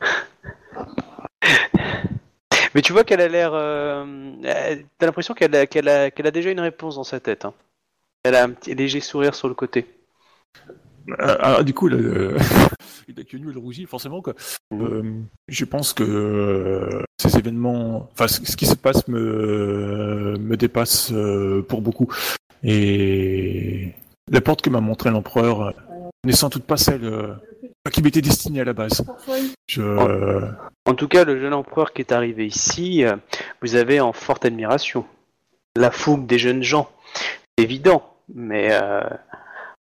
[2.75, 3.51] Mais tu vois qu'elle a l'air.
[3.53, 4.05] Euh,
[4.43, 7.45] elle- T'as l'impression qu'elle a, déjà une réponse dans sa tête.
[7.45, 7.53] hein.
[8.23, 9.85] Elle a un petit léger sourire sur le côté.
[11.19, 12.37] Ah, ah, du coup, là, euh,
[13.09, 14.33] il a que nu, elle rougit, forcément, quoi.
[14.73, 15.03] Euh,
[15.49, 21.61] je pense que euh, ces événements, enfin, ce, qui se passe me, me dépasse euh,
[21.67, 22.07] pour beaucoup.
[22.63, 23.91] Et
[24.31, 25.71] la porte que m'a montré l'empereur euh,
[26.23, 27.33] n'est sans doute pas celle euh,
[27.91, 29.03] qui m'était destinée à la base.
[30.85, 33.15] En tout cas, le jeune empereur qui est arrivé ici, euh,
[33.61, 35.05] vous avez en forte admiration.
[35.75, 36.89] La fougue des jeunes gens,
[37.57, 39.01] c'est évident, mais euh,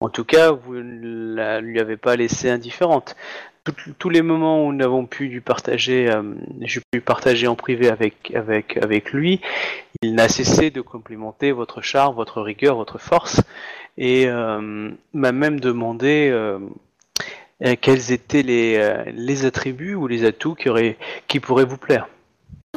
[0.01, 3.17] en tout cas, vous ne la lui avez pas laissé indifférente.
[3.65, 6.23] Tout- tous les moments où nous avons pu lui partager, euh,
[6.63, 9.41] j'ai pu partager en privé avec, avec, avec lui,
[10.03, 13.41] il n'a cessé de complimenter votre charme, votre rigueur, votre force,
[13.97, 16.31] et m'a même demandé
[17.65, 20.97] euh, quels étaient les, euh, les attributs ou les atouts qui, auraient,
[21.27, 22.09] qui pourraient vous plaire?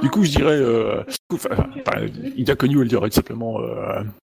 [0.01, 2.05] du coup, je dirais, euh, enfin, enfin,
[2.35, 3.59] Ida Connu, elle dirait tout simplement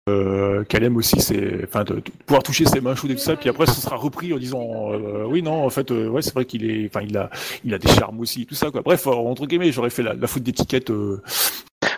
[0.08, 1.84] euh, qu'elle aime aussi, ses, enfin,
[2.24, 3.36] pouvoir toucher ses mains chaudes et tout ça.
[3.36, 4.92] Puis après, ce sera repris en disant,
[5.26, 7.28] oui, non, en fait, ouais, c'est vrai qu'il est, enfin, il a,
[7.64, 8.80] il a des charmes aussi, tout ça, quoi.
[8.80, 10.90] Bref, entre guillemets, j'aurais fait la, la faute d'étiquette.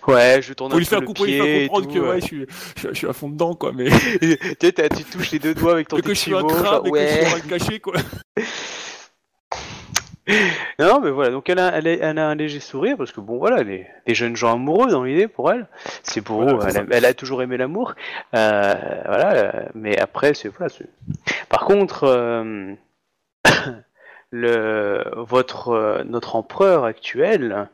[0.08, 1.94] Ouais, je tourne pour un lui peu faire, le pour lui faire pied comprendre tout,
[1.94, 2.08] que ouais.
[2.08, 2.46] ouais, je, suis,
[2.76, 3.72] je, je suis à fond dedans, quoi.
[3.74, 3.90] Mais,
[4.20, 6.34] tu, sais, t'as- tu touches les deux doigts avec ton mais que je petit suis
[6.34, 7.24] un crabe genre, et que je ouais.
[7.24, 7.94] suis mal caché, quoi.
[10.78, 13.20] Non, mais voilà, donc elle a, elle, a, elle a un léger sourire, parce que
[13.22, 15.66] bon, voilà, les, les jeunes gens amoureux dans l'idée pour elle,
[16.02, 17.94] c'est pour Voilà, eux, elle, elle a toujours aimé l'amour,
[18.34, 18.74] euh,
[19.06, 20.68] voilà, mais après, c'est voilà.
[20.68, 20.84] c'est-
[21.48, 22.74] Par contre, euh,
[24.30, 27.68] le votre euh, notre empereur actuel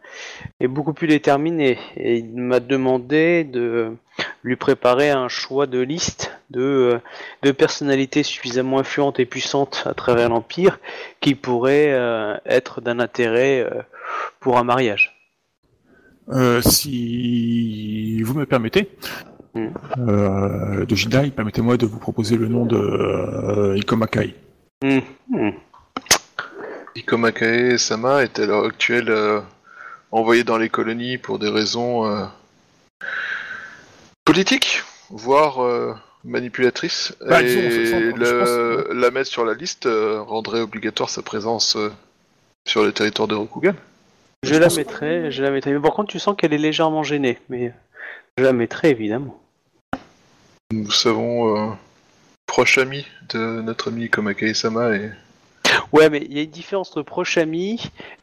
[0.60, 3.92] est beaucoup plus déterminé et il m'a demandé de
[4.44, 6.98] lui préparer un choix de liste de euh,
[7.42, 10.78] de personnalités suffisamment influentes et puissantes à travers l'empire
[11.20, 13.82] qui pourraient euh, être d'un intérêt euh,
[14.38, 15.16] pour un mariage.
[16.30, 18.88] Euh, si vous me permettez,
[19.54, 19.68] Mm.
[19.98, 24.34] euh, de Jidai, permettez-moi de vous proposer le nom de Ikomakai.
[24.82, 24.98] Hmm,
[25.30, 25.50] hmm.
[26.96, 29.40] Iko Makae Sama est à l'heure actuelle euh,
[30.12, 32.24] envoyé dans les colonies pour des raisons euh,
[34.24, 35.92] politiques, voire euh,
[36.24, 37.14] manipulatrices.
[37.26, 41.90] Bah, et disons, le- la mettre sur la liste euh, rendrait obligatoire sa présence euh,
[42.66, 43.74] sur le territoire de Rokugan.
[44.44, 45.72] Je, la mettrai, je la mettrai.
[45.72, 47.72] Mais par contre, tu sens qu'elle est légèrement gênée, mais
[48.38, 49.40] je la mettrai évidemment.
[50.72, 51.72] Nous savons euh,
[52.46, 55.10] proche ami de notre ami Iko Makae Sama et
[55.92, 57.80] Ouais, mais il y a une différence entre proche amie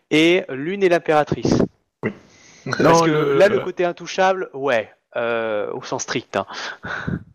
[0.10, 1.62] et l'une et l'impératrice.
[2.66, 6.36] Parce Non, que le- là, le côté intouchable, ouais, euh, au sens strict.
[6.36, 6.46] Hein.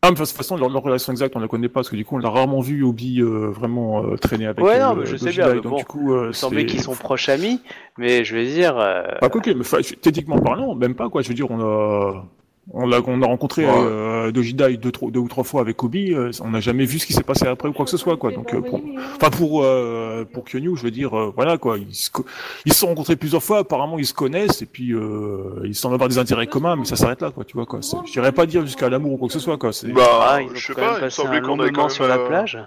[0.03, 1.97] Ah, mais de toute façon, leur, leur relation exacte, on la connaît pas, parce que
[1.97, 4.95] du coup, on l'a rarement vu Obi euh, vraiment euh, traîner avec Ouais, euh, non,
[4.95, 6.67] le- mais je le sais Jedi, bien, mais donc bon, du coup, euh, Il semblait
[6.67, 7.61] qu'ils sont proches amis,
[7.99, 8.79] mais je vais dire.
[8.79, 9.65] euh, Ah, quoique, mais
[10.01, 11.23] techniquement parlant, même pas, quoi.
[11.23, 12.25] Je veux dire, on a,
[12.73, 13.73] on a, on a rencontré Ouais.
[13.75, 16.85] euh, de Jedi deux, trois- deux ou trois fois avec Obi, euh, on n'a jamais
[16.85, 18.33] vu ce qui s'est passé après ou quoi que ce soit, quoi.
[18.33, 18.81] Donc, euh, pour,
[19.17, 21.79] enfin, pour, euh, pour Kyonyu, je veux dire, euh, voilà, quoi.
[21.79, 22.27] Ils se, co-
[22.65, 25.95] ils se sont rencontrés plusieurs fois, apparemment, ils se connaissent, et puis, euh, ils semblent
[25.95, 27.83] avoir des intérêts communs, mais ça s'arrête là, quoi, tu vois, quoi.
[27.83, 29.73] C'est- Je dirais pas dire jusqu'à l'amour ou quoi que ce soit, quoi.
[29.73, 32.07] C'est- Bah, ah, ils je sais pas, il me semblait qu'on avait quand même, sur
[32.09, 32.59] la plage.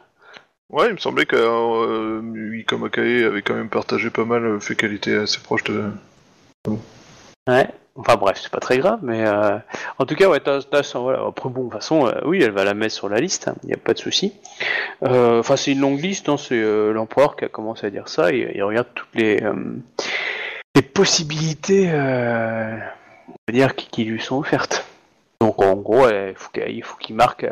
[0.70, 4.60] Ouais, il me semblait que euh, Iko Makae avait quand même partagé pas mal le
[4.60, 5.86] fait qu'elle était assez proche de.
[7.48, 7.68] Ouais,
[8.00, 9.58] Enfin bref, c'est pas très grave, mais euh,
[9.98, 10.62] en tout cas, ouais, t'as,
[10.96, 11.20] voilà.
[11.28, 13.68] Après bon, de toute façon, euh, oui, elle va la mettre sur la liste, il
[13.68, 14.34] n'y a pas de souci.
[15.04, 16.62] Euh, Enfin, c'est une longue liste, hein, c'est
[16.94, 19.44] l'empereur qui a commencé à dire ça, et il regarde toutes les,
[20.76, 24.86] les possibilités, on dire, qui, lui sont offertes.
[25.42, 27.46] Donc en gros, il faut qu'elle, qu'il marque,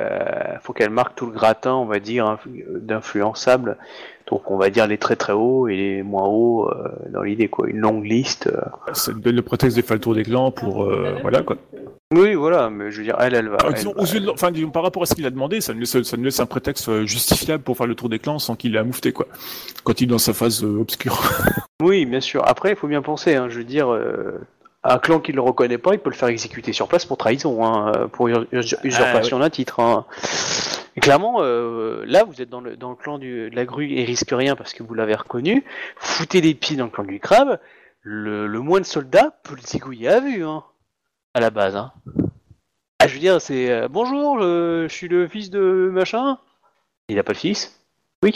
[0.61, 3.77] faut qu'elle marque tout le gratin, on va dire, influ- d'influençables.
[4.29, 7.47] Donc on va dire les très très hauts et les moins hauts euh, dans l'idée
[7.47, 8.47] quoi, une longue liste.
[8.47, 8.93] euh.
[8.93, 10.83] Ça donne le prétexte de faire le tour des clans pour.
[10.83, 11.55] euh, voilà quoi.
[12.13, 13.57] Oui, voilà, mais je veux dire, elle, elle va.
[13.59, 15.29] Ah, elle disons, va- aux yeux de- enfin, disons, par rapport à ce qu'il a
[15.29, 18.07] demandé, ça nous, laisse, ça nous laisse un prétexte euh, justifiable pour faire le tour
[18.07, 19.25] des clans sans qu'il ait à moufter, quoi.
[19.83, 21.21] Quand il est dans sa phase obscure.
[21.83, 22.41] Oui, bien sûr.
[22.47, 23.35] Après, il faut bien penser.
[23.35, 23.89] Hein, je veux dire,
[24.87, 27.17] un clan qui ne le reconnaît pas, il peut le faire exécuter sur place pour
[27.17, 29.79] trahison, hein, euh, pour ur- ur- usurpation d'un titre.
[29.79, 30.05] hein.
[30.95, 33.91] Et clairement, euh, là, vous êtes dans le, dans le clan du, de la grue
[33.93, 35.63] et risque rien parce que vous l'avez reconnu.
[35.97, 37.59] Foutez les pieds dans le clan du crabe.
[38.01, 40.63] Le, le moins de soldats peut le zigouiller à vue, hein,
[41.33, 41.75] à la base.
[41.75, 41.91] Hein.
[42.99, 46.39] Ah, je veux dire, c'est euh, bonjour, je, je suis le fils de machin.
[47.09, 47.79] Il a pas de fils?
[48.23, 48.33] Oui.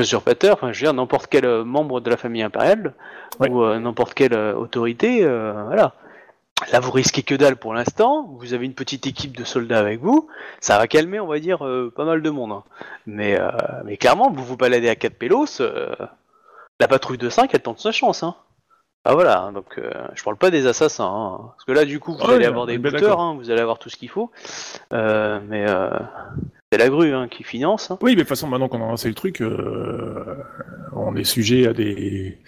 [0.00, 2.94] Usurpateur, enfin, je veux dire, n'importe quel euh, membre de la famille impériale
[3.40, 5.92] ou euh, n'importe quelle euh, autorité, euh, voilà.
[6.72, 8.28] Là, vous risquez que dalle pour l'instant.
[8.38, 10.28] Vous avez une petite équipe de soldats avec vous.
[10.60, 12.52] Ça va calmer, on va dire, euh, pas mal de monde.
[12.52, 12.62] hein.
[13.06, 13.50] Mais, euh,
[13.84, 15.60] mais clairement, vous vous baladez à 4 pélos.
[15.60, 15.94] euh,
[16.80, 18.22] la patrouille de 5, elle tente sa chance.
[18.22, 18.34] Hein.
[19.06, 21.04] Ah voilà, hein, donc euh, je parle pas des assassins.
[21.04, 21.38] hein.
[21.54, 23.20] Parce que là, du coup, vous Ouais, allez avoir des d'accord.
[23.20, 24.30] hein, vous allez avoir tout ce qu'il faut.
[24.94, 25.90] Euh, mais euh,
[26.72, 27.90] c'est la grue hein, qui finance.
[27.90, 27.98] hein.
[28.00, 30.36] Oui, mais de toute façon, maintenant qu'on a lancé le truc, euh,
[30.94, 32.38] on est sujet à des,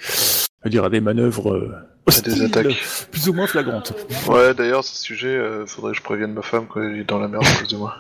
[0.65, 1.75] à dire à des manœuvres euh,
[2.07, 2.83] À des attaques.
[3.11, 3.93] plus ou moins flagrantes.
[4.29, 7.29] Ouais, d'ailleurs, ce sujet, euh, faudrait que je prévienne ma femme qu'elle est dans la
[7.29, 7.95] merde à cause de moi.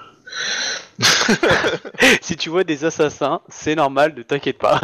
[2.23, 4.81] si tu vois des assassins, c'est normal, ne t'inquiète pas.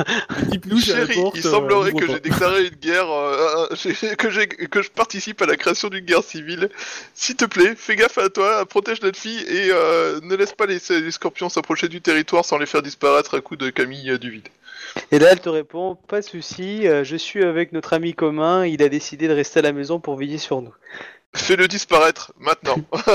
[0.81, 4.49] Chérie, porte, il euh, semblerait ouvre que j'ai déclaré une guerre, euh, euh, que, j'ai-
[4.49, 6.69] que je participe à la création d'une guerre civile.
[7.15, 10.67] S'il te plaît, fais gaffe à toi, protège notre fille et euh, ne laisse pas
[10.67, 14.19] les, les scorpions s'approcher du territoire sans les faire disparaître à coups de Camille euh,
[14.19, 14.49] du vide.
[15.11, 18.67] Et là, elle te répond Pas de souci, euh, je suis avec notre ami commun,
[18.67, 20.75] il a décidé de rester à la maison pour veiller sur nous.
[21.35, 22.77] Fais-le disparaître, maintenant.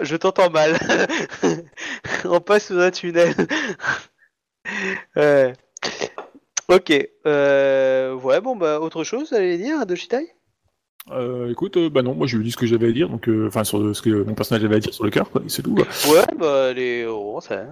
[0.00, 0.78] Ah, je t'entends mal.
[2.24, 3.34] On passe sous un tunnel.
[5.16, 5.54] Ouais.
[6.68, 6.92] Ok.
[7.26, 10.28] Euh, ouais, bon, bah, autre chose, allez dire, Doshitai?
[11.10, 13.28] Euh, écoute, euh, bah non, moi je lui dis ce que j'avais à dire, donc
[13.28, 15.74] euh, enfin sur ce que mon personnage avait à dire sur le cœur, c'est tout.
[15.74, 17.64] Ouais, bah, allez, oh, ça.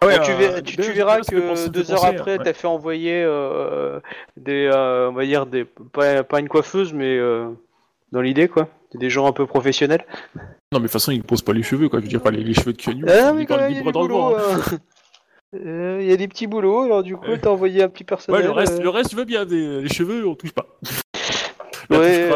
[0.00, 3.22] Ah Bon, tu, verras, tu, tu verras que deux heures après, t'as t'as fait envoyer
[3.22, 4.00] euh,
[4.36, 7.48] des, euh, on va dire des, pas, pas une coiffeuse, mais euh,
[8.12, 10.04] dans l'idée quoi, des gens un peu professionnels.
[10.34, 10.42] Non,
[10.72, 12.00] mais de toute façon, il ne pose pas les cheveux, quoi.
[12.00, 13.04] Je veux dire, pas les, les cheveux de Kenyu.
[13.08, 13.92] Ah oui, quand même, il y hein.
[14.38, 14.78] hein.
[15.54, 17.38] Euh, Il y a des petits boulots, alors du coup, Ouais.
[17.38, 18.44] t'as envoyé un petit Ouais, personnel.
[18.44, 19.46] le reste, euh, le reste, je veux bien.
[19.46, 20.66] des- les cheveux, on touche pas.
[21.88, 22.30] Ouais.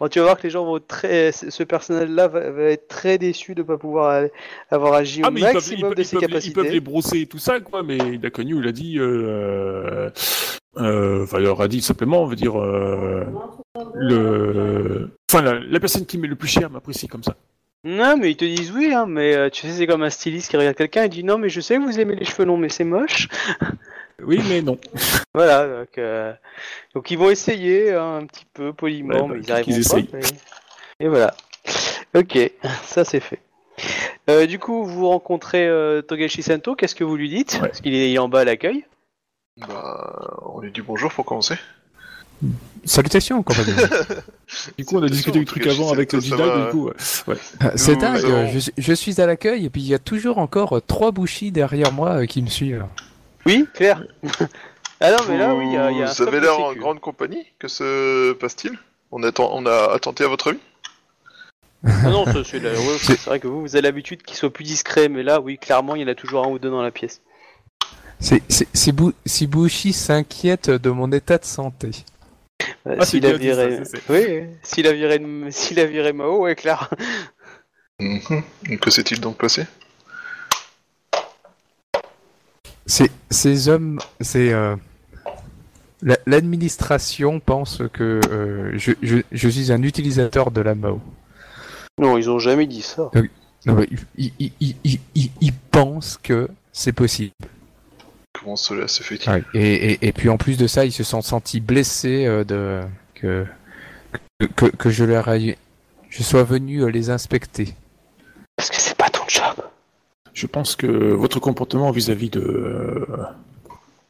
[0.00, 3.18] Bon, tu vas voir que les gens vont très, ce personnel-là va, va être très
[3.18, 4.24] déçu de pas pouvoir
[4.70, 6.52] avoir agi Ah, au mais ils peuvent, ils, maximum peuvent, de ils ses peuvent ils
[6.52, 10.08] peuvent les brosser et tout ça, quoi, mais Dakonyu, il a dit, euh,
[10.78, 13.24] euh, enfin, il leur a dit simplement, on veut dire, euh,
[13.94, 17.36] le, enfin, la, la personne qui met le plus cher m'apprécie comme ça.
[17.84, 20.50] Non, mais ils te disent oui, hein, mais euh, tu sais, c'est comme un styliste
[20.50, 22.56] qui regarde quelqu'un et dit non, mais je sais que vous aimez les cheveux longs,
[22.56, 23.28] mais c'est moche.
[24.22, 24.78] Oui, mais non.
[25.34, 26.00] Voilà, donc,
[26.94, 30.02] donc ils vont essayer hein, un petit peu poliment, Ouais, bah, mais ils qu'ils arriveront
[30.02, 30.16] pas.
[30.18, 31.34] mais- Et voilà.
[32.16, 32.36] Ok,
[32.82, 33.38] ça c'est fait.
[34.48, 35.70] Du coup, vous rencontrez
[36.08, 37.54] Togashi Sento, qu'est-ce que vous lui dites?
[37.62, 37.68] Ouais.
[37.68, 38.84] Parce qu'il est, il est en bas à l'accueil.
[39.66, 41.56] Bah, on lui dit bonjour pour commencer.
[42.84, 43.74] Salutations, compagnon.
[44.78, 46.30] Du coup, on a discuté du truc avant avec le du
[46.70, 47.36] coup, ouais.
[47.76, 50.38] C'est Nous dingue, avons- je, je suis à l'accueil et puis il y a toujours
[50.38, 52.86] encore euh, trois bouchis derrière moi euh, qui me suivent.
[53.44, 54.02] Oui, Claire
[55.00, 56.58] Ah non, mais là, oui, il y a, il y a un Vous avez l'air
[56.58, 57.44] en grande compagnie.
[57.58, 58.78] Que se passe-t-il?
[59.12, 60.58] On, attend, on a attenté à votre vie
[61.84, 65.22] Ah non, c'est ouais, vrai que vous, vous avez l'habitude qu'il soit plus discret, mais
[65.22, 67.20] là, oui, clairement, il y en a toujours un ou deux dans la pièce.
[68.20, 71.90] C'est- c'est- Si Bou- si Bushi s'inquiète de mon état de santé.
[72.86, 73.80] Euh, Ah, s'il a viré...
[74.08, 76.90] Oui, s'il a viré, s'il a viré Mao, ouais, clair.
[78.00, 78.42] Mhm.
[78.80, 79.66] Que s'est-il donc passé?
[82.86, 84.74] Ces, ces hommes, c'est euh,
[86.02, 91.00] la- l'administration pense que euh, je, je, je suis un utilisateur de la Mao.
[92.00, 93.10] Non, ils ont jamais dit ça.
[93.66, 97.32] Non, mais ils, ils, ils, ils, ils- ils pensent que c'est possible.
[98.38, 99.42] Comment cela se fait-il Ouais.
[99.54, 102.80] Et, et, et puis en plus de ça, ils se sont sentis blessés euh, de
[103.14, 103.44] que,
[104.38, 105.58] que, que, que je leur ai,
[106.10, 107.74] je sois venu euh, les inspecter.
[108.56, 109.64] Parce que c'est pas ton job.
[110.34, 113.06] Je pense que votre comportement vis-à-vis de, euh,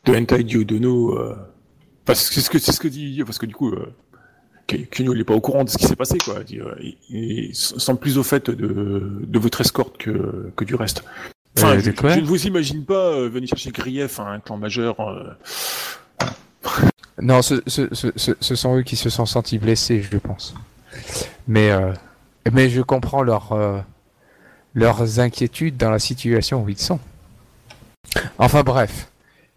[0.05, 1.35] de Hentai Diodono, euh,
[2.05, 3.93] Enfin, c'est ce que c'est ce que dit parce que du coup, euh,
[4.66, 6.37] Ke- Kenyo il est pas au courant de ce qui s'est passé quoi.
[6.49, 11.05] Il, il semble plus au fait de, de votre escorte que, que du reste.
[11.59, 14.41] Enfin, Euh, je, de quoi je ne vous imagine pas euh, venir chercher Grief, un
[14.41, 14.97] clan majeur.
[15.01, 15.35] euh,
[17.21, 20.55] Non, ce, ce, ce, ce- ce sont eux qui se sont sentis blessés, je pense.
[21.49, 21.93] Mais, euh,
[22.53, 23.79] mais je comprends leur, euh,
[24.75, 27.01] leurs inquiétudes dans la situation où ils sont.
[28.39, 29.09] Enfin bref,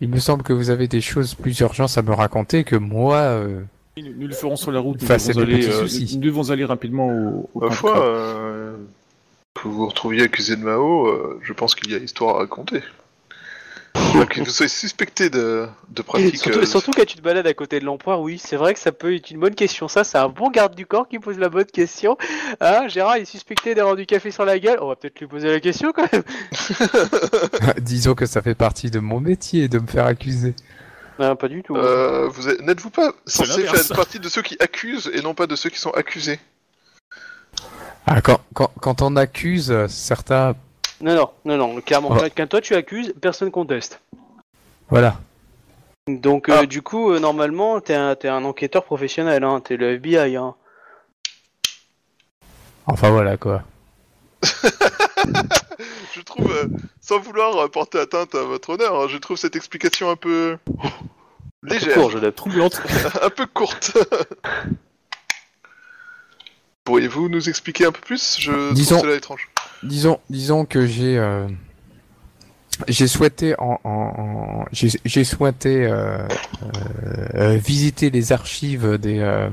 [0.02, 3.18] il me semble que vous avez des choses plus urgentes à me raconter que moi.
[3.18, 3.62] euh,
[3.97, 5.02] Nous, nous le ferons sur la route.
[5.02, 7.70] Nous, à devons aller, euh, nous devons aller rapidement au, au
[9.54, 12.39] que vous vous retrouviez accusé de Mao, euh, je pense qu'il y a histoire à
[12.39, 12.82] raconter.
[13.93, 16.38] Enfin, que vous soyez suspecté de, de pratiques.
[16.38, 18.80] Surtout, euh, surtout quand tu te balades à côté de l'empereur, oui, c'est vrai que
[18.80, 19.89] ça peut être une bonne question.
[19.89, 22.18] Ça, c'est un bon garde du corps qui pose la bonne question.
[22.62, 24.78] Ah, Gérard est suspecté d'avoir du café sur la gueule.
[24.82, 26.24] On va peut-être lui poser la question quand même.
[27.80, 30.56] Disons que ça fait partie de mon métier de me faire accuser.
[31.20, 31.76] Non, pas du tout.
[31.76, 33.88] euh, vous êtes- n'êtes-vous pas C'est censé l'inverse.
[33.89, 36.39] faire partie de ceux qui accusent et non pas de ceux qui sont accusés?
[38.08, 40.56] Ah, quand, quand, quand on accuse euh, certains.
[41.02, 42.16] Non, non, non, non, clairement.
[42.36, 44.02] Quand toi tu accuses, personne conteste.
[44.89, 45.20] Voilà.
[46.08, 46.66] Donc, euh, Ah.
[46.66, 49.62] du coup, euh, normalement, t'es un, t'es un enquêteur professionnel, hein.
[49.64, 50.56] T'es le FBI, hein.
[52.88, 53.62] Enfin voilà quoi.
[56.14, 56.66] Je trouve, euh,
[56.99, 60.58] sans vouloir porter atteinte à votre honneur, hein, je trouve cette explication un peu
[61.64, 61.97] légère.
[62.36, 62.82] Troublante.
[63.22, 63.97] un peu courte.
[66.86, 68.38] Pourriez-vous nous expliquer un peu plus?
[68.39, 69.47] Je Disons- trouve cela étrange.
[69.84, 71.47] Disons, disons que j'ai euh,
[72.88, 76.17] j'ai souhaité en, en- en- j'ai souhaité euh,
[77.36, 79.49] euh, visiter les archives des euh,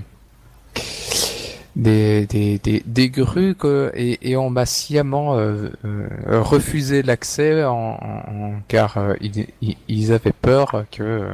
[1.76, 6.08] des, des, des, des grues que- et, et on m'a sciemment euh, euh,
[6.40, 11.28] refusé l'accès en, en- car euh, ils, ils- avaient peur que euh,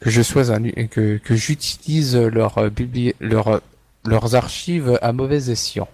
[0.00, 3.60] que je sois un que, que j'utilise leur bibli- leur
[4.04, 5.88] leurs archives à mauvais escient.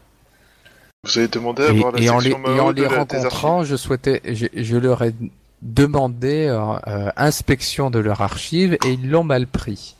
[1.04, 2.88] Vous avez demandé à Et, voir la et en les, section et en de les
[2.88, 5.14] la- rencontrant, je souhaitais, je, je leur ai
[5.62, 9.94] demandé euh, euh, inspection de leurs archives et ils l'ont mal pris.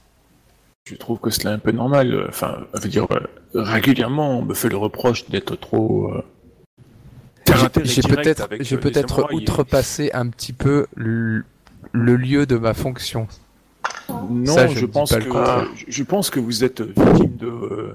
[0.89, 2.27] Je trouve que cela est un peu normal.
[2.29, 3.19] Enfin, je veux dire, euh,
[3.55, 6.13] régulièrement, on me fait le reproche d'être trop.
[6.13, 6.23] Euh,
[7.85, 9.37] J'ai peut-être, j'ai samouraïs.
[9.41, 11.45] outrepassé un petit peu le,
[11.93, 13.27] le lieu de ma fonction.
[14.31, 15.21] Non, Ça, je pense que
[15.77, 17.95] je- je pense que vous êtes victime de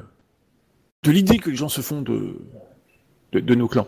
[1.04, 2.36] de l'idée que les gens se font de
[3.34, 3.88] de, de nos clans.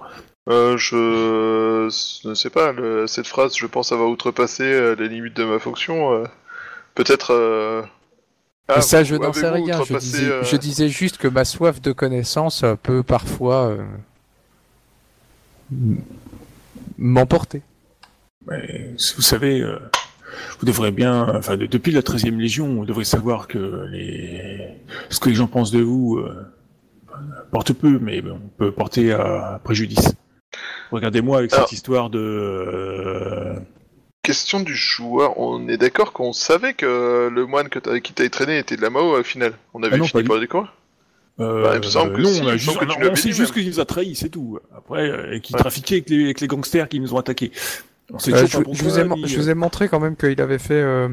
[0.49, 1.85] Euh, je
[2.27, 5.59] ne sais pas, le- cette phrase, je pense avoir outrepassé euh, les limites de ma
[5.59, 6.13] fonction.
[6.13, 6.23] euh,
[6.95, 7.31] Peut-être.
[7.31, 7.81] euh,
[8.67, 9.83] ah, ça, vous- je n'en sais rien.
[9.83, 13.83] Je disais, euh, je disais juste que ma soif de connaissance peut parfois euh,
[16.97, 17.61] m'emporter.
[18.47, 19.79] Mais, vous savez, euh,
[20.59, 24.59] vous devrez bien, enfin, de- depuis la 13e Légion, vous devrez savoir que les,
[25.09, 26.45] ce que les gens pensent de vous euh,
[27.51, 30.13] porte peu, mais on peut porter à préjudice.
[30.91, 32.19] Regardez-moi avec Alors- cette histoire de.
[32.19, 33.53] euh,
[34.21, 38.29] Question du joueur, on est d'accord qu'on savait que le moine que t'as- qui t'a
[38.29, 40.41] traîné était de la Mao au final On avait Ah non, fini pas par le
[40.41, 40.73] découvrir
[41.41, 42.91] Euh, Bah, il me semble que non, si, on, il a me juste, semble que
[42.93, 43.63] tu on l'avais sait dit juste même.
[43.63, 44.59] qu'il nous a trahis, c'est tout.
[44.77, 45.59] Après, euh, et qu'il Ouais.
[45.61, 47.51] trafiquait avec les, avec les gangsters qui nous ont attaqués.
[48.11, 51.07] Euh, je, vous ai, je euh, vous ai montré quand même qu'il avait fait euh,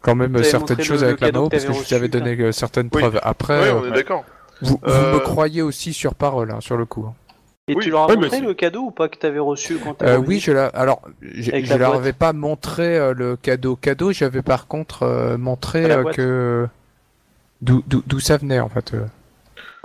[0.00, 2.88] quand même certaines choses le- avec le la parce que je lui avais donné certaines
[2.92, 3.00] Oui.
[3.00, 3.20] preuves.
[3.22, 4.24] Après, euh, on est d'accord.
[4.62, 7.06] vous, vous me croyez aussi sur parole hein, sur le coup.
[7.68, 7.84] Et Oui.
[7.84, 10.40] tu leur as montré le cadeau ou pas que t'avais reçu quand Euh, revenu oui,
[10.40, 12.00] je la, alors je, je la leur boîte.
[12.02, 16.66] avais pas montré euh, le cadeau cadeau, j'avais par contre euh, montré que
[17.60, 18.94] d'où d'où- d'où ça venait en fait.
[18.94, 19.04] euh.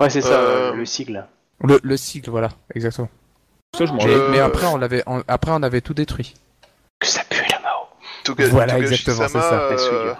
[0.00, 1.26] Ouais, c'est ça, Euh, le sigle.
[1.62, 3.08] Le, le cycle, voilà, exactement.
[3.76, 4.14] Ça, je m'en Mais.
[4.14, 6.34] Euh, après on l'avait, on- après on avait tout détruit.
[6.98, 7.86] Que ça pue la Mao.
[8.24, 9.90] Toga- Voilà, Togashi-sama, exactement, c'est ça.
[9.92, 10.14] euh.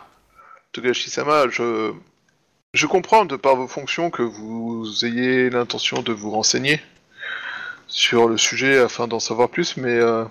[0.72, 1.92] Togashi-sama, je...
[2.74, 6.80] je comprends de par vos fonctions que vous ayez l'intention de vous renseigner
[7.88, 10.24] sur le sujet afin d'en savoir plus, mais euh,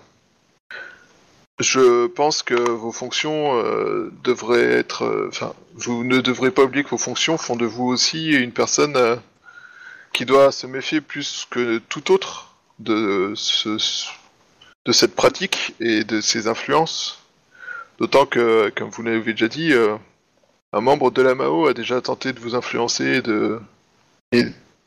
[1.60, 5.04] je pense que vos fonctions euh, devraient être...
[5.06, 8.52] euh, Enfin, vous ne devrez pas oublier que vos fonctions font de vous aussi une
[8.52, 9.16] personne euh,
[10.14, 13.78] qui doit se méfier plus que tout autre de, ce,
[14.86, 17.20] de cette pratique et de ses influences.
[18.00, 19.96] D'autant que, comme vous l'avez déjà dit, euh,
[20.74, 23.60] un membre de la Mao a déjà tenté de vous influencer et de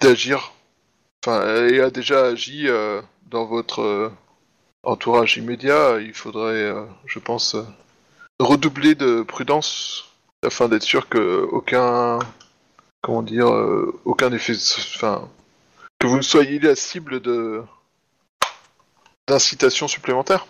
[0.00, 0.52] d'agir,
[1.24, 4.10] enfin, et a déjà agi euh, dans votre euh,
[4.82, 5.98] entourage immédiat.
[6.00, 6.72] Il faudrait,
[7.06, 7.56] je pense,
[8.38, 10.12] redoubler de prudence
[10.44, 12.18] afin d'être sûr que aucun,
[13.00, 13.48] comment dire,
[14.04, 14.52] aucun effet,
[14.94, 15.28] enfin,
[15.98, 17.62] que vous ne soyez la cible de
[19.28, 20.46] d'incitation supplémentaire.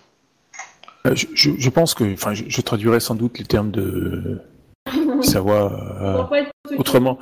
[1.06, 4.40] Euh, je, je, je pense que, enfin, je, je traduirais sans doute les termes de
[5.22, 6.30] savoir.
[6.68, 7.18] Qui autrement,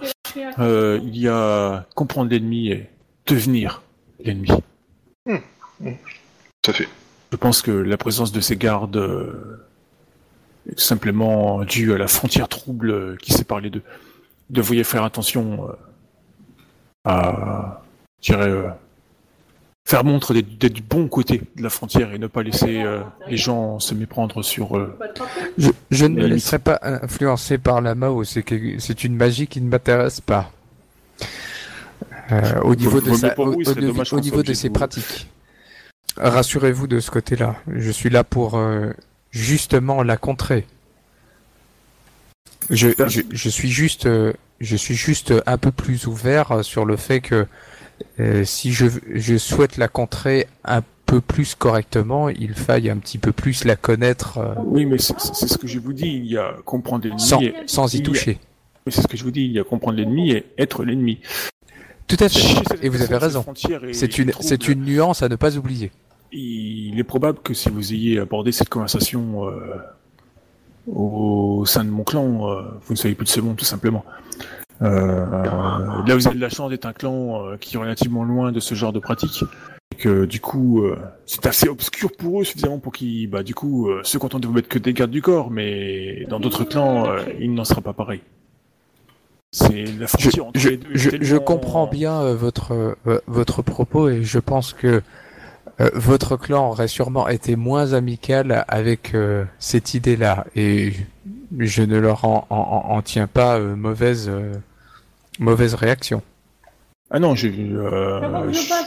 [0.59, 2.91] euh, il y a comprendre l'ennemi et
[3.27, 3.83] devenir
[4.25, 4.51] l'ennemi.
[5.25, 6.89] Tout à fait.
[7.33, 9.67] Je pense que la présence de ces gardes euh,
[10.71, 13.83] est tout simplement due à la frontière trouble euh, qui sépare les deux.
[14.49, 15.73] Vous devriez faire attention euh,
[17.05, 17.83] à,
[18.23, 18.69] je dirais, euh,
[19.89, 23.37] faire montre d'être du bon côté de la frontière et ne pas laisser euh, les
[23.37, 24.77] gens se méprendre sur.
[24.77, 24.99] euh.
[25.57, 29.69] Je, je ne me laisserai pas influencer par la Mao, c'est une magie qui ne
[29.71, 30.51] m'intéresse pas.
[32.33, 35.29] Euh, au niveau de, sa- vous, au, au- niveau ses vous- pratiques.
[36.17, 37.55] Rassurez-vous de ce côté-là.
[37.73, 38.91] Je suis là pour euh,
[39.31, 40.67] justement la contrer.
[42.71, 44.09] Je, je, je suis juste,
[44.61, 47.47] je suis juste un peu plus ouvert sur le fait que
[48.21, 53.19] euh, si je, je souhaite la contrer un peu plus correctement, il faille un petit
[53.19, 55.19] peu plus la connaître euh, Oui, mais c'est
[55.49, 56.09] ce que je vous dis.
[56.09, 57.21] Il y a comprendre l'ennemi.
[57.21, 58.39] sans, et- sans y toucher.
[58.85, 59.45] mais C'est ce que je vous dis.
[59.45, 61.21] Il y a comprendre l'ennemi et être l'ennemi.
[62.09, 62.41] Tout à fait.
[62.83, 63.45] Et vous avez raison.
[63.93, 65.91] C'est est une, c'est une nuance à ne pas oublier.
[66.33, 69.77] Il est probable que si vous ayez abordé cette conversation euh,
[70.93, 72.25] au sein de mon clan,
[72.83, 74.05] vous ne soyez plus de ce monde, tout simplement.
[74.83, 75.27] Euh,
[76.07, 78.61] là, vous avez de la chance d'être un clan euh, qui est relativement loin de
[78.61, 79.45] ce genre de pratique.
[79.93, 80.97] Et que du coup, euh,
[81.27, 84.49] c'est assez obscur pour eux, suffisamment pour qu'ils, bah, du coup, euh, se contentent de
[84.49, 87.81] vous mettre que des gardes du corps, mais dans d'autres clans, euh, il n'en sera
[87.81, 88.21] pas pareil.
[89.53, 91.41] C'est la Je, entre je, les deux.
[91.41, 95.03] comprends bien euh, votre, euh, votre propos et je pense que
[95.81, 100.93] euh, votre clan aurait sûrement été moins amical avec euh, cette idée-là et
[101.59, 104.53] je ne leur en, en, en- en tiens pas euh, mauvaise, euh,
[105.39, 106.23] mauvaise réaction.
[107.09, 107.55] Ah non, j'ai.
[107.57, 108.21] Euh,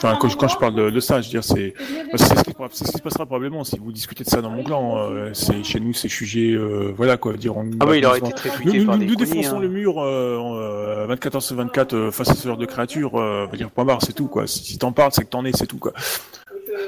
[0.02, 1.74] quand, je- quand je moi parle de, de ça, je veux dire, c'est
[2.18, 4.98] ce, ce qui se passera probablement si vous discutez de ça dans mon clan.
[4.98, 7.38] euh, c'est chez nous, c'est jugé, euh, voilà quoi.
[7.38, 9.62] Dire, on, Ah oui, il aurait nous, été très nous, nous, défonçons hein.
[9.62, 13.16] le mur euh, euh, 24 heures sur 24 euh, face à ce genre de créatures.
[13.16, 14.48] Euh, va dire point barre, c'est tout quoi.
[14.48, 15.94] Si, si t'en parles, c'est que t'en es, c'est tout quoi.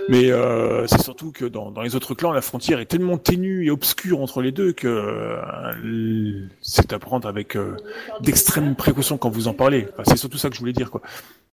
[0.10, 3.66] Mais euh, c'est surtout que dans, dans les autres clans, la frontière est tellement ténue
[3.66, 7.76] et obscure entre les deux que euh, c'est à prendre avec euh,
[8.22, 9.88] d'extrêmes précautions quand vous en parlez.
[9.94, 11.02] Enfin, c'est surtout ça que je voulais dire quoi.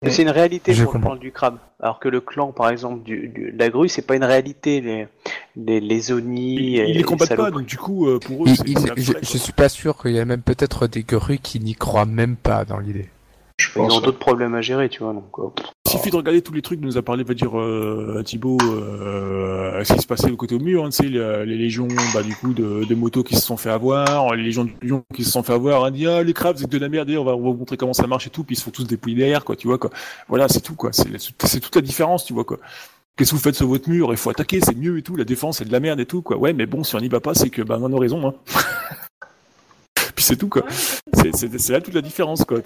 [0.02, 1.10] Mais c'est une réalité Je pour le comprends.
[1.14, 1.56] clan du crabe.
[1.80, 4.82] Alors que le clan, par exemple, du, du- de la grue, c'est pas une réalité.
[4.82, 5.08] Les,
[5.56, 6.56] les, les Oni.
[6.56, 9.52] Ils, les combattent pas, donc du coup, euh, pour eux, Il- il- je, je suis
[9.54, 12.78] pas sûr qu'il y a même peut-être des grues qui n'y croient même pas dans
[12.80, 13.08] l'idée.
[13.56, 15.12] Je Ils ont d'autres problèmes à gérer, tu vois.
[15.12, 15.48] Donc, euh,
[15.86, 18.58] Il suffit de regarder tous les trucs dont nous a parlé, va dire euh, Thibaut,
[18.62, 21.86] euh, ce qui se passait au côté au mur, hein, tu sais, les, les légions,
[22.12, 25.04] bah du coup, de, de motos qui se sont fait avoir, les légions de lions
[25.14, 27.16] qui se sont fait avoir, on dit ah les crabes c'est de la merde, et
[27.16, 28.72] on va, on va vous montrer comment ça marche et tout, puis ils se font
[28.72, 29.90] tous dépouiller derrière, quoi, tu vois quoi.
[30.28, 32.58] Voilà, c'est tout quoi, c'est toute la différence, tu vois quoi.
[33.16, 34.08] Qu'est-ce que vous faites sur votre mur?
[34.10, 35.14] Il faut attaquer, c'est mieux et tout.
[35.14, 36.36] La défense, c'est de la merde et tout, quoi.
[36.36, 38.34] Ouais, mais bon, si on n'y va pas, c'est que bah on a raison, hein.
[40.16, 40.64] puis c'est tout, quoi.
[41.32, 42.58] C'est là toute la différence, quoi.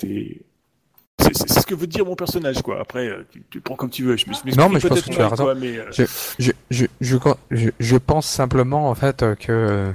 [1.20, 2.80] C'est ce que veut dire mon personnage, quoi.
[2.80, 4.16] Après, euh, tu, prends comme tu veux.
[4.16, 5.44] Je, me- je Non, mais je pense que tu as raison.
[5.44, 6.04] quoi, mais, Je,
[6.38, 6.86] je, je,
[7.50, 9.92] je, je pense simplement en fait euh, que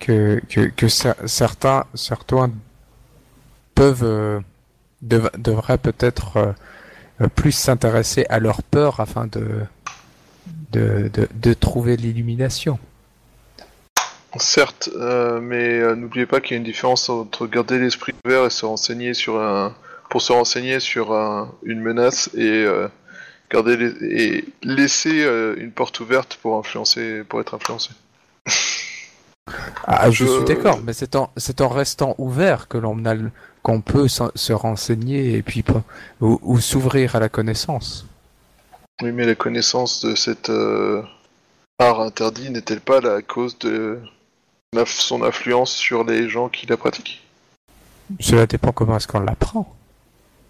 [0.00, 2.50] que que, que cer- certains certains
[3.74, 4.40] peuvent euh,
[5.02, 6.54] dev- devraient peut-être
[7.20, 9.60] euh, plus s'intéresser à leur peur afin de
[10.72, 12.78] de, de, de trouver l'illumination.
[14.38, 18.44] Certes, euh, mais euh, n'oubliez pas qu'il y a une différence entre garder l'esprit ouvert
[18.46, 19.74] et se renseigner sur un,
[20.10, 22.88] pour se renseigner sur un- une menace et euh,
[23.50, 25.22] garder les- et laisser
[25.58, 27.90] une porte ouverte pour influencer, pour être influencé.
[29.86, 33.14] Ah, je Je- suis d'accord, mais c'est en c'est en restant ouvert que l'on a
[33.62, 35.64] qu'on peut se renseigner et puis
[36.20, 38.06] ou, ou s'ouvrir à la connaissance.
[39.02, 40.50] Oui, mais la connaissance de cet
[41.78, 43.98] art interdit n'est-elle pas la cause de
[44.86, 47.22] son influence sur les gens qui la pratiquent
[48.20, 49.72] Cela dépend comment est-ce qu'on l'apprend.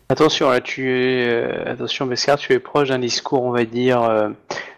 [0.09, 1.27] Attention, là, tu es.
[1.29, 4.03] euh, attention, Beskar, tu es proche d'un discours, on va dire.
[4.03, 4.29] euh,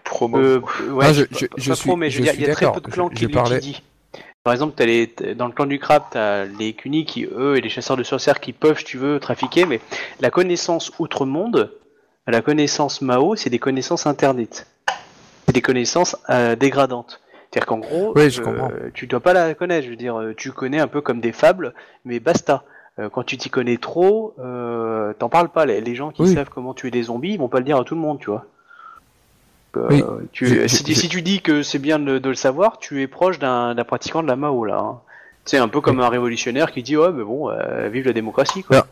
[0.04, 0.38] Promo.
[0.38, 2.50] ouais, je- pas- je- pas je trop, suis- mais je je veux dire, il y
[2.50, 3.80] a très peu de clans Je- qui l'étudient.
[4.44, 7.60] Par exemple, les, dans le clan du crabe, tu as les Kunis qui, eux, et
[7.60, 9.80] les chasseurs de sorcières qui peuvent, si tu veux, trafiquer, mais
[10.20, 11.72] la connaissance outre-monde,
[12.28, 14.66] la connaissance Mao, c'est des connaissances interdites.
[15.46, 17.20] C'est des connaissances euh, dégradantes.
[17.56, 19.86] C'est-à-dire qu'en gros, Oui, je euh, tu dois pas la connaître.
[19.86, 21.72] Je veux dire, euh, tu connais un peu comme des fables,
[22.04, 22.64] mais basta.
[22.98, 25.64] Euh, quand tu t'y connais trop, euh, t'en parles pas.
[25.64, 26.34] Les, les gens qui Oui.
[26.34, 28.28] savent comment tuer des zombies, ils vont pas le dire à tout le monde, tu
[28.28, 28.44] vois.
[29.74, 30.02] Oui.
[30.32, 32.78] tu, Je- si, tu- je- si tu dis que c'est bien de, de le savoir,
[32.78, 34.78] tu es proche d'un pratiquant de la Mao là.
[34.78, 35.00] hein.
[35.46, 37.50] C'est un peu comme un révolutionnaire qui dit ouais mais bon,
[37.90, 38.76] vive la démocratie quoi.
[38.76, 38.82] Non.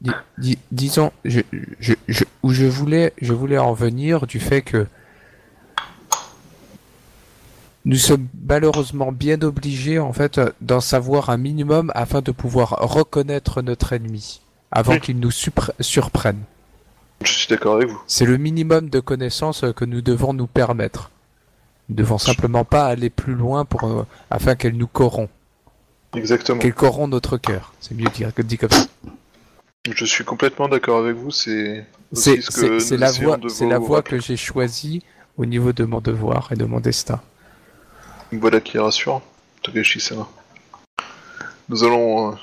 [0.00, 1.40] Dis- dis- disons, je,
[1.80, 4.86] je, je, où je voulais, je voulais en venir du fait que
[7.88, 13.62] nous sommes malheureusement bien obligés en fait d'en savoir un minimum afin de pouvoir reconnaître
[13.62, 15.00] notre ennemi avant Oui.
[15.00, 16.42] qu'il nous surprenne.
[17.24, 17.98] Je suis d'accord avec vous.
[18.06, 21.10] C'est le minimum de connaissances que nous devons nous permettre.
[21.88, 25.30] Nous devons simplement pas aller plus loin pour euh, afin qu'elle nous corrompt,
[26.14, 26.58] Exactement.
[26.60, 27.72] qu'elle corrompt notre cœur.
[27.80, 28.86] C'est mieux dire que dit comme ça.
[29.90, 31.30] Je suis complètement d'accord avec vous.
[31.30, 35.02] C'est C'est aussi ce la voie, c'est la voie que j'ai choisie
[35.38, 37.22] au niveau de mon devoir et de mon destin.
[38.32, 39.22] Voilà qui est rassurant,
[39.62, 40.28] Togeshi-sama.
[41.68, 42.36] Nous allons euh,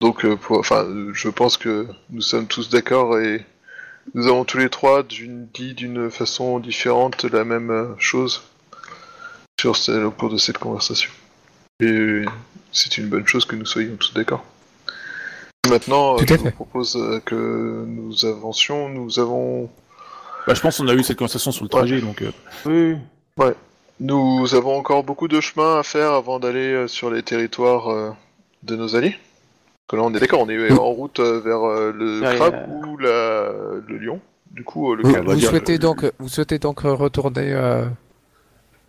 [0.00, 3.44] donc, euh, pour- enfin, euh, je pense que nous sommes tous d'accord et
[4.14, 8.42] nous avons tous les trois d'une- dit d'une façon différente la même euh, chose
[9.60, 11.10] sur ce- au cours de cette conversation.
[11.80, 12.24] Et
[12.72, 14.44] c'est une bonne chose que nous soyons tous d'accord.
[15.68, 18.88] Maintenant, euh, je vous propose euh, que nous avancions.
[18.88, 19.68] Nous avons
[20.46, 22.22] Bah, je pense qu'on a eu cette conversation sur le trajet, donc.
[22.22, 22.30] euh,
[22.64, 22.96] Oui.
[24.00, 28.10] Nous avons encore beaucoup de chemin à faire avant d'aller euh, sur les territoires euh,
[28.62, 29.16] de nos alliés.
[29.88, 31.60] Que là, on est d'accord, on est en route euh, vers
[31.92, 33.50] le crabe euh, ou la...
[33.88, 34.20] le lion.
[34.50, 37.84] Du coup, euh, Vous, vous dire souhaitez le- donc, vous souhaitez donc retourner euh,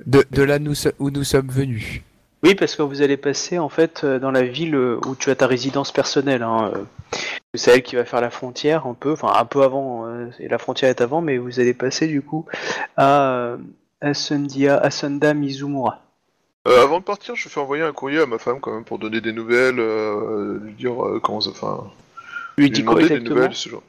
[0.05, 2.01] de, de là nous, où nous sommes venus.
[2.43, 5.47] Oui, parce que vous allez passer en fait dans la ville où tu as ta
[5.47, 6.43] résidence personnelle.
[6.43, 6.71] Hein.
[7.53, 10.05] C'est elle qui va faire la frontière un peu, enfin un peu avant.
[10.39, 12.45] et la frontière est avant, mais vous allez passer du coup
[12.95, 13.57] à euh,
[14.01, 16.01] Asundia, Asunda Mizumura.
[16.67, 18.99] Euh, avant de partir, je fais envoyer un courrier à ma femme quand même pour
[18.99, 21.51] donner des nouvelles, euh, lui dire euh, comment ça...
[21.51, 21.89] Enfin,
[22.57, 23.83] Lui lui quoi des nouvelles, ce genre.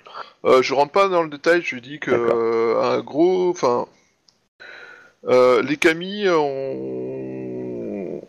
[0.44, 3.86] Euh, je rentre pas dans le détail, je lui dis que euh, un gros, enfin,
[5.26, 8.22] euh, les Camille ont,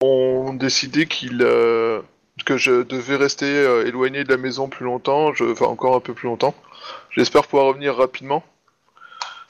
[0.00, 2.00] ont décidé qu'il, euh,
[2.44, 6.00] que je devais rester euh, éloigné de la maison plus longtemps, je, enfin encore un
[6.00, 6.54] peu plus longtemps.
[7.10, 8.44] J'espère pouvoir revenir rapidement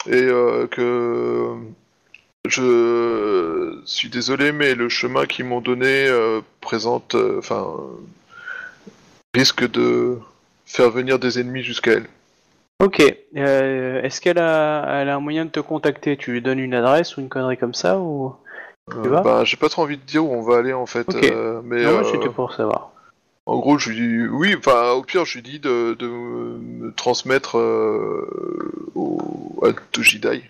[0.07, 1.55] et euh, que
[2.47, 7.67] je suis désolé, mais le chemin qu'ils m'ont donné euh, présente, euh, enfin,
[9.35, 10.19] risque de
[10.67, 12.07] faire venir des ennemis jusqu'à elle.
[12.83, 13.03] Ok.
[13.37, 16.17] Euh, Est-ce qu'elle a, elle a un moyen de te contacter?
[16.17, 18.35] Tu lui donnes une adresse ou une connerie comme ça ou
[18.97, 21.23] Euh, bah, j'ai pas trop envie de dire où on va aller en fait, Ok.
[21.23, 22.91] euh, mais Non, c'était pour savoir.
[23.47, 24.55] En gros, je lui dis oui.
[24.59, 30.43] Enfin, au pire, je lui dis de, de me transmettre euh, au, à Tojidai.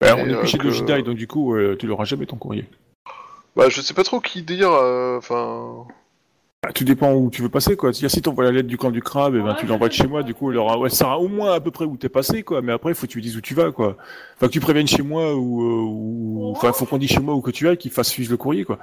[0.00, 2.36] bah, on est euh, plus chez que- donc du coup, euh, tu l'auras jamais ton
[2.36, 2.64] courrier.
[3.56, 4.70] Bah, je sais pas trop qui dire.
[4.72, 5.86] euh, Enfin,
[6.62, 7.92] Bah, tout dépend où tu veux passer, quoi.
[7.92, 10.06] C'est-à-dire, si t'envoies la lettre du camp du crabe, et ben, tu l'envoies de chez
[10.06, 12.08] moi, du coup, elle aura, ouais, ça saura au moins à peu près où t'es
[12.08, 12.62] passé, quoi.
[12.62, 13.96] Mais après, faut que tu lui dises où tu vas, quoi.
[14.36, 17.34] Enfin, que tu préviennes chez moi ou, euh, ou, enfin, faut qu'on dise chez moi
[17.34, 18.78] où que tu ailles, qu'il fasse suivre le courrier, quoi.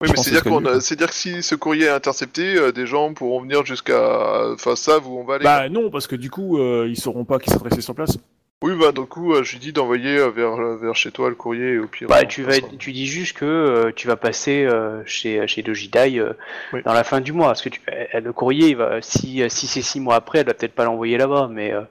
[0.00, 2.86] Oui, Je mais pense c'est que a, que si ce courrier est intercepté, euh, des
[2.86, 5.44] gens pourront venir jusqu'à, enfin, savent où on va aller.
[5.44, 8.18] Bah, non, parce que du coup, euh, ils sauront pas qui s'adresser sur place.
[8.62, 11.34] Oui, bah, du coup, euh, je lui dis d'envoyer euh, vers vers chez toi le
[11.34, 12.08] courrier et au pire.
[12.08, 16.32] Bah, tu, vas, tu dis juste que euh, tu vas passer euh, chez, chez euh,
[16.72, 16.80] Oui.
[16.84, 17.48] dans la fin du mois.
[17.48, 17.80] Parce que tu,
[18.14, 20.84] le courrier, il va, si, euh, si c'est six mois après, elle va peut-être pas
[20.84, 21.48] l'envoyer là-bas.
[21.50, 21.82] mais euh,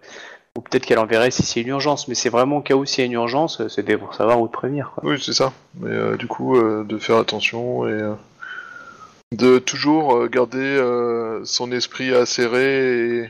[0.58, 2.08] Ou peut-être qu'elle enverrait si c'est une urgence.
[2.08, 4.40] Mais c'est vraiment au cas où s'il y a une urgence, euh, c'était pour savoir
[4.40, 4.92] où te prévenir.
[4.96, 5.04] Quoi.
[5.10, 5.52] Oui, c'est ça.
[5.80, 8.14] Mais euh, du coup, euh, de faire attention et euh,
[9.34, 13.30] de toujours euh, garder euh, son esprit acéré et,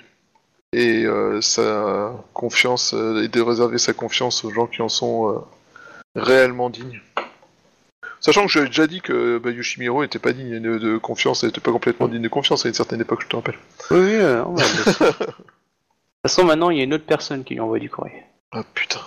[0.73, 5.32] et euh, sa confiance euh, et de réserver sa confiance aux gens qui en sont
[5.32, 5.39] euh,
[6.15, 7.01] réellement dignes.
[8.19, 11.47] Sachant que j'avais déjà dit que bah, Yoshimiro était pas digne de, de confiance, et
[11.47, 13.57] était pas complètement digne de confiance à une certaine époque, je te rappelle.
[13.91, 15.13] Oui, oui, euh, non, bah, bien sûr.
[15.15, 15.26] De
[16.28, 18.23] toute façon, maintenant, il y a une autre personne qui lui envoie du courrier.
[18.51, 18.99] Ah putain.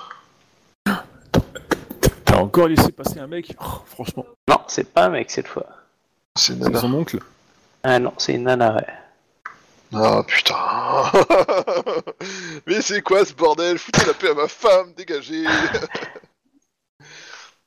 [2.24, 5.66] T'as encore laissé passer un mec Oh, Franchement, Non, c'est pas un mec cette fois.
[6.36, 6.80] C'est c'est nana.
[6.80, 7.18] son oncle.
[7.82, 8.74] Ah non, c'est une nana.
[8.76, 8.86] ouais.
[9.92, 10.54] Ah putain.
[12.66, 13.78] Mais c'est quoi ce bordel?
[13.78, 15.44] Foutez la paix à ma femme, dégagez.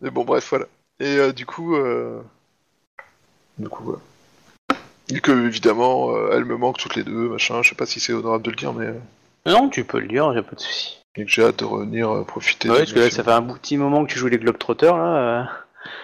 [0.01, 0.65] Mais bon, bref, voilà.
[0.99, 2.21] Et euh, du coup, euh...
[3.57, 3.99] du coup, voilà.
[5.09, 7.61] Et que évidemment, euh, elle me manque toutes les deux, machin.
[7.63, 8.99] Je sais pas si c'est honorable de le dire, mais euh,
[9.45, 10.99] Non, tu peux le dire, j'ai pas de souci.
[11.15, 12.69] et que j'ai hâte de revenir euh, profiter.
[12.69, 14.37] Ouais, de parce que là, ça fait un bout- petit moment que tu joues les
[14.37, 15.17] Globetrotters, là.
[15.41, 15.43] euh.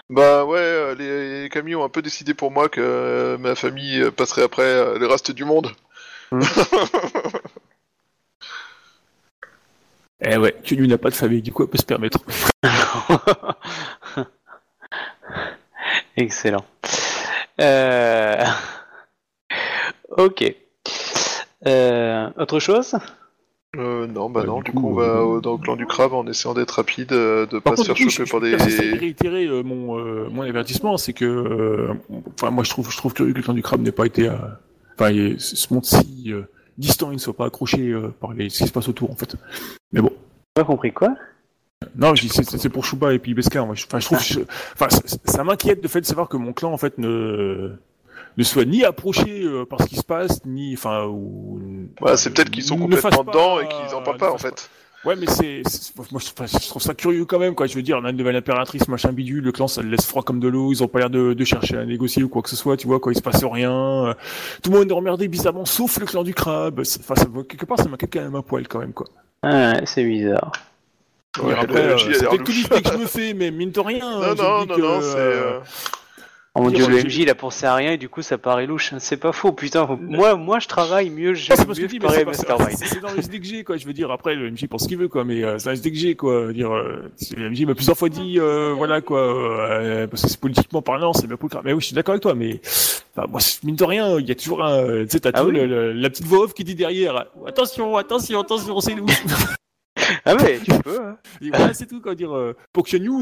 [0.10, 3.54] Bah ouais, euh, les, les Camille ont un peu décidé pour moi que euh, ma
[3.56, 5.72] famille euh, passerait après euh, le reste du monde.
[10.20, 12.18] Eh ouais, que lui n'a pas de famille, du coup, elle peut se permettre.
[16.18, 16.66] Excellent.
[17.62, 18.44] Euh...
[20.10, 20.44] Ok.
[21.68, 22.96] Euh, autre chose?
[23.78, 25.76] Euh, non, bah Ouais, non, du coup, coup, on va euh, au- dans le clan
[25.76, 28.26] du crabe en essayant d'être rapide, euh, de Par pas se contre, faire oui, choper
[28.26, 28.58] je- par je des...
[28.58, 31.94] préfère réitérer euh, mon, euh, mon avertissement, c'est que, euh,
[32.34, 34.30] enfin, moi, je trouve, je trouve curieux que le temps du crabe n'ait pas été,
[34.96, 36.42] enfin, il se montre si euh,
[36.78, 39.16] distant, il ne soit pas accroché euh, par les, ce qui se passe autour, en
[39.16, 39.36] fait.
[39.92, 40.12] Mais bon,
[40.54, 41.10] Pas compris quoi?
[41.96, 43.68] Non, je c'est pour Shuba et puis Beskar.
[43.68, 44.40] Moi, je, enfin, je trouve, je-
[44.74, 47.74] enfin, ça, ça m'inquiète le fait de savoir que mon clan en fait ne
[48.38, 51.60] ne soit ni approché euh, par ce qui se passe, ni enfin ou.
[52.16, 54.70] C'est peut-être qu'ils sont complètement pas, dedans et qu'ils en parlent pas, en fait.
[55.06, 57.68] Ouais, mais c'est, c'est- moi je, enfin, je trouve ça curieux quand même, quoi.
[57.68, 60.06] Je veux dire, on a une nouvelle impératrice, machin bidule, le clan ça le laisse
[60.06, 62.42] froid comme de l'eau, ils ont pas l'air de, de chercher à négocier ou quoi
[62.42, 63.72] que ce soit, tu vois, quoi, il se passe rien.
[64.08, 64.14] euh,
[64.64, 66.80] Tout le monde est emmerdé bizarrement, sauf le clan du crabe.
[66.82, 69.06] Enfin, ça, quelque part, ça m'inquiète quand même un poil quand même, quoi.
[69.44, 70.52] Ah, ouais, c'est bizarre.
[71.42, 72.64] Ouais, Après, euh, c'est peut-être que louche.
[72.70, 74.00] l'idée que je me fais, mais mine de rien.
[74.20, 75.72] Non, non, non, que, non, c'est...
[76.60, 78.66] Oh mon dieu, j'ai- MJ il a pensé à rien et du coup ça paraît
[78.66, 78.94] louche.
[79.00, 79.88] C'est pas faux, putain.
[80.02, 82.26] Moi, moi je travaille mieux, parce que mieux je dis, je mais parais
[82.76, 83.78] c'est dans le SDG, quoi.
[83.78, 85.24] Je veux dire, après, le MJ pense ce qu'il veut, quoi.
[85.24, 86.42] Mais euh, c'est un SDG, quoi.
[86.42, 89.20] Je veux dire, euh, le MJ m'a plusieurs fois dit, euh, voilà, quoi.
[89.20, 91.62] euh, parce que c'est politiquement parlant, c'est bien pour le.
[91.64, 92.60] Mais oui, je suis d'accord avec toi, mais
[93.16, 95.54] bah, moi, mine de rien, il y a toujours un, tu sais, t'as Ah oui.
[95.56, 99.24] la petite voix off qui dit derrière, attention, attention, attention, c'est louche.
[100.26, 101.00] Ah mais tu peux.
[101.04, 101.70] Hein.
[101.74, 102.16] C'est tout, quoi.
[102.16, 102.56] Dire, euh,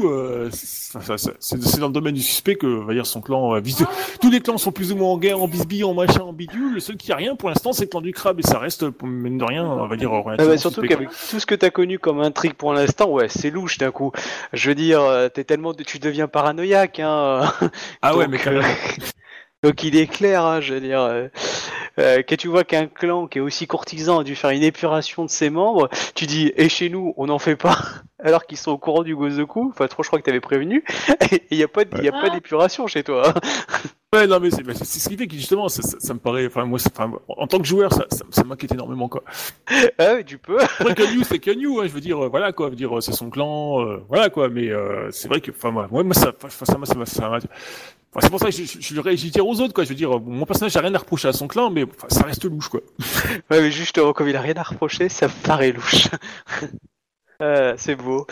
[0.04, 3.86] euh, c'est dans le domaine du suspect que, va dire, son clan, euh, vise-
[4.20, 6.74] tous les clans sont plus ou moins en guerre, en bisbille, en machin, en bidule.
[6.74, 8.90] Le seul qui a rien pour l'instant, c'est le clan du crabe, et ça reste,
[8.90, 11.70] pour- mine de rien, on va dire, Ah bah, surtout qu'avec tout ce que t'as
[11.70, 14.12] connu comme intrigue pour l'instant, ouais, c'est louche d'un coup.
[14.52, 17.50] Je veux dire, euh, t'es tellement, tu deviens paranoïaque, hein.
[18.02, 18.64] Ah ouais, mais carrément.
[18.64, 19.04] euh,
[19.66, 21.26] Donc il est clair, hein, je veux dire, euh,
[21.98, 25.24] euh, quand tu vois qu'un clan qui est aussi courtisan a dû faire une épuration
[25.24, 27.76] de ses membres, tu dis, et chez nous, on n'en fait pas,
[28.22, 30.84] alors qu'ils sont au courant du Gozoku, enfin trop je crois que t'avais prévenu,
[31.32, 33.30] et il n'y a pas, d'épuration chez toi.
[33.30, 33.34] hein.
[34.14, 36.64] Ouais, non, mais c'est ce qui fait que justement, ça, ça, ça me paraît, enfin,
[36.64, 36.78] moi,
[37.28, 39.24] en tant que joueur, ça, m'inquiète énormément, quoi.
[39.98, 40.58] ah ouais, tu peux.
[40.62, 43.12] Après, Kenyu, c'est Kenyu, hein, je veux dire, euh, voilà, quoi, je veux dire, c'est
[43.12, 44.70] son clan, voilà, quoi, mais
[45.10, 47.38] c'est vrai que, enfin, moi, moi, ça, ça, ça, ça,
[48.16, 50.18] enfin, c'est pour ça que je, je, je, tire aux autres, quoi, je veux dire,
[50.20, 52.80] mon personnage n'a rien à reprocher à son clan, mais enfin, ça reste louche, quoi.
[53.50, 56.08] Ouais, mais justement, comme il a rien à reprocher, ça me paraît louche.
[57.42, 58.26] Euh, c'est beau.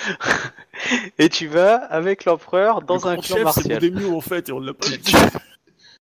[1.19, 3.75] Et tu vas avec l'empereur dans Le un clan chef, C'est martial.
[3.75, 5.13] Modemio, en fait, et on l'a pas Tu, dit.
[5.13, 5.17] tu-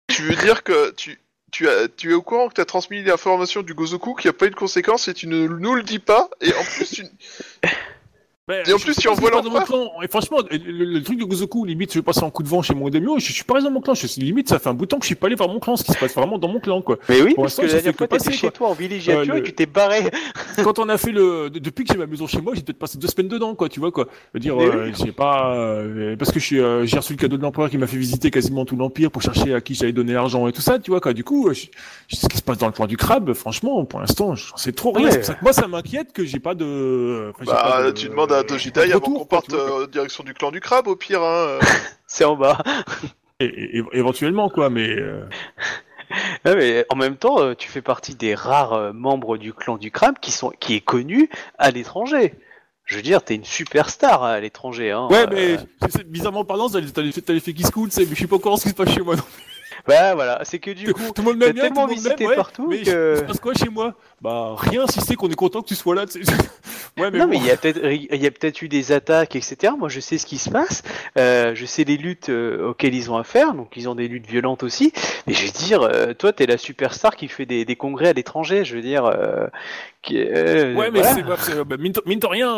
[0.07, 1.19] tu veux dire que tu,
[1.51, 4.33] tu, as, tu es au courant que tu as transmis l'information du Gozoku qui a
[4.33, 7.03] pas eu de conséquences et tu ne nous le dis pas et en plus tu...
[8.45, 9.31] Ben, Et en je plus, tu pas envoies
[9.63, 9.89] clan.
[10.03, 12.61] Et franchement, le, le- truc de Gozoku, limite, je vais passer un coup de vent
[12.61, 14.67] chez mon Modemio, je, je suis pas resté dans mon clan, je, limite, ça fait
[14.67, 15.97] un bout de temps que je suis pas allé voir mon clan, ce qui se
[15.97, 16.97] passe vraiment dans mon clan, quoi.
[17.07, 19.37] Mais oui, Pour parce l'instant, que la dernière fois, t'étais chez toi en villégiature Euh,
[19.37, 20.11] et le- tu t'es barré.
[20.61, 22.77] quand on a fait le de- depuis que j'ai ma maison chez moi j'ai peut-être
[22.77, 26.15] passé deux semaines dedans quoi tu vois quoi je veux dire euh, j'ai pas euh,
[26.15, 28.29] parce que je suis euh, j'ai reçu le cadeau de l'empereur qui m'a fait visiter
[28.29, 30.99] quasiment tout l'empire pour chercher à qui j'allais donner l'argent et tout ça tu vois
[31.01, 31.65] quoi du coup euh, je,
[32.07, 34.57] je sais ce qui se passe dans le clan du crabe franchement pour l'instant j'en
[34.57, 35.11] sais trop rien Ouais.
[35.11, 37.83] c'est pour ça que moi ça m'inquiète que j'ai pas de enfin, j'ai Bah, pas
[37.83, 39.81] de- tu demandes à pas de Dojidai avant qu'on parte quoi.
[39.81, 41.45] euh, direction du clan du crabe au pire, hein.
[41.47, 41.59] euh.
[42.07, 42.57] C'est en bas.
[43.39, 45.25] Et- et- et- éventuellement quoi mais euh,
[46.45, 50.31] mais en même temps, tu fais partie des rares membres du clan du crabe qui
[50.31, 52.35] sont qui est connu à l'étranger.
[52.85, 54.91] Je veux dire, t'es une superstar à l'étranger.
[54.91, 55.07] Hein.
[55.09, 58.35] ouais Euh, mais bizarrement parlant t'as t'as l'effet qui se coule mais je suis pas
[58.35, 59.23] au courant de ce qui se passe chez moi non.
[59.87, 61.97] Bah voilà, c'est que du coup, tout le monde t'as bien tout tellement le monde
[61.97, 63.93] visité ouais, partout mais que- il se passe quoi chez moi?
[64.21, 66.05] Bah rien si c'est qu'on est content que tu sois là
[66.97, 67.31] ouais mais non, bon.
[67.31, 67.51] mais il y
[68.27, 69.73] a peut-être eu des attaques, etc.
[69.77, 70.83] Moi, je sais ce qui se passe.
[71.17, 73.53] Euh, je sais les luttes euh, auxquelles ils ont affaire.
[73.53, 74.93] Donc, ils ont des luttes violentes aussi.
[75.27, 78.13] Mais je veux dire, euh, toi, t'es la superstar qui fait des, des congrès à
[78.13, 78.63] l'étranger.
[78.63, 79.47] Je veux dire, euh,
[80.03, 81.13] qui, Ouais, mais voilà.
[81.13, 82.55] c'est, bah, bah, mine, de- mine de rien,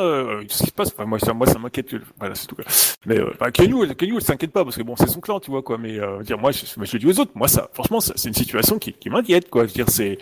[0.50, 1.96] ce qui se passe, enfin, moi, ça, moi, ça m'inquiète.
[2.20, 2.56] Voilà, c'est tout.
[2.56, 2.66] Quoi.
[3.06, 5.62] Mais euh, bah, Kenyu, elle- s'inquiète pas parce que bon, c'est son clan, tu vois
[5.64, 5.78] quoi.
[5.78, 7.32] Mais dire, moi, je, je le dis autres.
[7.36, 9.64] Moi, ça, franchement, ça- c'est une situation qui, qui m'inquiète, quoi.
[9.64, 10.18] Je veux dire, c'est,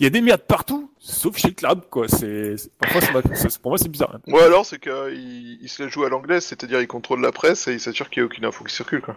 [0.00, 2.08] il y a des merdes partout, sauf chez le club, quoi.
[2.08, 4.14] C'est, c'est- parfois, ça m'a- ça- pour moi, c'est bizarre.
[4.14, 4.20] hein.
[4.28, 7.68] Ou alors c'est qu'il il se la joue à l'anglaise, c'est-à-dire il contrôle la presse
[7.68, 9.16] et il s'assure qu'il n'y a aucune info qui circule quoi.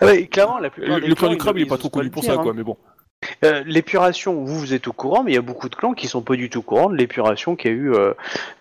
[0.00, 1.78] Ah ouais, clairement, la plupart Le, des le clan clans, du crabe, il est pas
[1.78, 2.42] trop connu pour dire, ça, hein.
[2.42, 2.52] quoi.
[2.54, 2.76] Mais bon.
[3.44, 6.08] Euh, l'épuration, vous, vous êtes au courant, mais il y a beaucoup de clans qui
[6.08, 8.12] sont pas du tout au courant de l'épuration qu'il y a eu euh,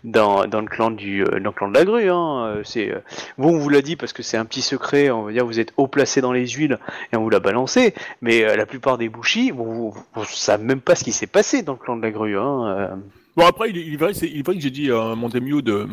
[0.04, 2.10] dans, dans le clan du euh, dans le clan de la grue.
[2.10, 2.62] Hein.
[2.64, 2.92] C'est
[3.38, 5.12] vous, on vous l'a dit parce que c'est un petit secret.
[5.12, 6.78] On va dire, vous êtes haut placé dans les huiles
[7.12, 7.94] et on vous l'a balancé.
[8.22, 11.74] Mais la plupart des bouchis, vous, vous savez même pas ce qui s'est passé dans
[11.74, 12.38] le clan de la grue.
[12.38, 13.00] Hein.
[13.36, 15.88] Bon, après, il, il est vrai, que j'ai dit à mon Demio de,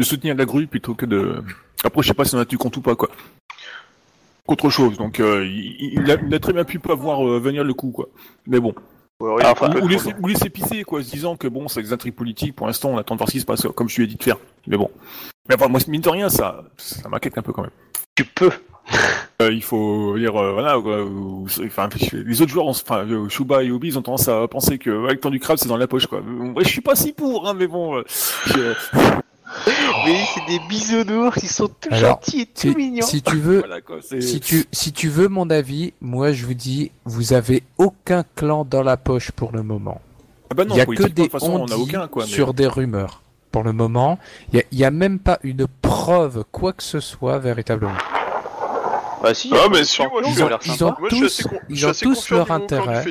[0.00, 1.42] soutenir la grue plutôt que de.
[1.84, 3.10] Après, je sais pas si on a tenu compte ou pas, quoi.
[4.52, 4.98] Qu'autre chose.
[4.98, 7.72] Donc, euh, il, il a, il a très bien pu pas voir euh, venir le
[7.72, 8.10] coup, quoi.
[8.46, 8.74] Mais bon.
[9.18, 11.94] Ou alors enfin, Ou, laisser, ou laisser pisser, quoi, se disant que bon, c'est des
[11.94, 14.04] intrigues politiques, pour l'instant, on attend de voir ce qui se passe, comme je lui
[14.04, 14.36] ai dit de faire.
[14.66, 14.90] Mais bon.
[15.48, 17.70] Mais enfin, moi, mine de rien, ça, ça m'inquiète un peu quand même.
[18.14, 18.50] Tu peux.
[19.40, 23.98] Euh, il faut dire, euh, voilà, enfin, les autres joueurs, enfin, Shuba et Obi, ils
[23.98, 26.20] ont tendance à penser que, ouais, le temps du crabe, c'est dans la poche, quoi.
[26.58, 28.02] Je suis pas si pour, hein, mais bon,
[30.06, 33.06] Mais c'est des bisounours qui sont tout Alors, gentils et tout Si, mignons.
[33.06, 34.20] si tu veux, voilà, quoi, c'est...
[34.20, 38.64] si tu, si tu veux mon avis, moi je vous dis, vous avez aucun clan
[38.64, 40.00] dans la poche pour le moment.
[40.50, 42.24] Ah bah non, Il y a que des façon, on on n'a aucun, quoi.
[42.24, 43.22] mais- sur des rumeurs.
[43.50, 44.18] pour le moment.
[44.54, 47.92] Il y a, même pas une preuve, quoi que ce soit, véritablement.
[49.22, 49.52] Bah si.
[49.54, 50.58] Ah, mais si, moi, je- ils ont- Moi,
[51.10, 53.04] je suis tous- assez, con- je ils ont tous leur intérêt.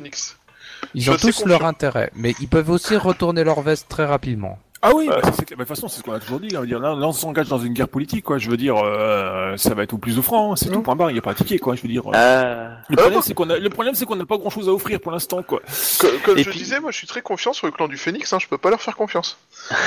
[0.95, 4.57] Ils ont tous leur intérêt, mais ils peuvent aussi retourner leur veste très rapidement.
[4.83, 5.57] Ah oui, bah, ça, c'est clair.
[5.57, 6.55] Bah, de toute façon, c'est ce qu'on a toujours dit.
[6.55, 6.63] hein.
[6.65, 8.37] Dire, là, là, on s'engage dans une guerre politique, quoi.
[8.39, 10.53] Je veux dire, euh, ça va être au plus offrant.
[10.53, 10.55] hein.
[10.55, 11.11] C'est tout point barre.
[11.11, 11.75] Il n'y a pas à tiquer, quoi.
[11.75, 12.03] Je veux dire.
[12.07, 12.81] euh, Ah.
[12.89, 14.99] Le problème, c'est qu'on a, le problème, c'est qu'on n'a pas grand chose à offrir
[14.99, 15.61] pour l'instant, quoi.
[15.99, 17.97] Co- Comme Et je puis- disais, moi, je suis très confiant sur le clan du
[17.97, 18.33] Phoenix.
[18.33, 19.37] Hein, je peux pas leur faire confiance.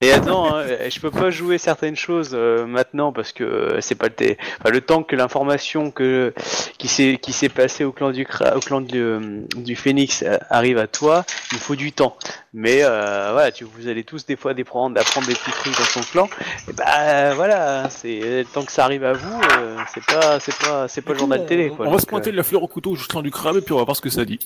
[0.00, 3.94] Et attends, hein, je peux pas jouer certaines choses euh, maintenant parce que euh, c'est
[3.94, 6.34] pas le, enfin, le temps que l'information que
[6.78, 9.20] qui s'est qui s'est passée au clan du Cra- au clan du, euh,
[9.56, 12.18] euh, arrive à toi, il faut du temps.
[12.52, 15.84] Mais euh, voilà, tu vous allez tous des fois d'apprendre d'apprendre des petits trucs dans
[15.84, 16.28] son clan.
[16.68, 20.58] Et bah voilà, c'est le temps que ça arrive à vous, euh, c'est pas c'est
[20.58, 21.86] pas c'est pas le journal télé quoi.
[21.86, 23.72] On va se pointer euh, de la fleur au couteau jusqu'au du crabe et puis
[23.72, 24.40] on va voir ce que ça dit.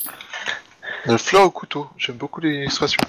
[1.06, 1.86] Le fleur au couteau.
[1.96, 3.00] J'aime beaucoup les expressions.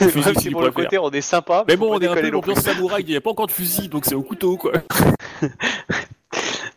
[0.00, 0.90] même fusil, si s'il pour le préfère.
[0.90, 3.02] côté on est sympa, Mais bon, on est un peu l'ambiance samouraï.
[3.02, 4.72] Il n'y a pas encore de fusil, donc c'est au couteau, quoi.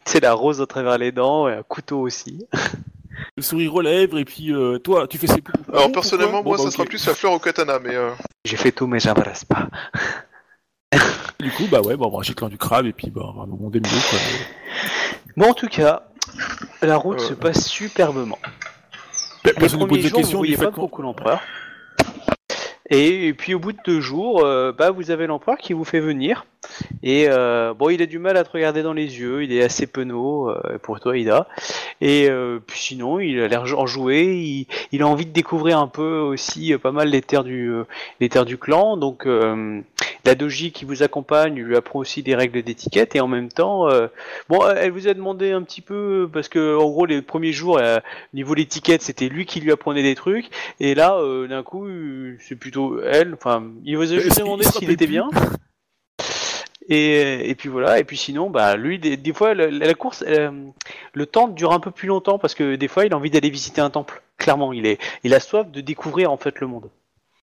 [0.06, 2.46] C'est la rose au travers les dents et un couteau aussi.
[3.38, 5.54] Le sourire aux lèvres et puis euh, toi, tu fais ses poux.
[5.72, 8.10] Alors, Bon, personnellement, moi, Bon, ça bah, sera plus la fleur au katana, mais euh,
[8.44, 9.68] J'ai fait tout mais j'embrasse pas.
[11.40, 13.42] Du coup, bah ouais, bah, on va le clan du crabe et puis bah, on
[13.42, 14.20] va mieux, quoi.
[15.38, 16.04] Bon, en tout cas,
[16.82, 17.30] la route Euh.
[17.30, 18.38] se passe superbement.
[19.44, 21.42] Personne ne pose de jours, vous questions voyez pas beaucoup l'empereur.
[22.90, 25.86] Et, et puis au bout de deux jours, euh, bah, vous avez l'empereur qui vous
[25.86, 26.46] fait venir.
[27.04, 29.64] Et euh, bon, il a du mal à te regarder dans les yeux, il est
[29.64, 31.48] assez penaud euh, pour toi, Ida.
[32.00, 35.88] Et euh, puis sinon, il a l'air enjoué, il, il a envie de découvrir un
[35.88, 37.84] peu aussi euh, pas mal les terres du, euh,
[38.20, 38.98] les terres du clan.
[38.98, 39.82] Donc euh,
[40.26, 43.90] la doji qui vous accompagne lui apprend aussi des règles d'étiquette et en même temps,
[43.90, 44.08] euh,
[44.50, 47.80] bon, elle vous a demandé un petit peu parce que en gros les premiers jours,
[47.80, 47.98] euh,
[48.34, 50.50] niveau l'étiquette, c'était lui qui lui apprenait des trucs.
[50.80, 51.88] Et là, euh, d'un coup,
[52.40, 53.34] c'est plutôt elle.
[53.34, 55.30] Enfin, il vous a juste demandé s'il était bien.
[56.90, 60.24] Et, et puis voilà, et puis sinon, bah lui, des, des fois, la, la course,
[60.28, 60.52] euh,
[61.14, 63.50] le temps dure un peu plus longtemps parce que des fois, il a envie d'aller
[63.50, 64.22] visiter un temple.
[64.38, 66.90] Clairement, il est, il a soif de découvrir en fait le monde.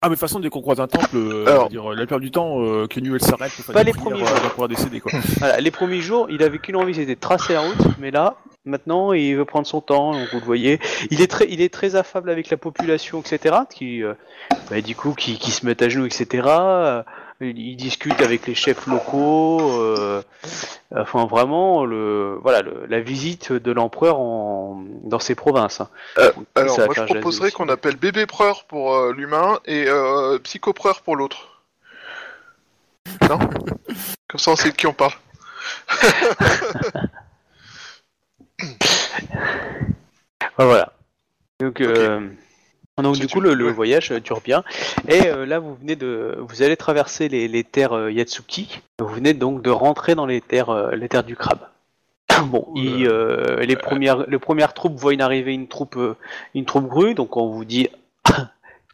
[0.01, 1.69] Ah, mais de toute façon, dès qu'on croise un temple, euh, Alors.
[1.69, 4.67] dire, la plupart du temps, euh, que elle s'arrête pour Pas les premiers jours.
[4.67, 5.11] décéder, quoi.
[5.39, 8.35] Voilà, les premiers jours, il avait qu'une envie, c'était de tracer la route, mais là,
[8.63, 10.79] maintenant, il veut prendre son temps, donc vous le voyez.
[11.09, 14.13] Il est très, il est très affable avec la population, etc., qui, euh,
[14.69, 16.43] bah, du coup, qui, qui se mettent à genoux, etc.
[17.41, 20.21] Euh, Il, il discute avec les chefs locaux, euh,
[20.95, 25.81] enfin vraiment, le, voilà, le- la visite de l'empereur dans ses provinces.
[25.81, 25.89] hein.
[26.17, 29.85] Euh, Donc, alors moi, je proposerais qu'on appelle bébé preur pour euh, l'humain et
[30.43, 31.61] psychopreur pour l'autre.
[33.29, 33.39] Non?
[34.27, 35.13] Comme ça, on sait de qui on parle.
[40.57, 40.91] Voilà.
[41.59, 41.81] Donc,
[43.03, 44.63] donc Si du coup, le, voyage euh, dure bien.
[45.07, 48.81] Et euh, là, vous venez de, vous allez traverser les, les terres euh, Yatsuki.
[48.99, 51.59] Vous venez donc de rentrer dans les terres, euh, les terres du crabe.
[52.45, 55.97] Bon, il, euh, les premières, les premières troupes voient une arrivée une troupe,
[56.53, 57.13] une troupe grue.
[57.13, 57.89] Donc on vous dit,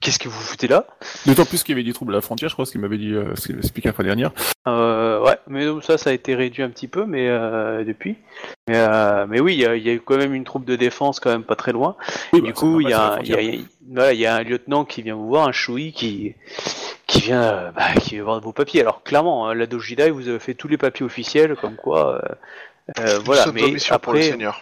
[0.04, 0.86] qu'est-ce que vous foutez là?
[1.26, 2.98] D'autant plus qu'il y avait des troubles à la frontière, je crois, ce qu'il m'avait
[2.98, 4.32] dit, euh, ce qu'il expliqué la fois dernière.
[4.68, 8.18] Euh, ouais, mais donc ça, ça a été réduit un petit peu, mais euh, depuis.
[8.68, 10.66] Mais, euh, mais oui, il y, a- il y a eu quand même une troupe
[10.66, 11.96] de défense quand même pas très loin.
[12.34, 13.56] Oui, du bah, coup, c'est il y, a, normal, il c'est y, la a, il
[13.56, 16.36] y a- voilà, il y a un lieutenant qui vient vous voir, un choui qui
[17.08, 18.82] qui vient, bah, qui veut voir vos papiers.
[18.82, 23.00] Alors clairement, hein, la Dojida, vous a fait tous les papiers officiels, comme quoi, euh,
[23.00, 23.46] euh, voilà.
[23.54, 24.62] Mais mission pour le après, Seigneur.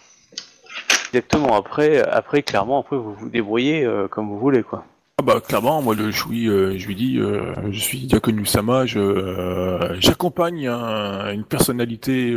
[1.13, 4.83] exactement, après, après, clairement, après, vous vous débrouillez euh, comme vous voulez, quoi.
[5.21, 8.87] Ah bah clairement, moi le choui, euh, je lui dis, euh, je suis Diakonu Sama,
[8.87, 12.35] je euh, j'accompagne un- une personnalité,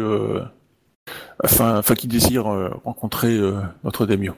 [1.42, 2.44] afin, afin qui désire
[2.84, 3.40] rencontrer
[3.84, 4.34] notre daimyo.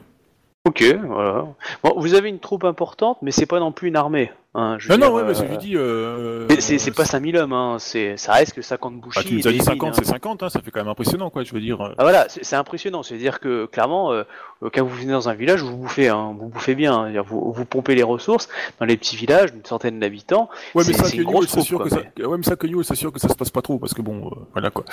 [0.65, 1.45] Ok, voilà.
[1.83, 4.31] Bon, vous avez une troupe importante, mais c'est pas non plus une armée.
[4.59, 5.73] Hein, je veux Non, non, dire, ouais, euh, mais dis.
[5.75, 7.77] Euh, mais c'est c'est pas 5000 hommes, hein.
[7.79, 9.19] c'est ça reste que 50 bouchis.
[9.19, 9.93] Bah, tu nous as dit mines, 50, hein.
[9.95, 11.43] c'est 50, hein, ça fait quand même impressionnant, quoi.
[11.43, 11.79] Je veux dire.
[11.79, 11.93] euh.
[11.99, 13.03] Ah voilà, c'est c'est impressionnant.
[13.03, 14.23] C'est-à-dire que clairement, euh,
[14.63, 16.93] euh, quand vous venez dans un village, vous bouffez, hein, vous bouffez bien.
[17.05, 17.21] hein.
[17.21, 20.49] Vous, vous pompez les ressources dans les petits villages d'une centaine d'habitants.
[20.73, 21.25] Ouais, mais c'est- ça, c'est une
[21.83, 21.97] que ça.
[22.27, 24.35] Ouais, mais ça, Newell s'assure que ça se passe pas trop, parce que bon, euh,
[24.53, 24.85] voilà quoi.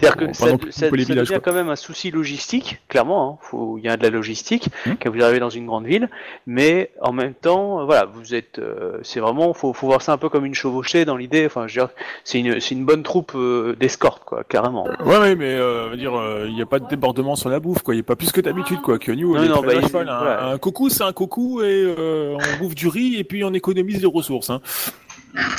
[0.00, 0.32] C'est-à-dire que Bon,
[0.70, 3.32] ça, villages, devient quand même un souci logistique, clairement.
[3.34, 3.38] hein.
[3.42, 4.92] Faut- Il y a de la logistique Hmm.
[5.02, 6.08] quand vous arrivez dans une grande ville,
[6.46, 10.12] mais en même temps, euh, voilà, vous êtes, euh, c'est vraiment, faut, faut voir ça
[10.12, 11.46] un peu comme une chevauchée dans l'idée.
[11.46, 11.94] Enfin, je veux dire,
[12.24, 14.86] c'est une, c'est une bonne troupe euh, d'escorte, quoi, carrément.
[15.04, 16.12] Ouais, ouais, mais euh, dire,
[16.46, 17.94] il n'y a pas de débordement sur la bouffe, quoi.
[17.94, 18.98] Il n'y a pas plus que d'habitude, quoi.
[18.98, 20.46] Que Non, non, bah, il- un, voilà.
[20.48, 24.00] un coucou, c'est un coucou, et euh, on bouffe du riz, et puis on économise
[24.00, 24.60] les ressources, hein.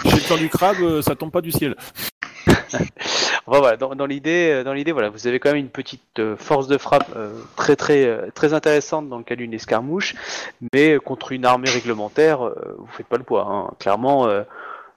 [0.06, 1.76] Chez le temps du crabe, euh, ça tombe pas du ciel.
[2.48, 6.20] Enfin, voilà, dans, dans l'idée, euh, dans l'idée, voilà, vous avez quand même une petite
[6.20, 10.16] euh, force de frappe euh, très très euh, très intéressante dans le cas d'une escarmouche,
[10.74, 13.46] mais contre une armée réglementaire, euh, vous faites pas le poids.
[13.50, 13.72] hein.
[13.80, 14.44] Clairement, euh,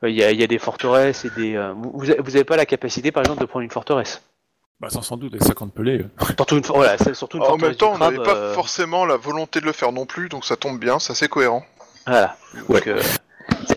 [0.03, 1.57] il y, a, il y a des forteresses et des.
[1.57, 4.23] euh, vous, vous avez- vous avez pas la capacité, par exemple, de prendre une forteresse.
[4.81, 6.01] Bah, sans, sans doute, avec 50 pelés.
[6.01, 6.25] euh.
[6.37, 9.07] Surtout une, for- voilà, c'est surtout une En même temps, on n'avait pas euh, forcément
[9.07, 11.65] la volonté de le faire non plus, donc ça tombe bien, c'est assez cohérent.
[12.07, 12.37] Voilà.
[12.69, 12.81] Ouais.
[12.81, 13.01] Donc, euh,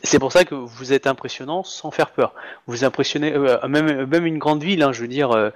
[0.04, 2.34] c'est- pour ça que vous êtes impressionnant sans faire peur.
[2.68, 4.84] Vous impressionnez euh, même même une grande ville.
[4.84, 5.50] Hein, je veux dire, euh,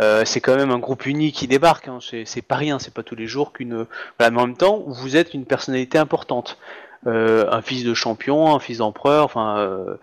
[0.00, 1.88] euh, c'est quand même un groupe uni qui débarque.
[1.88, 2.78] Hein, c'est pas rien.
[2.78, 3.86] C'est pas tous les jours qu'une.
[4.20, 6.58] Mais en même temps, vous êtes une personnalité importante.
[7.06, 9.24] Euh, un fils de champion, un fils d'empereur.
[9.24, 9.96] Enfin, euh,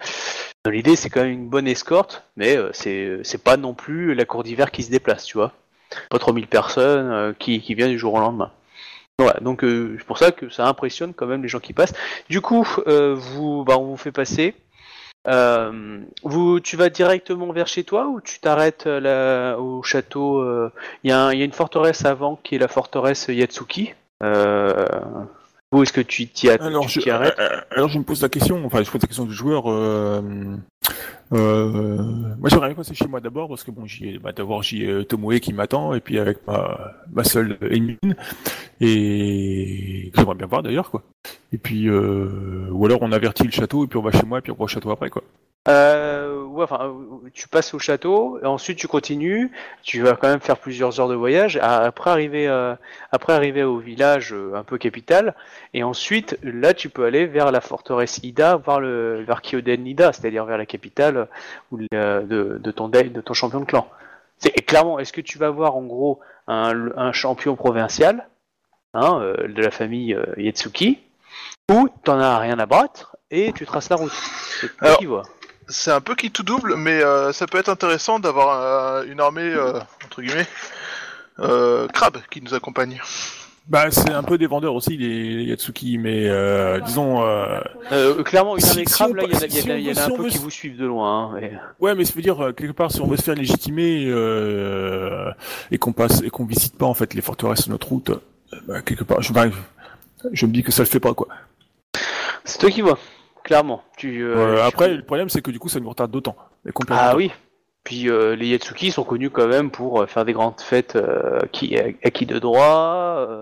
[0.70, 4.26] l'idée, c'est quand même une bonne escorte, mais euh, c'est c'est pas non plus la
[4.26, 5.54] cour d'hiver qui se déplace, tu vois.
[6.10, 8.52] Pas 3000 personnes euh, qui viennent du jour au lendemain.
[9.20, 11.94] Voilà, donc euh, c'est pour ça que ça impressionne quand même les gens qui passent.
[12.30, 14.56] Du coup, euh, vous, bah, on vous fait passer.
[15.28, 20.40] Euh, vous, tu vas directement vers chez toi ou tu t'arrêtes euh, là, au château
[20.40, 20.72] euh,
[21.04, 23.94] Il y, y a une forteresse avant qui est la forteresse Yatsuki.
[25.74, 28.22] Euh, où est-ce que tu t'y Alors, tu je, arrêtes euh, alors, je me pose
[28.22, 29.70] la question, enfin, je pose la question du joueur.
[29.70, 30.22] Euh,
[31.32, 31.98] euh,
[32.40, 34.84] moi, j'aimerais bien passer chez moi d'abord, parce que bon, j'y ai, bah, d'abord, j'y
[34.84, 38.16] ai euh, Tomoe qui m'attend, et puis avec ma, ma seule Emine,
[38.82, 41.04] et que j'aimerais bien voir d'ailleurs, quoi.
[41.54, 44.40] Et puis, euh, ou alors on avertit le château, et puis on va chez moi,
[44.40, 45.24] et puis on va au château après, quoi.
[45.70, 49.52] Euh, ouais, enfin, euh, tu passes au château, et ensuite tu continues.
[49.84, 51.58] Tu vas quand même faire plusieurs heures de voyage.
[51.62, 52.74] Après arriver, euh,
[53.12, 55.36] après arriver au village euh, un peu capital,
[55.74, 60.12] et ensuite là tu peux aller vers la forteresse Ida, voir le vers Kyoden Ida,
[60.12, 61.28] c'est-à-dire vers la capitale
[61.72, 63.88] ou de, de ton dé- de ton champion de clan.
[64.40, 68.28] C'est et clairement, est-ce que tu vas voir en gros un, un champion provincial,
[68.96, 71.00] hein, de la famille Yetsuki,
[71.70, 74.12] ou t'en as rien à battre et tu traces la route?
[74.12, 75.24] C'est qui vois.
[75.70, 79.20] C'est un peu qui tout double, mais euh, ça peut être intéressant d'avoir euh, une
[79.20, 80.48] armée, euh, entre guillemets,
[81.40, 83.00] euh, crabe qui nous accompagne.
[83.68, 87.60] Bah, c'est un peu des vendeurs aussi, les, Yatsuki, mais euh, disons, euh,
[87.92, 89.72] Euh, clairement, une armée si crabe, là, il y en a, y a- si y
[89.72, 91.26] en a veut- un peu veut qui vous suivent de loin.
[91.26, 94.08] hein, mais- Ouais, mais ça veut dire quelque part si on veut se faire légitimer
[94.08, 95.30] euh,
[95.70, 98.58] et qu'on passe et qu'on visite pas en fait les forteresses sur notre route, euh,
[98.68, 99.52] bah, quelque part, je, enfin,
[100.34, 101.28] je me dis que ça le fait pas quoi.
[102.46, 102.98] C'est toi qui vois,
[103.44, 103.84] clairement.
[103.98, 106.36] Tu, euh, Euh, tu- après, le problème c'est que du coup ça nous retarde d'autant.
[106.90, 107.32] Ah oui.
[107.84, 111.40] Puis euh, les Yatsuki sont connus quand même pour euh, faire des grandes fêtes euh,
[111.52, 113.16] qui, acquis de droit.
[113.28, 113.42] euh,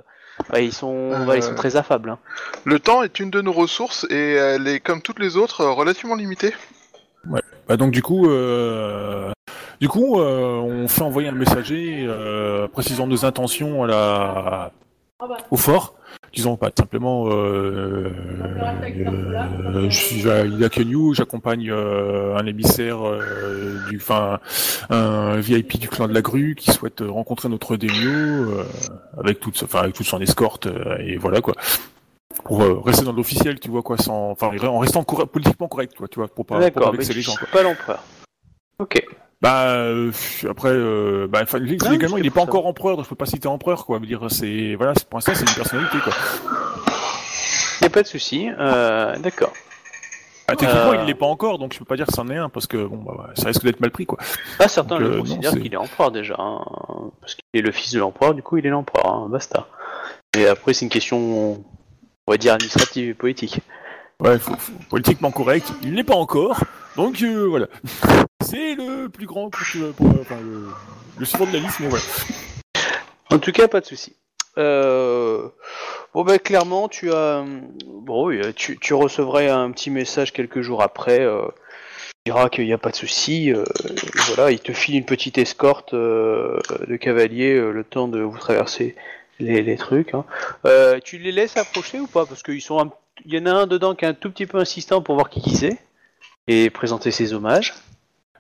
[0.53, 2.09] ouais, ils sont, Euh, ouais, ils sont très affables.
[2.11, 2.19] hein.
[2.63, 6.15] Le temps est une de nos ressources et elle est, comme toutes les autres, relativement
[6.15, 6.53] limitée.
[7.67, 9.31] Bah, donc du coup, euh,
[9.81, 14.71] du coup, euh, on fait envoyer un messager euh, précisant nos intentions à la
[15.19, 15.95] bah, au fort,
[16.33, 18.11] disons pas simplement euh,
[19.75, 24.39] euh, je suis à Ida Kenyu, j'accompagne euh, un émissaire euh, du enfin
[24.89, 28.63] un VIP du clan de la grue qui souhaite rencontrer notre Demio euh,
[29.19, 31.53] avec toute enfin avec toute son escorte euh, et voilà quoi.
[32.43, 36.07] Pour euh, rester dans l'officiel, tu vois quoi, sans enfin en restant politiquement correct, quoi,
[36.07, 37.33] tu vois, pour pas, pour pas vexer les gens.
[37.35, 37.47] Quoi.
[37.51, 38.03] pas l'empereur.
[38.79, 39.03] Ok.
[39.41, 40.11] Bah euh,
[40.49, 42.41] après, euh, bah, enfin, Ah, il est pour pas ça.
[42.41, 43.99] encore empereur, donc je peux pas citer empereur, quoi.
[43.99, 46.13] Veux dire, c'est voilà, c'est- pour l'instant, c'est une personnalité, quoi.
[47.81, 48.49] Y a pas de souci.
[48.57, 49.53] Euh, D'accord.
[50.47, 50.97] Ah, techniquement, Euh.
[51.01, 52.77] il l'est pas encore, donc je peux pas dire que c'en est un, parce que
[52.77, 54.17] bon, bah, ça risque d'être mal pris, quoi.
[54.59, 56.61] Ah, certains Donc, le euh, considèrent qu'il est empereur déjà, hein,
[57.21, 58.33] parce qu'il est le fils de l'empereur.
[58.33, 59.07] Du coup, il est l'empereur.
[59.13, 59.67] Hein, basta.
[60.35, 61.17] Et après, c'est une question,
[62.27, 63.59] on va dire administrative et politique.
[64.23, 66.59] Ouais, faut, faut- politiquement correct, il l'est pas encore,
[66.95, 67.67] donc euh, voilà.
[68.41, 69.61] C'est le plus grand, pour,
[69.95, 70.67] pour- enfin, le,
[71.19, 72.03] le suivant de la liste, mais voilà.
[73.29, 74.15] En tout cas, pas de souci.
[74.57, 75.47] Euh...
[76.15, 77.45] Bon, bah, clairement, tu as.
[77.85, 81.19] Bon, oui, tu, tu recevrais un petit message quelques jours après.
[81.21, 81.43] Euh...
[82.25, 83.53] Il dira qu'il n'y a pas de souci.
[83.53, 83.63] euh,
[84.33, 88.37] voilà, il te file une petite escorte euh, de cavaliers euh, le temps de vous
[88.39, 88.95] traverser
[89.39, 90.13] les, trucs.
[90.15, 90.25] hein.
[90.65, 92.25] Euh, tu les laisses approcher ou pas?
[92.25, 92.79] Parce qu'ils sont.
[92.79, 92.91] un-
[93.25, 95.29] Il y en a un dedans qui est un tout petit peu insistant pour voir
[95.29, 95.77] qui qui c'est
[96.47, 97.73] et présenter ses hommages.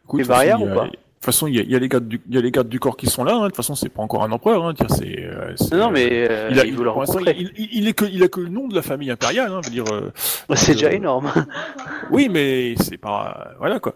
[0.05, 2.07] Écoute, barrières ou pas De toute façon, il y a, il y a les gardes
[2.07, 3.33] du, il y a les gardes du corps qui sont là.
[3.35, 3.41] hein.
[3.41, 4.63] De toute façon, c'est pas encore un empereur.
[4.65, 4.73] Hein.
[4.75, 7.01] Tiens, c'est, euh, c'est- Non, non, mais euh, il a, il il- veut le pour
[7.01, 7.35] l'instant, rencontrer.
[7.37, 9.51] il, il- il est que, il a que le nom de la famille impériale.
[9.51, 9.59] Hein.
[9.69, 10.13] Dire, euh,
[10.55, 11.33] C'est déjà euh, énorme.
[12.11, 13.95] oui, mais c'est pas, voilà quoi.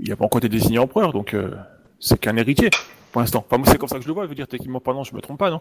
[0.00, 1.50] Il a pas encore été désigné empereur, donc euh,
[1.98, 2.70] c'est qu'un héritier
[3.10, 3.44] pour l'instant.
[3.44, 4.22] Enfin, moi, c'est comme ça que je le vois.
[4.24, 5.60] Je veux dire, techniquement parlant, je me trompe pas, non?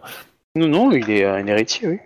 [0.56, 1.98] Non, non, il est un héritier, oui.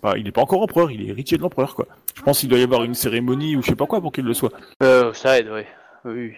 [0.00, 0.90] Pas, il est pas encore empereur.
[0.90, 1.86] Il est héritier de l'empereur, quoi.
[2.14, 4.24] Je pense qu'il doit y avoir une cérémonie ou je sais pas quoi pour qu'il
[4.24, 4.52] le soit.
[4.82, 5.48] Euh, ça aide.
[6.04, 6.32] Oui.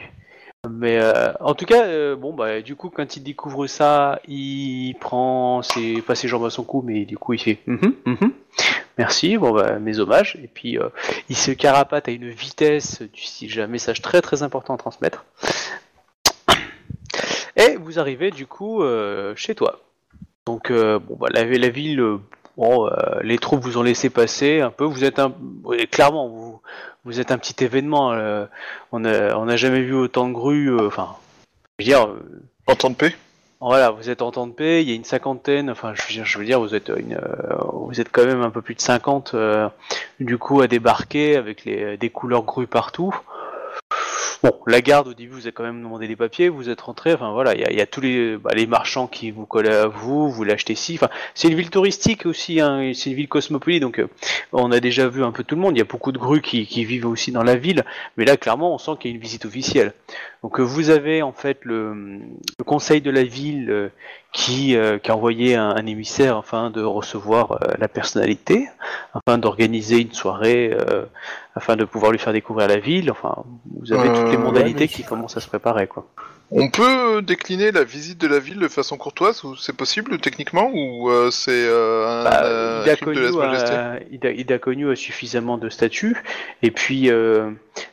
[0.68, 4.94] Mais euh, en tout cas, euh, bon bah du coup quand il découvre ça, il
[5.00, 8.32] prend ses pas ses jambes à son cou, mais du coup il fait Mhm, mhm.
[8.98, 10.90] merci, bon bah mes hommages, et puis euh,
[11.30, 15.24] il se carapate à une vitesse du j'ai un message très très important à transmettre.
[17.56, 18.82] Et vous arrivez du coup
[19.36, 19.80] chez toi.
[20.46, 22.18] Donc bon, bah, la, ville,
[22.60, 22.90] bon, euh,
[23.22, 24.84] les troupes vous ont laissé passer un peu.
[24.84, 25.32] Vous êtes un,
[25.90, 26.60] clairement, vous,
[27.04, 28.12] vous êtes un petit événement.
[28.12, 28.46] euh,
[28.92, 30.68] on n'a jamais vu autant de grues.
[30.70, 31.16] euh, Enfin,
[31.78, 32.08] je veux dire,
[32.66, 33.14] En temps de paix
[33.62, 34.82] voilà, vous êtes en temps de paix.
[34.82, 35.68] Il y a une cinquantaine.
[35.70, 37.20] Enfin, je veux dire, je veux dire vous êtes une,
[37.74, 39.68] vous êtes quand même un peu plus de 50 euh,
[40.18, 43.14] du coup à débarquer avec les, des couleurs grues partout.
[44.42, 47.12] Bon, la garde au début, vous avez quand même demandé des papiers, vous êtes rentré.
[47.12, 50.30] Enfin voilà, il y y a tous les, bah, marchands qui vous collent à vous,
[50.30, 50.94] vous l'achetez ici.
[50.94, 54.08] Enfin, c'est une ville touristique aussi, hein, c'est une ville cosmopolite, donc euh,
[54.52, 55.76] on a déjà vu un peu tout le monde.
[55.76, 57.84] Il y a beaucoup de grues qui, qui vivent aussi dans la ville,
[58.16, 59.92] mais là clairement, on sent qu'il y a une visite officielle.
[60.42, 61.92] Donc euh, vous avez en fait le,
[62.58, 63.88] le conseil de la ville euh,
[64.32, 68.68] qui, euh, qui a envoyé un, un émissaire afin de recevoir euh, la personnalité,
[69.12, 71.04] afin d'organiser une soirée, euh,
[71.54, 73.10] afin de pouvoir lui faire découvrir la ville.
[73.10, 73.44] Enfin,
[73.78, 76.06] vous avez toutes les modalités qui commencent à se préparer, quoi.
[76.52, 80.68] On peut décliner la visite de la ville de façon courtoise, ou c'est possible techniquement,
[80.74, 84.58] ou euh, c'est euh, un, Bah, euh, Ida, de a, Ida,
[84.90, 86.16] a suffisamment de statut,
[86.62, 87.50] et puis euh,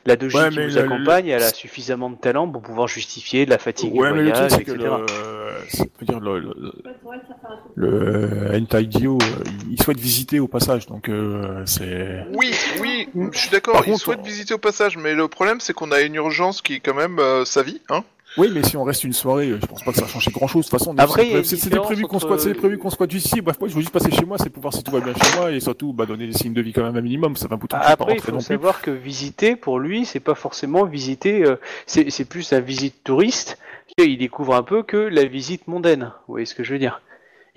[0.08, 3.52] la Doji Ouais, qui le- accompagne, elle a suffisamment de talent pour pouvoir justifier de
[3.52, 4.90] la fatigue Ouais, du mais le truc, voyage, que etc.
[5.02, 5.06] le,
[5.70, 6.20] c'est- on peut dire
[7.76, 12.26] le, Hentai Dio, euh, il souhaite visiter au passage, donc euh, c'est.
[12.34, 12.52] Oui,
[12.82, 15.60] oui, je suis d'accord, Par il contre, souhaite on- visiter au passage, mais le problème
[15.60, 18.04] c'est qu'on a une urgence qui est quand même euh, sa vie, hein.
[18.38, 20.48] Oui, mais si on reste une soirée, je pense pas que ça va changer grand
[20.48, 20.66] chose.
[20.66, 20.96] De toute façon,
[21.44, 23.42] c'était prévu qu'on squatte, c'était prévu qu'on squatte ici.
[23.42, 25.14] Bref, moi, je veux juste passer chez moi, c'est pour voir si tout va bien
[25.14, 27.36] chez moi et surtout, bah, donner des signes de vie quand même un minimum.
[27.36, 28.46] Ça va un suis pas Après, il faut non plus.
[28.46, 31.56] savoir que visiter, pour lui, c'est pas forcément visiter, euh,
[31.86, 33.58] c'est c'est plus la visite touriste.
[33.98, 36.12] Il découvre un peu que la visite mondaine.
[36.28, 37.02] Vous voyez ce que je veux dire?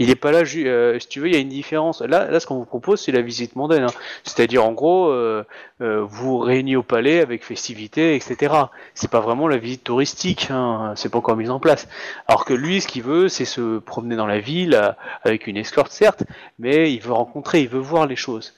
[0.01, 2.01] Il est pas là, euh, si tu veux, il y a une différence.
[2.01, 3.83] Là, là ce qu'on vous propose, c'est la visite mondaine.
[3.83, 3.93] hein.
[4.25, 5.45] C'est-à-dire, en gros, euh,
[5.83, 8.55] euh, vous réunissez au palais avec festivité, etc.
[8.95, 10.49] C'est pas vraiment la visite touristique.
[10.51, 10.95] Hein.
[10.97, 11.87] C'est pas encore mis en place.
[12.29, 14.91] Alors que lui, ce qu'il veut, c'est se promener dans la ville euh,
[15.23, 16.23] avec une escorte, certes,
[16.59, 18.55] mais il veut rencontrer, il veut voir les choses.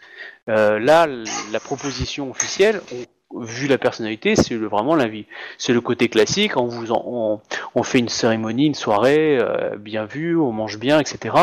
[0.46, 2.80] Là, la proposition officielle,
[3.40, 5.26] vu la personnalité, c'est vraiment la vie.
[5.58, 6.56] C'est le côté classique.
[6.56, 7.40] On vous, en- on,
[7.74, 11.34] on fait une cérémonie, une soirée euh, bien vue, on mange bien, etc.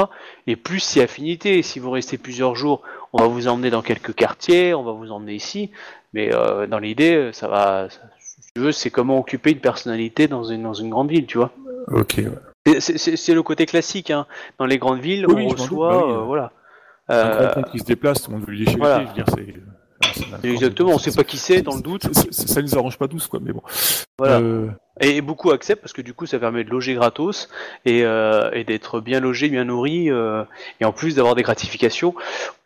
[0.47, 1.61] Et plus si affinité.
[1.61, 2.81] Si vous restez plusieurs jours,
[3.13, 5.71] on va vous emmener dans quelques quartiers, on va vous emmener ici.
[6.13, 7.89] Mais euh, dans l'idée, ça va.
[7.89, 11.25] ça- si tu veux, c'est comment occuper une personnalité dans une dans une grande ville,
[11.27, 11.51] tu vois.
[11.91, 12.25] Ok, ouais.
[12.65, 14.11] C'est- C'est c'est- c'est le côté classique.
[14.11, 14.25] Hein.
[14.57, 16.13] Dans les grandes villes, Oui, on doute, reçoit, bah oui.
[16.13, 16.51] euh, voilà.
[17.09, 19.03] Un Euh, grand pont qui se déplace, monde veut lui voilà.
[20.43, 22.03] Exactement, on sait pas qui c'est dans le doute.
[22.31, 23.61] Ça nous arrange pas tous, quoi, mais bon.
[24.17, 24.39] Voilà.
[24.39, 24.67] Euh,
[25.01, 27.49] Et, beaucoup acceptent parce que du coup ça permet de loger gratos
[27.85, 30.43] et, euh, et d'être bien logé, bien nourri euh,
[30.79, 32.15] et en plus d'avoir des gratifications.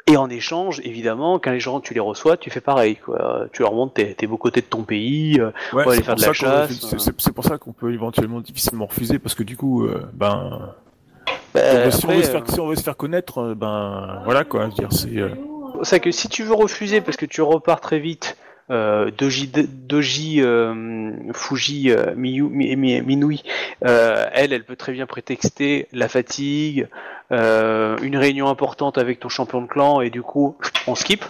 [0.05, 2.97] Et en échange, évidemment, quand les gens tu les reçois, tu fais pareil.
[2.97, 3.45] Quoi.
[3.53, 5.39] Tu leur montres tes, tes beaux côtés de ton pays.
[5.73, 9.33] ouais, aller faire de la chasse, c'est- pour ça qu'on peut éventuellement difficilement refuser, parce
[9.33, 10.73] que du coup, ben.
[11.53, 14.21] bah, si, on veut, on se faire, si on veut se faire connaître, ben.
[14.25, 15.52] Voilà, quoi, je veux dire, c'est.
[15.83, 18.37] Euh, c'est que si tu veux refuser parce que tu repars très vite,
[18.69, 23.43] euh, Doji, Doji euh, Fuji euh, Miyu, Mi- Mi- Minui,
[23.85, 26.87] euh, elle, elle peut très bien prétexter la fatigue,
[27.31, 30.55] une réunion importante avec ton champion de clan et du coup
[30.87, 31.25] on skip.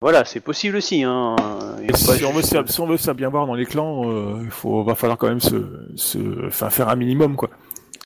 [0.00, 1.02] Voilà, c'est possible aussi.
[1.04, 1.36] Hein.
[1.82, 4.04] Et si, on veut si on faire bien voir dans les clans,
[4.42, 5.56] il va falloir quand même se,
[5.96, 6.18] se,
[6.50, 7.48] faire un minimum, quoi.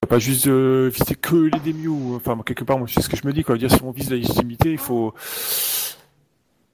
[0.06, 2.14] Pas juste euh, viser que les démios.
[2.16, 3.56] Enfin, quelque part, moi, c'est ce que je me dis, quoi.
[3.56, 5.14] Dire, si on vise la légitimité, il faut.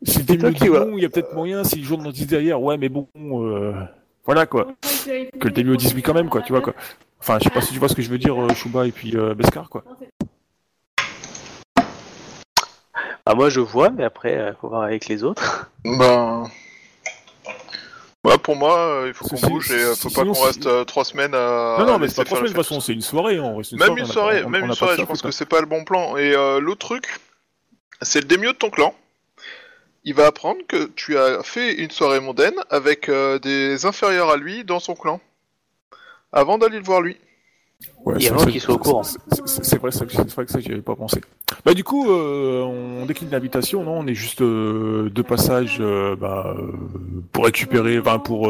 [0.03, 0.87] Si qui vois.
[0.87, 3.07] non, il y a peut-être moyen, si les gens nous disent derrière, ouais, mais bon,
[3.17, 3.75] euh,
[4.25, 4.69] voilà, quoi.
[5.05, 6.75] Que le démio dise oui quand même, quoi, tu vois, quoi.
[7.21, 8.93] Enfin, je sais pas si tu vois ce que je veux dire, euh, Chouba et
[8.93, 9.85] puis euh, Beskar, quoi.
[13.27, 15.71] Ah, moi je vois, mais après, faut voir avec les autres.
[15.85, 16.45] Ben.
[18.51, 21.05] Pour moi, euh, il faut qu'on bouge et euh, faut pas qu'on reste euh, trois
[21.05, 21.77] semaines à.
[21.79, 23.71] non, non, mais c'est pas trois semaines, de toute façon, c'est une soirée, on reste
[23.71, 26.17] une Même une soirée, même une soirée, je pense que c'est pas le bon plan.
[26.17, 27.21] Et l'autre truc,
[28.03, 28.93] c'est le démieux de ton clan.
[30.03, 34.65] Il va apprendre que tu as fait une soirée mondaine avec des inférieurs à lui
[34.65, 35.21] dans son clan.
[36.33, 37.19] Avant d'aller le voir lui.
[38.05, 39.03] Ouais, Il y a c'est- qu'il soit au courant.
[39.03, 39.19] c'est-
[39.77, 40.01] vrai, c'est
[40.35, 41.21] vrai que ça, j'y avais pas pensé.
[41.65, 43.99] Bah du coup, euh, on décline l'invitation, non?
[43.99, 46.73] On est juste euh, de passage, euh, bah, euh,
[47.33, 48.49] pour récupérer, enfin pour.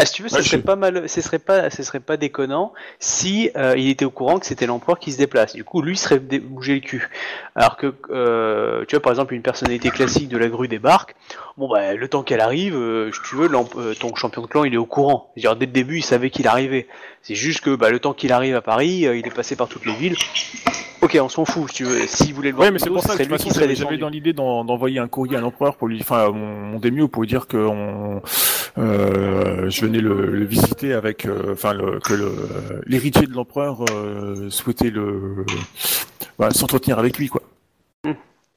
[0.00, 2.72] Ah, si tu veux, ce serait pas mal, ce serait pas, ce serait pas déconnant
[3.00, 5.52] si euh, il était au courant que c'était l'empereur qui se déplace.
[5.54, 7.10] Du coup, lui serait bougé le cul.
[7.54, 11.14] Alors que, euh, tu vois, par exemple, une personnalité classique de la grue débarque.
[11.58, 13.50] Bon, bah, le temps qu'elle arrive, euh, si tu veux,
[13.94, 15.32] ton champion de clan, il est au courant.
[15.34, 16.86] C'est-à-dire, dès le début, il savait qu'il arrivait.
[17.20, 19.84] C'est juste que, bah, le temps qu'il arrive à Paris, il est passé par toutes
[19.84, 20.16] les villes.
[21.12, 22.06] Ok, on s'en fout, si tu veux.
[22.06, 24.64] S'il voulait le voir Ouais, mais c'est pour ça que serait j'avais dans l'idée d'en-
[24.64, 27.56] d'envoyer un courrier à l'empereur pour lui, enfin, mon, mon démieux pour lui dire que
[27.56, 28.22] on,
[28.78, 32.32] euh, je venais le, le visiter avec, euh, enfin, le, que le-
[32.86, 35.44] l'héritier de l'empereur euh, souhaitait le
[36.38, 37.42] bah, s'entretenir avec lui, quoi.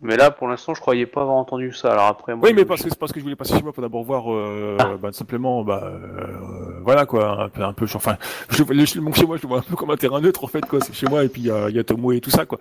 [0.04, 1.92] Mais là, pour l'instant, je croyais pas avoir entendu ça.
[1.94, 3.72] Alors après, moi, Oui, mais parce que c'est parce que je voulais passer chez moi
[3.74, 4.92] pour d'abord voir, euh, Ah.
[5.02, 8.18] bah, simplement, bah, euh, voilà quoi, un peu, un peu, enfin,
[8.50, 10.44] je, le, le- mon chez moi, je le vois un peu comme un terrain neutre
[10.44, 10.80] en fait, quoi.
[10.82, 12.46] C'est chez moi et puis il y a, il y a Tomo et tout ça,
[12.46, 12.60] quoi.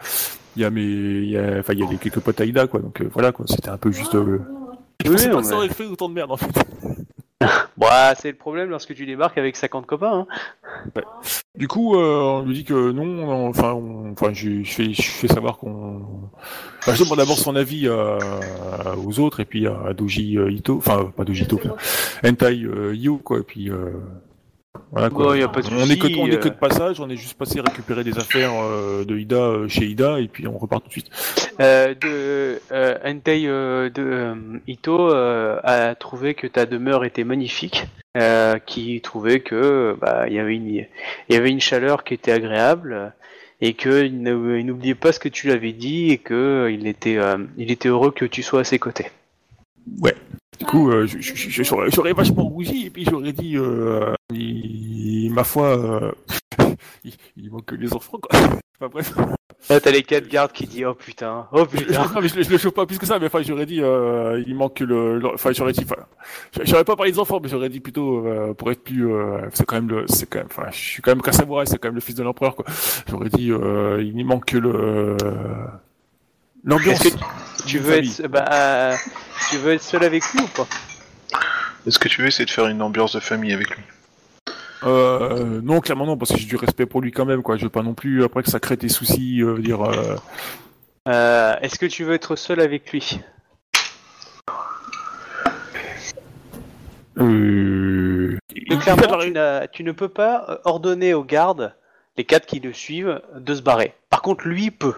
[0.56, 2.66] Il y a mes, il y a, enfin, il y a des quelques potes Aïda,
[2.68, 2.80] quoi.
[2.80, 3.44] Donc euh, voilà, quoi.
[3.48, 4.14] C'était un peu juste.
[4.14, 4.38] Euh...
[5.04, 6.46] Je Oui, pensais pas non, que ça mais- aurait fait autant de merde en fait.
[7.76, 10.26] Bah, c'est le problème lorsque tu débarques avec 50 copains.
[10.94, 11.00] Hein.
[11.56, 14.92] Du coup, euh, on lui dit que non, on- enfin, on- enfin, je, je fais,
[14.92, 16.02] je fais savoir qu'on.
[16.80, 18.18] Enfin, je demande d'abord son avis euh,
[19.04, 21.60] aux autres et puis à Doji euh, Ito, enfin pas Doji Ito,
[22.24, 23.90] Hentai euh, Io quoi, et puis euh,
[24.90, 25.28] voilà quoi.
[25.28, 27.08] Bon, y a pas de on est que souci, on est que de passage, on
[27.08, 30.58] est juste passé récupérer des affaires euh, de Ida euh, chez Ida et puis on
[30.58, 31.10] repart tout de suite.
[31.60, 34.34] Euh, de euh, Entei euh, de euh,
[34.66, 37.86] Ito euh, a trouvé que ta demeure était magnifique,
[38.16, 40.86] euh, qui trouvait que bah il y avait une il
[41.30, 43.12] y avait une chaleur qui était agréable
[43.60, 47.18] et que il n'oubliait pas ce que tu lui avais dit et que il était
[47.56, 49.10] il était heureux que tu sois à ses côtés.
[50.00, 50.14] Ouais.
[50.62, 51.08] Du coup, euh,
[51.90, 56.12] j'aurais vachement rougi et puis j'aurais dit, euh, il- ma foi, euh,
[57.04, 58.38] il, il manque que les enfants quoi.
[58.80, 59.12] Enfin bref.
[59.70, 62.10] Là t'as les quatre gardes qui disent oh putain oh Je, je- putain.
[62.20, 64.40] mais je, le- je le chauffe pas plus que ça, mais enfin, j'aurais dit, euh,
[64.46, 66.02] il manque que le, le- enfin, j'aurais dit, enfin,
[66.64, 69.64] j'aurais pas parlé des enfants, mais j'aurais dit plutôt, euh, pour être plus, euh, c'est
[69.66, 71.88] quand même le, c'est quand même, enfin, je suis quand même qu'un samouraï, c'est quand
[71.88, 72.64] même le fils de l'empereur, quoi.
[73.08, 75.16] J'aurais dit, euh, il manque que le,
[76.64, 77.04] l'ambiance.
[77.04, 77.20] Est-ce que
[77.66, 78.10] Tu d'une veux famille.
[78.20, 78.96] être bah euh,
[79.50, 80.66] tu veux être seul avec lui ou pas?
[81.86, 83.82] Est-ce que tu veux essayer de faire une ambiance de famille avec lui?
[84.84, 87.56] Euh, non, clairement non, parce que j'ai du respect pour lui quand même, quoi.
[87.56, 90.16] Je veux pas non plus, après que ça crée des soucis, euh, dire, euh,
[91.08, 93.20] Euh, Est-ce que tu veux être seul avec lui?
[97.18, 98.36] Euh,
[98.68, 99.32] Donc, clairement, tu,
[99.72, 101.74] tu ne peux pas ordonner aux gardes,
[102.16, 103.94] les quatre qui le suivent, de se barrer.
[104.10, 104.94] Par contre, lui peut.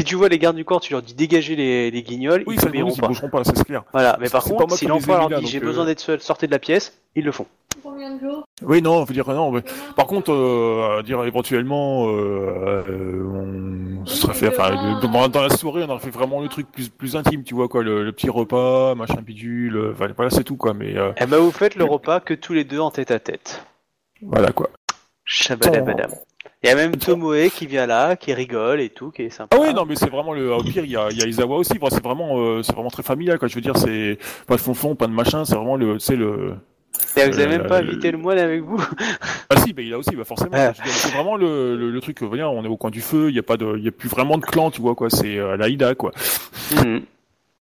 [0.00, 2.56] Si tu vois les gardes du corps, tu leur dis dégagez les, les guignols, oui,
[2.60, 3.06] ils ne ils bougeront pas.
[3.08, 3.84] bougeront pas, ça, c'est clair.
[3.92, 6.46] Voilà, mais par contre, si l'empereur leur dit j'ai donc, besoin euh, d'être seul, sortez
[6.46, 7.46] de la pièce, ils le font.
[7.82, 8.44] Combien de jours?
[8.62, 9.62] Oui, non, on veut dire non, mais
[9.96, 15.50] Par contre, euh, dire éventuellement, euh, euh, on se serait fait, enfin, dans, dans la
[15.50, 18.12] soirée, on aurait fait vraiment le truc plus, plus intime, tu vois quoi, le, le
[18.12, 21.52] petit repas, machin bidule, euh, enfin, voilà, c'est tout quoi, mais euh, Eh ben, vous
[21.52, 23.64] faites le repas que tous les deux en tête à tête.
[24.22, 24.70] voilà quoi.
[25.24, 26.10] Shabadabadam.
[26.64, 29.54] Il y a même Tomoe qui vient là, qui rigole et tout, qui est sympa.
[29.54, 31.26] Ah oui, non, mais c'est vraiment le, au pire, il y a, il y a
[31.26, 33.48] Izawa aussi, bon, c'est vraiment, euh, c'est vraiment très familial quoi.
[33.48, 36.54] Je veux dire, c'est pas de fonfon, pas de machin, c'est vraiment le, c'est le.
[37.16, 38.82] Et vous avez même pas euh, invité le moine avec vous
[39.50, 40.52] Ah si, bah, il a aussi, bah forcément.
[40.52, 42.22] Dire, C'est vraiment le, le, le truc.
[42.22, 43.88] euh, Voilà, on est au coin du feu, il y a pas de, il y
[43.88, 45.10] a plus vraiment de clan, tu vois quoi.
[45.10, 46.12] C'est euh, la Ida quoi.
[46.74, 47.02] Mhm.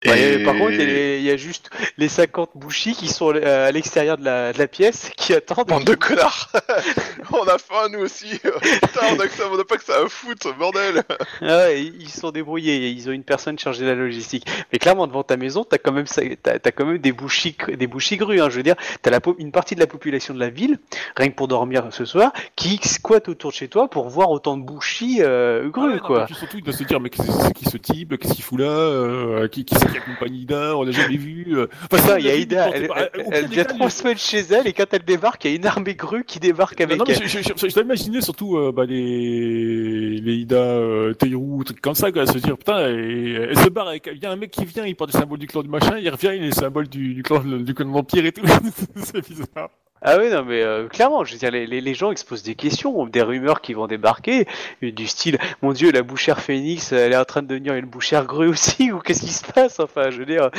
[0.02, 4.18] Et- Par contre, il y, a juste les 50 bouchis qui sont euh, à l'extérieur
[4.18, 5.66] de la, de la pièce qui attendent.
[5.66, 6.52] Bande de connards
[7.32, 9.94] On a faim nous aussi Putain, on a, que ça, on a pas que ça
[10.04, 11.02] à foutre, bordel
[11.40, 14.46] Ah ils sont débrouillés, ils ont une personne chargée de la logistique.
[14.72, 18.16] Mais clairement, devant ta maison, t'as quand même, t'as quand même des bouchis, des bouchis
[18.16, 18.40] grues.
[18.40, 20.78] Hein, je veux dire, t'as la, une partie de la population de la ville,
[21.16, 24.56] rien que pour dormir ce soir, qui squatte autour de chez toi pour voir autant
[24.56, 26.26] de bouchis euh, Ah grues, non, quoi.
[26.28, 29.48] surtout, il doit se dire, mais qu'est-ce qui ce type Qu'est-ce qu'il fout là euh,
[29.48, 31.46] Qui, qui c'est qui accompagne Ida On l'a jamais vu.
[31.56, 31.66] euh.
[31.90, 32.88] Enfin, si, il y a Ida, elle,
[33.32, 35.56] elle- des vient trois il- semaines chez elle et quand elle débarque, il y a
[35.56, 37.28] une armée grue qui débarque avec Non, mais elle.
[37.28, 42.26] je, dois imaginer surtout euh, bah, les, les Ida euh, Teiru, trucs comme ça, quoi,
[42.26, 44.94] se dire putain, elle se barre avec, il y a un mec qui vient, il
[44.96, 47.22] porte le symbole du clan du machin, il revient, il est le symbole du, du
[47.22, 48.42] clan du clan de vampire et tout,
[48.96, 49.70] c'est bizarre.
[50.02, 52.24] Ah oui, non, mais euh, clairement, je veux dire, les, les, les gens ils se
[52.24, 54.46] posent des questions, des rumeurs qui vont débarquer,
[54.84, 57.86] euh, du style, mon dieu, la bouchère phénix, elle est en train de devenir une
[57.86, 60.50] bouchère grue aussi, ou qu'est-ce qui se passe Enfin, je veux dire,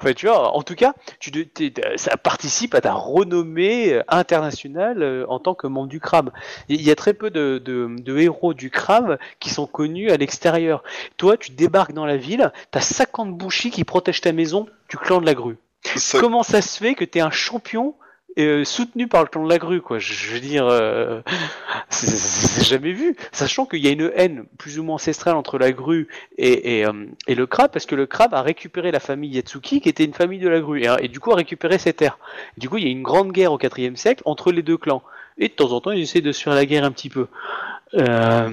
[0.00, 1.30] enfin, tu vois, en tout cas, tu,
[1.96, 6.30] ça participe à ta renommée euh, internationale euh, en tant que membre du crabe.
[6.68, 10.16] Il y a très peu de, de, de héros du crabe qui sont connus à
[10.16, 10.82] l'extérieur.
[11.16, 15.20] Toi, tu débarques dans la ville, t'as 50 bouchis qui protègent ta maison du clan
[15.20, 15.56] de la grue.
[15.96, 17.94] Ça- Comment ça se fait que t'es un champion
[18.38, 19.98] euh, soutenu par le clan de la grue, quoi.
[19.98, 21.20] Je, veux dire, euh,
[21.88, 23.16] c'est- jamais vu.
[23.32, 26.08] Sachant qu'il y a une haine plus ou moins ancestrale entre la grue
[26.38, 26.92] et, et, euh,
[27.26, 30.14] et le crabe, parce que le crabe a récupéré la famille Yatsuki, qui était une
[30.14, 32.18] famille de la grue, et, et du coup a récupéré ses terres.
[32.58, 35.02] Du coup, il y a une grande guerre au IVe siècle entre les deux clans.
[35.38, 37.26] Et de temps en temps, ils essaient de se la guerre un petit peu.
[37.94, 38.50] Euh,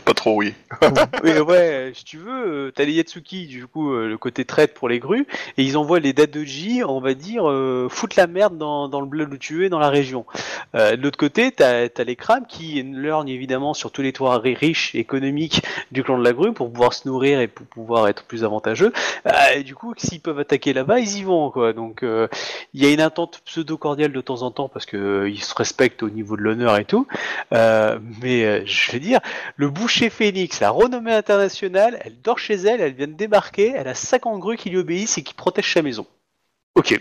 [0.00, 0.54] Pas trop rouiller.
[1.22, 4.74] Oui, ouais, si tu veux, euh, t'as les Yatsuki, du coup, euh, le côté traite
[4.74, 5.26] pour les grues,
[5.56, 9.06] et ils envoient les Dadoji, on va dire, euh, foutre la merde dans, dans le
[9.06, 10.26] bled où tu es, dans la région.
[10.74, 14.38] Euh, de l'autre côté, t'as as les crabes qui lorgnent évidemment sur tous les toits
[14.38, 15.62] ri- riches, économiques
[15.92, 18.92] du clan de la grue pour pouvoir se nourrir et pour pouvoir être plus avantageux.
[19.64, 21.72] Du coup, s'ils peuvent attaquer là-bas, ils y vont, quoi.
[21.72, 25.54] Donc, il y a une attente pseudo-cordiale de temps en temps parce que ils se
[25.54, 27.06] respectent au niveau de l'honneur et tout.
[27.52, 29.20] Mais je veux dire,
[29.56, 33.86] le boucher Phoenix, la renommée internationale, elle dort chez elle, elle vient de débarquer, elle
[33.86, 36.06] a 50 grues qui lui obéissent et qui protègent sa maison.
[36.74, 36.98] Ok.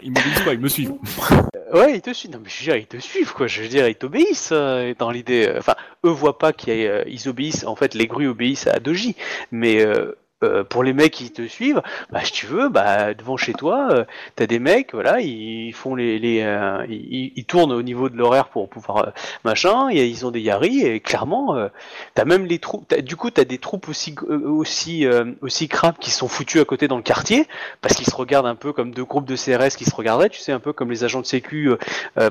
[0.00, 0.92] Ils m'obéissent pas, ils me suivent.
[1.32, 1.42] Euh,
[1.72, 2.30] Ouais, ils te suivent.
[2.30, 3.48] Non, mais je veux dire, ils te suivent, quoi.
[3.48, 5.46] Je veux dire, ils t'obéissent euh, dans l'idée.
[5.48, 5.74] euh, Enfin,
[6.04, 7.64] eux voient pas qu'ils obéissent.
[7.64, 9.16] En fait, les grues obéissent à Doji.
[9.50, 13.36] Mais euh, euh, pour les mecs qui te suivent, bah, si tu veux, bah, devant
[13.36, 14.04] chez toi, euh,
[14.36, 18.16] t'as des mecs, voilà, ils font les, les euh, ils, ils tournent au niveau de
[18.16, 19.10] l'horaire pour pouvoir euh,
[19.44, 19.88] machin.
[19.90, 21.68] Et ils ont des yaris et clairement, euh,
[22.14, 22.92] t'as même les troupes.
[23.00, 24.14] Du coup, t'as des troupes aussi
[24.44, 27.46] aussi euh, aussi crapes qui sont foutus à côté dans le quartier
[27.80, 30.30] parce qu'ils se regardent un peu comme deux groupes de CRS qui se regarderaient.
[30.30, 31.70] Tu sais, un peu comme les agents de sécu,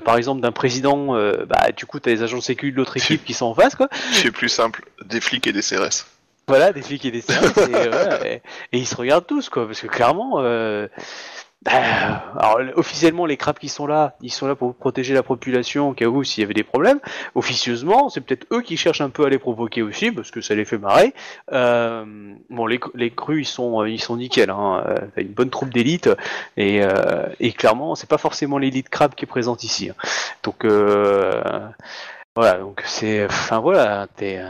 [0.06, 1.16] par exemple, d'un président.
[1.16, 3.54] euh, bah, du coup, t'as les agents de sécu de l'autre équipe qui sont en
[3.54, 3.88] face, quoi.
[4.12, 6.06] C'est plus simple, des flics et des CRS.
[6.50, 9.68] Voilà, des flics et des services, et, voilà, et, et ils se regardent tous, quoi,
[9.68, 10.88] parce que clairement, euh,
[11.62, 11.72] bah,
[12.40, 15.94] alors officiellement les crabes qui sont là, ils sont là pour protéger la population au
[15.94, 17.00] cas où s'il y avait des problèmes.
[17.36, 20.56] Officieusement, c'est peut-être eux qui cherchent un peu à les provoquer aussi, parce que ça
[20.56, 21.14] les fait marrer.
[21.52, 22.04] Euh,
[22.50, 25.70] bon, les, les crus, ils sont, ils sont nickel, hein, euh, t'as une bonne troupe
[25.70, 26.10] d'élite,
[26.58, 29.92] et, euh, et clairement, c'est pas forcément l'élite crabe qui est présente ici.
[29.92, 29.96] hein.
[30.42, 31.44] Donc euh,
[32.36, 34.42] voilà, donc c'est, enfin voilà, t'es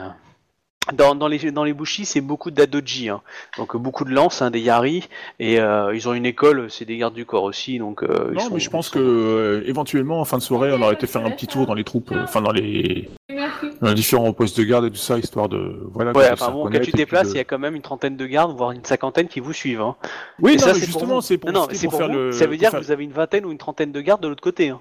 [0.94, 3.22] dans, dans les dans les bushis, c'est beaucoup d'adoji, hein.
[3.58, 5.08] donc euh, beaucoup de lances, hein, des yari,
[5.38, 8.02] et euh, ils ont une école, c'est des gardes du corps aussi, donc.
[8.02, 10.82] euh, ils Non, sont- mais je pense que euh, éventuellement, en fin de soirée, on
[10.82, 13.68] aurait été faire un petit tour dans les troupes, euh, enfin dans les, Merci.
[13.82, 16.12] dans les différents postes de garde et tout ça, histoire de voilà.
[16.14, 18.18] Ouais, enfin bon, quand tu te déplaces, de- il y a quand même une trentaine
[18.18, 19.82] de gardes, voire une cinquantaine qui vous suivent.
[19.82, 19.96] Hein.
[20.42, 21.22] Oui, Et non, ça, mais c'est pour justement, vous.
[21.22, 22.16] c'est pour, Non, non, c'était c'est pour pour faire vous.
[22.18, 22.32] le.
[22.32, 24.28] Ça veut dire que faire- vous avez une vingtaine ou une trentaine de gardes de
[24.28, 24.74] l'autre côté.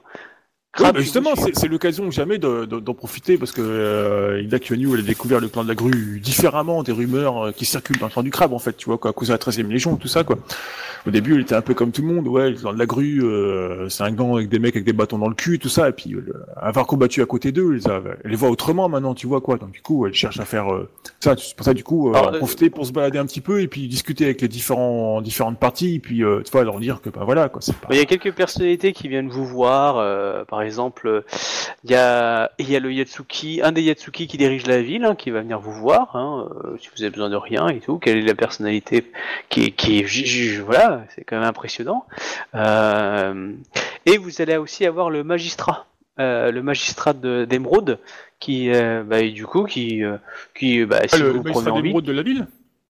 [0.78, 0.84] Hein.
[0.86, 4.94] Oui, bah justement, c'est l'occasion jamais de- de- d'en profiter parce que euh, Ida Kyonu,
[4.94, 8.06] elle a découvert le clan de la grue différemment des rumeurs euh, qui circulent dans
[8.06, 9.96] le clan du crabe, en fait, tu vois, quoi, à cause de la 13e Légion,
[9.96, 10.36] tout ça, quoi.
[11.06, 12.84] Au début, elle était un peu comme tout le monde, ouais, le clan de la
[12.86, 15.68] grue, euh, c'est un clan avec des mecs avec des bâtons dans le cul tout
[15.68, 16.22] ça, et puis euh,
[16.56, 19.40] avoir combattu à côté d'eux, elle, les a- elle les voit autrement maintenant, tu vois,
[19.40, 19.56] quoi.
[19.58, 20.88] Donc du coup, elle cherche à faire euh,
[21.20, 23.40] ça, c'est pour ça, du coup, euh, Alors, euh, profiter pour se balader un petit
[23.40, 26.78] peu et puis discuter avec les différents différentes parties, et puis, euh, tu vois, leur
[26.80, 27.88] dire que, bah voilà, quoi, c'est pas...
[27.90, 29.94] Il y a quelques personnalités qui viennent vous voir.
[30.46, 30.67] par exemple,
[31.04, 31.22] euh,
[31.84, 35.04] il y a, il y a le Yatsuki, un des Yatsuki qui dirige la ville,
[35.04, 37.80] hein, qui va venir vous voir, hein, euh, si vous avez besoin de rien et
[37.80, 37.98] tout.
[37.98, 39.10] Quelle est la personnalité
[39.48, 40.04] qui, qui
[40.56, 42.04] voilà, c'est quand même impressionnant.
[42.54, 43.52] Euh,
[44.06, 45.86] et vous allez aussi avoir le magistrat,
[46.18, 47.98] euh, le magistrat de- d'Emeraude,
[48.40, 50.16] qui, euh, bah, et du coup, qui, euh,
[50.54, 51.70] qui, bah, si Ah, le, vous le magistrat
[52.02, 52.46] de la ville?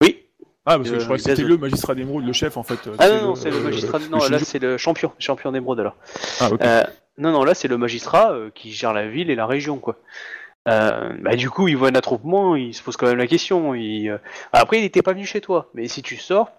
[0.02, 0.18] Oui.
[0.66, 2.78] Ah, parce que je crois que c'était le magistrat d'émeraude, le chef, en fait.
[3.00, 4.00] Ah non, non, c'est le magistrat.
[4.12, 5.96] Non, là c'est le champion, champion d'émeraude alors.
[6.40, 6.62] Ah, ok.
[7.20, 9.98] Non, non, là c'est le magistrat euh, qui gère la ville et la région, quoi.
[10.68, 13.74] Euh, bah, du coup, il voit un attroupement, il se pose quand même la question.
[13.76, 14.18] Il, euh,
[14.54, 16.52] Après, il n'était pas venu chez toi, mais si tu sors,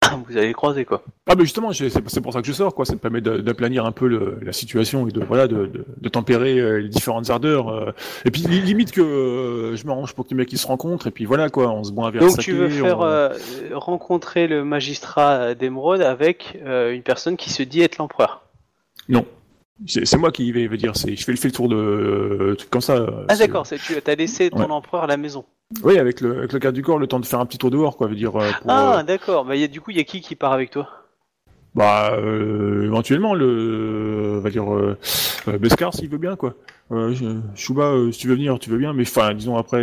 [0.26, 1.02] vous allez le croiser, quoi.
[1.28, 2.84] Ah mais justement, c'est pour ça que je sors, quoi.
[2.84, 6.08] Ça me permet d'aplanir un peu le- la situation et de voilà, de, de, de
[6.08, 7.94] tempérer les différentes ardeurs.
[8.24, 11.10] Et puis li- limite que je m'arrange pour que les mecs ils se rencontrent et
[11.12, 13.28] puis voilà quoi, on se boit un verre Donc, tu veux faire on- euh,
[13.74, 18.42] rencontrer le magistrat d'émeraude avec une personne qui se dit être l'empereur?
[19.08, 19.24] Non,
[19.86, 20.96] c'est c'est moi qui y vais, veut dire.
[20.96, 22.96] C'est je fais, le- fais le tour de euh, trucs comme ça.
[22.96, 24.70] euh, Ah, d'accord, c'est- tu as laissé ton Ouais.
[24.70, 25.44] empereur à la maison.
[25.82, 27.70] Oui, avec le, avec le garde du corps, le temps de faire un petit tour
[27.70, 28.06] dehors, quoi.
[28.06, 28.36] Veut dire.
[28.36, 30.36] euh, pour, Ah, euh, d'accord, bah, y a, du coup, il y a qui qui
[30.36, 30.88] part avec toi?
[31.74, 34.98] Bah euh, éventuellement le, on va dire euh,
[35.58, 36.52] Beskar s'il veut bien, quoi.
[36.90, 37.14] Euh,
[37.54, 39.82] Chouba, euh, si tu veux venir, tu veux bien, mais enfin disons après.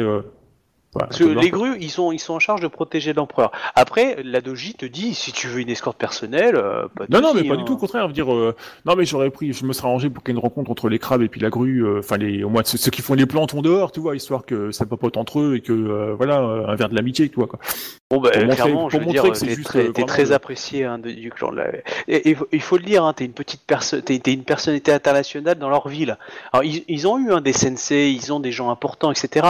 [0.93, 3.51] Voilà, Parce que les grues, ils sont, ils sont en charge de protéger l'empereur.
[3.75, 7.21] Après, la doji te dit, si tu veux une escorte personnelle, euh, pas de Non,
[7.21, 7.57] non, mais pas hein.
[7.57, 8.03] du tout, au contraire.
[8.03, 8.55] je veux Dire, euh,
[8.85, 10.89] non, mais j'aurais pris, je me serais arrangé pour qu'il y ait une rencontre entre
[10.89, 13.13] les crabes et puis la grue, euh, enfin, les, au moins ceux, ceux qui font
[13.13, 16.41] les plantons dehors, tu vois, histoire que ça papote entre eux et que, euh, voilà,
[16.41, 17.59] euh, un verre de l'amitié, tu vois, quoi.
[18.11, 19.79] Bon, bah, pour montrer- clairement, pour je veux montrer dire, que c'est t'es juste, très,
[19.87, 21.51] euh, très apprécié hein, de- du clan.
[21.51, 21.67] de la-
[22.07, 25.69] Et, il faut le dire, hein, t'es une petite personne, t'es, une personnalité internationale dans
[25.69, 26.17] leur ville.
[26.51, 29.45] Alors, ils, ils ont eu hein, des sensei, ils ont des gens importants, etc.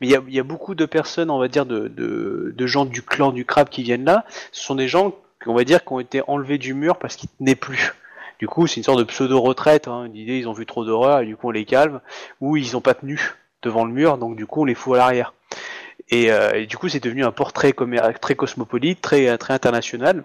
[0.00, 2.66] Mais il y a, y a beaucoup de personnes, on va dire, de, de, de
[2.66, 4.24] gens du clan du crabe qui viennent là.
[4.52, 5.14] Ce sont des gens,
[5.44, 7.92] on va dire, qui ont été enlevés du mur parce qu'ils tenaient plus.
[8.38, 9.86] Du coup, c'est une sorte de pseudo-retraite.
[9.86, 12.00] Hein, L'idée, ils ont vu trop d'horreur et du coup, on les calme.
[12.40, 13.20] Ou ils n'ont pas tenu
[13.62, 15.34] devant le mur, donc du coup, on les fout à l'arrière.
[16.10, 17.32] Et, euh, et du coup, c'est devenu un
[17.72, 19.00] commer- très cosmopolite,
[19.36, 20.24] très international.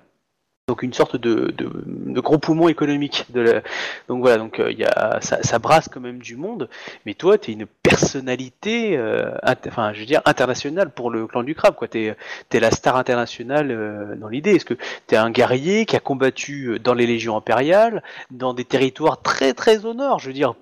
[0.69, 3.26] Donc une sorte de, de, de gros poumon économique.
[3.34, 3.61] De la-
[4.07, 6.69] Donc voilà, donc euh, il y a, ça, ça brasse quand même du monde,
[7.06, 9.31] mais toi, tu es une personnalité, euh,
[9.68, 11.90] enfin, je veux dire, internationale pour le clan du crabe, quoi.
[11.90, 12.15] T'es
[12.53, 14.56] es la star internationale euh, dans l'idée.
[14.56, 14.76] Est-ce que
[15.07, 19.53] t'es un guerrier qui a combattu euh, dans les légions impériales, dans des territoires très
[19.53, 20.19] très au nord?
[20.19, 20.53] Je veux dire,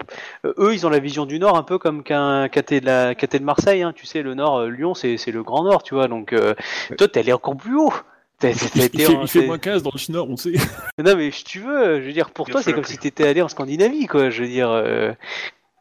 [0.45, 3.13] euh, eux, ils ont la vision du nord un peu comme qu'un caté de la
[3.13, 3.93] caté de Marseille, hein.
[3.95, 6.07] Tu sais, le nord, Lyon, c'est c'est le grand nord, tu vois.
[6.07, 6.55] Donc euh,
[6.97, 7.93] toi, t'es allé encore plus haut.
[8.41, 10.35] T'as- t'as Il, été il fait, en- il fait moins 15 dans le Chinois, on
[10.35, 10.53] sait.
[10.97, 13.27] non mais si tu veux, je veux dire pour Bien toi c'est comme si t'étais
[13.27, 14.29] allé en Scandinavie quoi.
[14.29, 15.11] Je veux dire euh,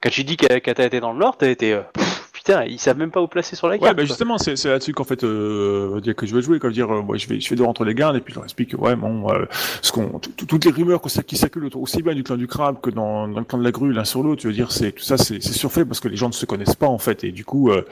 [0.02, 2.19] quand tu dis que, que t'as été dans le Nord, t'as été euh, pff,
[2.50, 3.92] putain ils savent même pas où placer sur la Ouais, carte.
[3.96, 4.06] bah quoi.
[4.06, 7.02] justement, c'est c'est là-dessus qu'en fait, euh, dire que je vais jouer, comme dire, euh,
[7.02, 8.76] moi, je vais, je fais de rentrer les gardes, et puis je leur explique que,
[8.76, 9.44] ouais, bon, euh,
[9.82, 12.46] ce qu'on, tout- tout- toutes les rumeurs qui circulent autour, aussi bien du clan du
[12.46, 14.72] crabe que dans, dans le clan de la grue, l'un sur l'autre, tu veux dire,
[14.72, 16.98] c'est tout ça, c'est c'est surfait parce que les gens ne se connaissent pas en
[16.98, 17.82] fait, et du coup, euh,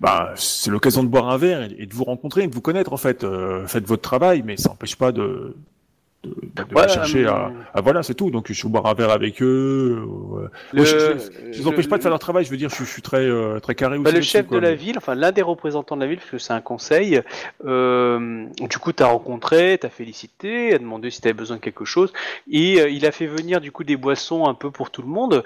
[0.00, 2.60] bah, c'est l'occasion de boire un verre et, et de vous rencontrer, et de vous
[2.60, 3.24] connaître en fait.
[3.24, 5.56] Euh, faites votre travail, mais ça n'empêche pas de,
[6.24, 8.94] de- de Ouais, chercher euh, à, à- voilà c'est tout donc je suis boire un
[8.94, 12.10] verre avec eux euh, Le- moi, je, je, je les empêche le- pas de faire
[12.10, 14.20] leur travail je veux dire je, je suis très euh, très carré aussi Bah, le
[14.22, 16.38] chef quoi, de la mais- ville, enfin l'un des représentants de la ville, parce que
[16.38, 17.20] c'est un conseil,
[17.64, 22.12] euh, du coup t'as rencontré, t'as félicité, a demandé si t'avais besoin de quelque chose,
[22.50, 25.08] et euh, il a fait venir du coup des boissons un peu pour tout le
[25.08, 25.42] monde.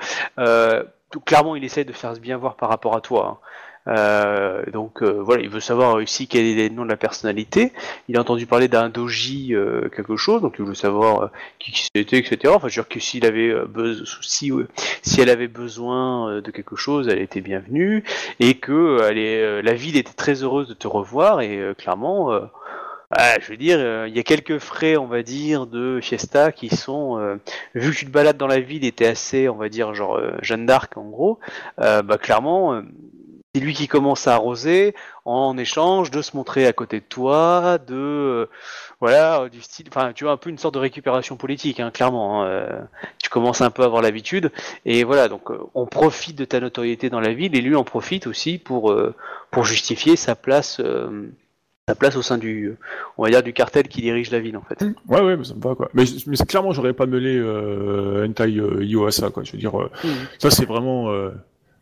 [1.09, 3.39] Tout- clairement, il essaye de faire se bien voir par rapport à toi.
[3.41, 3.47] hein.
[3.89, 7.73] Euh, donc euh, voilà, il veut savoir aussi quel est le nom de la personnalité.
[8.09, 11.27] Il a entendu parler d'un doji euh, quelque chose, donc il veut savoir euh,
[11.59, 12.53] qui, c'était, etc.
[12.55, 14.53] Enfin, je veux dire que s'il avait euh, si,
[15.03, 18.05] si elle avait besoin euh, de quelque chose, elle était bienvenue
[18.41, 18.97] et que
[19.63, 22.33] la ville était très heureuse de te revoir et clairement,
[23.11, 26.69] ah, je veux dire, il y a quelques frais, on va dire, de fiesta qui
[26.69, 27.37] sont, euh,
[27.75, 30.21] vu que tu te balades dans la ville, et t'es assez, on va dire, genre
[30.43, 31.39] Jeanne d'Arc en gros,
[31.79, 32.83] bah clairement.
[33.57, 37.79] C'est lui qui commence à arroser en échange de se montrer à côté de toi,
[37.79, 38.47] de euh,
[39.01, 41.91] voilà euh, du style, enfin tu vois un peu une sorte de récupération politique, hein,
[41.91, 42.43] clairement.
[42.43, 42.81] hein, euh,
[43.23, 44.53] tu commences un peu à avoir l'habitude
[44.85, 47.85] et voilà donc euh, on profite de ta notoriété dans la ville et lui en
[47.85, 48.95] profite aussi pour
[49.51, 50.83] pour justifier sa place
[51.89, 52.77] sa place au sein du
[53.17, 54.85] on va dire du cartel qui dirige la ville en fait.
[55.09, 55.89] Ouais, ouais, mais ça me va, quoi.
[55.95, 59.45] Mais, mais clairement, j'aurais pas mêlé euh, Hentai Io à ça, quoi.
[59.45, 59.89] Je veux dire, euh,
[60.39, 61.11] ça, c'est vraiment.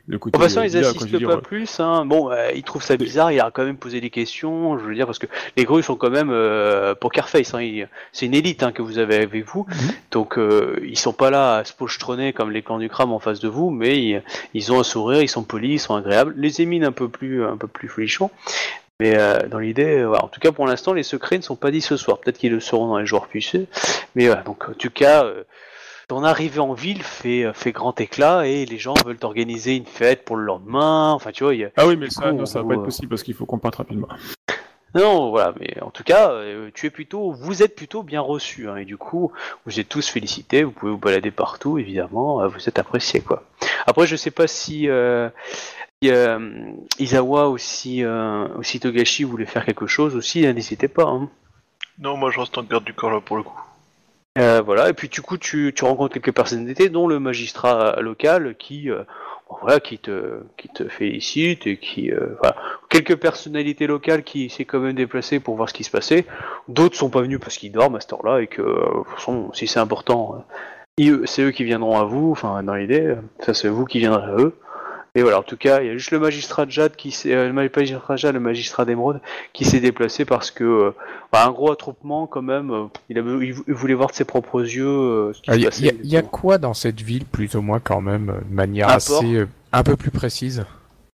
[0.06, 1.80] De toute façon, ils dire, pas euh, plus.
[1.80, 2.04] Hein.
[2.04, 3.32] Bon, euh, ils trouvent ça bizarre.
[3.32, 4.78] Il a quand même posé des questions.
[4.78, 5.26] Je veux dire parce que
[5.56, 7.54] les grues sont quand même euh, poker face.
[7.54, 7.86] Hein.
[8.12, 9.66] C'est une élite hein, que vous avez avec vous.
[9.66, 9.92] Mhm.
[10.10, 13.18] Donc euh, ils sont pas là à se pochetronner comme les clans du crâne en
[13.18, 14.22] face de vous, mais ils,
[14.52, 16.34] ils ont un sourire, ils sont polis, ils sont agréables.
[16.36, 18.30] Les émines un peu plus un peu plus folichons.
[19.00, 20.24] Mais euh, dans l'idée, euh, voilà.
[20.24, 22.18] en tout cas pour l'instant, les secrets ne sont pas dits ce soir.
[22.18, 23.66] Peut-être qu'ils le seront dans les jours puissés.
[24.14, 25.42] Mais voilà, donc en tout cas, euh,
[26.08, 30.24] ton arrivée en ville fait, fait grand éclat et les gens veulent organiser une fête
[30.24, 31.12] pour le lendemain.
[31.12, 31.70] Enfin, tu vois, il y a...
[31.76, 33.58] Ah oui, mais ça, coup, non, ça va pas être possible parce qu'il faut qu'on
[33.58, 34.08] parte rapidement.
[34.94, 38.68] Non, voilà, mais en tout cas, euh, tu es plutôt, vous êtes plutôt bien reçu,
[38.68, 39.32] hein, et du coup,
[39.66, 43.42] vous êtes tous félicités, vous pouvez vous balader partout, évidemment, euh, vous êtes appréciés, quoi.
[43.88, 45.28] Après, je sais pas si, euh,
[46.00, 46.70] si, euh,
[47.00, 51.06] Izawa aussi, euh, aussi Togashi voulait faire quelque chose aussi, hein, n'hésitez pas.
[51.06, 51.28] Hein.
[51.98, 53.60] Non, moi je reste en garde du corps là pour le coup.
[54.36, 58.56] Euh, voilà, et puis du coup, tu, tu rencontres quelques personnalités, dont le magistrat local
[58.58, 59.04] qui, euh,
[59.48, 62.56] voilà, qui te, qui te félicite et qui, euh, voilà,
[62.88, 66.26] quelques personnalités locales qui s'est quand même déplacées pour voir ce qui se passait.
[66.68, 69.08] D'autres sont pas venus parce qu'ils dorment à cette heure-là et que, euh, de toute
[69.14, 70.44] façon, si c'est important,
[71.00, 72.32] euh, c'est eux qui viendront à vous.
[72.32, 74.56] Enfin, dans l'idée, euh, ça c'est vous qui viendrez à eux.
[75.16, 77.32] Et voilà, en tout cas, il y a juste le magistrat de Jade qui s'est,
[77.32, 79.20] euh, le magistrat de Jade, le magistrat d'Emeraude
[79.52, 80.90] qui s'est déplacé parce que euh,
[81.30, 82.72] bah, un gros attroupement quand même.
[82.72, 85.50] euh, il, avait- il vou- il voulait voir de ses propres yeux euh, ce qui
[85.50, 85.84] Il se y, a- passait.
[85.84, 88.54] y a- y a quoi dans cette ville, plus ou moins, quand même, euh, de
[88.54, 89.12] manière Un assez.
[89.12, 89.22] port.
[89.24, 90.64] euh, un peu plus précise?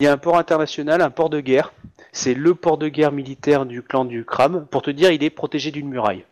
[0.01, 1.73] Il y a un port international, un port de guerre.
[2.11, 4.67] C'est le port de guerre militaire du clan du Kram.
[4.73, 6.25] Pour te dire, il est protégé d'une muraille.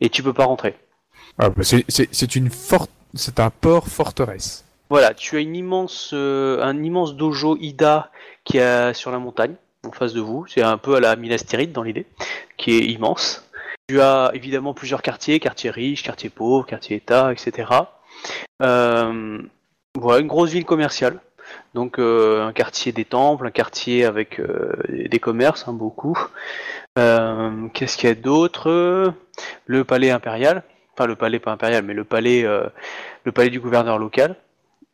[0.00, 0.74] Et tu peux pas rentrer.
[1.38, 2.90] Ah, bah, c'est- C'est c'est une forte.
[3.14, 4.64] C'est un port forteresse.
[4.90, 8.10] Voilà, tu as une immense, euh, un immense dojo Ida
[8.44, 9.54] qui est sur la montagne,
[9.86, 10.46] en face de vous.
[10.48, 12.06] C'est un peu à la Minas Tirith dans l'idée,
[12.56, 13.48] qui est immense.
[13.88, 17.70] Tu as évidemment plusieurs quartiers, quartier riche, quartier pauvre, quartier État, etc.
[18.62, 19.42] Euh,
[19.96, 21.20] voilà, une grosse ville commerciale.
[21.74, 26.18] Donc euh, un quartier des temples, un quartier avec euh, des commerces, hein, beaucoup.
[26.96, 29.14] Qu'est-ce qu'il y a d'autre?
[29.66, 33.98] Le palais impérial, enfin le palais pas impérial, mais le palais, le palais du gouverneur
[33.98, 34.36] local.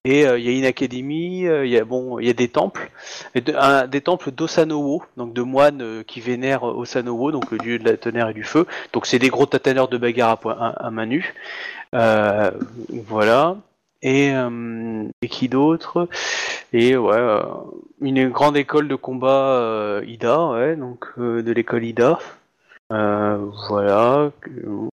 [0.06, 2.46] Et euh, il y a une académie, euh, il y a bon, y a des
[2.46, 2.92] temples,
[3.34, 7.96] des temples d'Osanowo, donc de moines euh, qui vénèrent Osanowo, donc le dieu de la
[7.96, 8.66] tonnerre et du feu.
[8.92, 11.34] Donc c'est des gros tataneurs de bagarre à, point- à, main nue.
[11.92, 13.56] Voilà.
[14.02, 14.30] Et,
[15.22, 16.08] et qui d'autre?
[16.72, 17.40] Et ouais,
[18.00, 22.20] une grande école de combat Ida, ouais, donc de l'école Ida.
[22.90, 24.30] Voilà.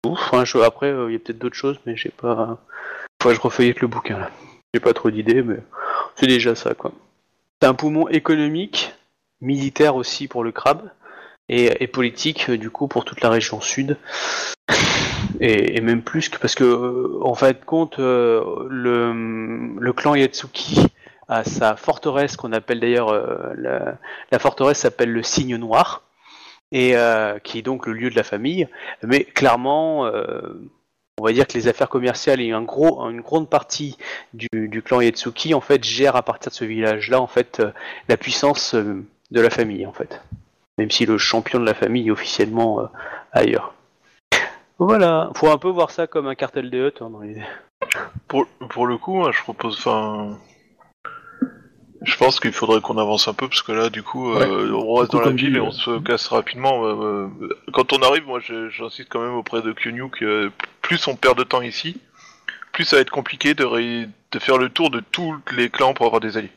[0.05, 2.57] Ouf, je- après, il y a peut-être d'autres choses, mais j'ai pas.
[3.23, 4.29] Faut que je refeuillette le bouquin là.
[4.73, 5.57] J'ai pas trop d'idées, mais
[6.15, 6.91] c'est déjà ça quoi.
[7.61, 8.93] C'est un poumon économique,
[9.41, 10.89] militaire aussi pour le crabe,
[11.49, 13.97] et, politique euh, du coup pour toute la région sud.
[15.39, 20.85] Et, même plus que parce que euh, en fait compte euh, le, clan Yatsuki
[21.27, 23.13] a sa forteresse qu'on appelle d'ailleurs
[23.55, 26.03] la, forteresse s'appelle le Signe Noir
[26.71, 26.95] et
[27.43, 28.67] qui est donc le lieu de la famille.
[29.03, 30.09] Mais clairement,
[31.19, 32.65] on va dire que les affaires commerciales et une
[33.21, 33.97] grande partie
[34.33, 37.71] du, clan Yatsuki en fait gèrent à partir de ce village-là en fait euh,
[38.07, 40.21] la puissance euh, de la famille en fait.
[40.77, 42.85] Même si le champion de la famille est officiellement euh,
[43.31, 43.73] ailleurs.
[44.77, 47.41] Voilà, faut un peu voir ça comme un cartel des Hutt hein, les...
[48.27, 49.77] Pour, pour le coup, je propose.
[49.79, 50.37] Enfin.
[52.03, 54.93] Je pense qu'il faudrait qu'on avance un peu parce que là, du coup, euh, on
[54.95, 56.85] reste coup, dans la ville dit, et euh, on se casse rapidement.
[56.85, 57.27] euh,
[57.73, 60.51] quand on arrive, moi, j'insiste quand même auprès de Kyunyu que
[60.81, 61.99] plus on perd de temps ici,
[62.71, 65.93] plus ça va être compliqué de, ré- de faire le tour de tous les clans
[65.93, 66.51] pour avoir des alliés.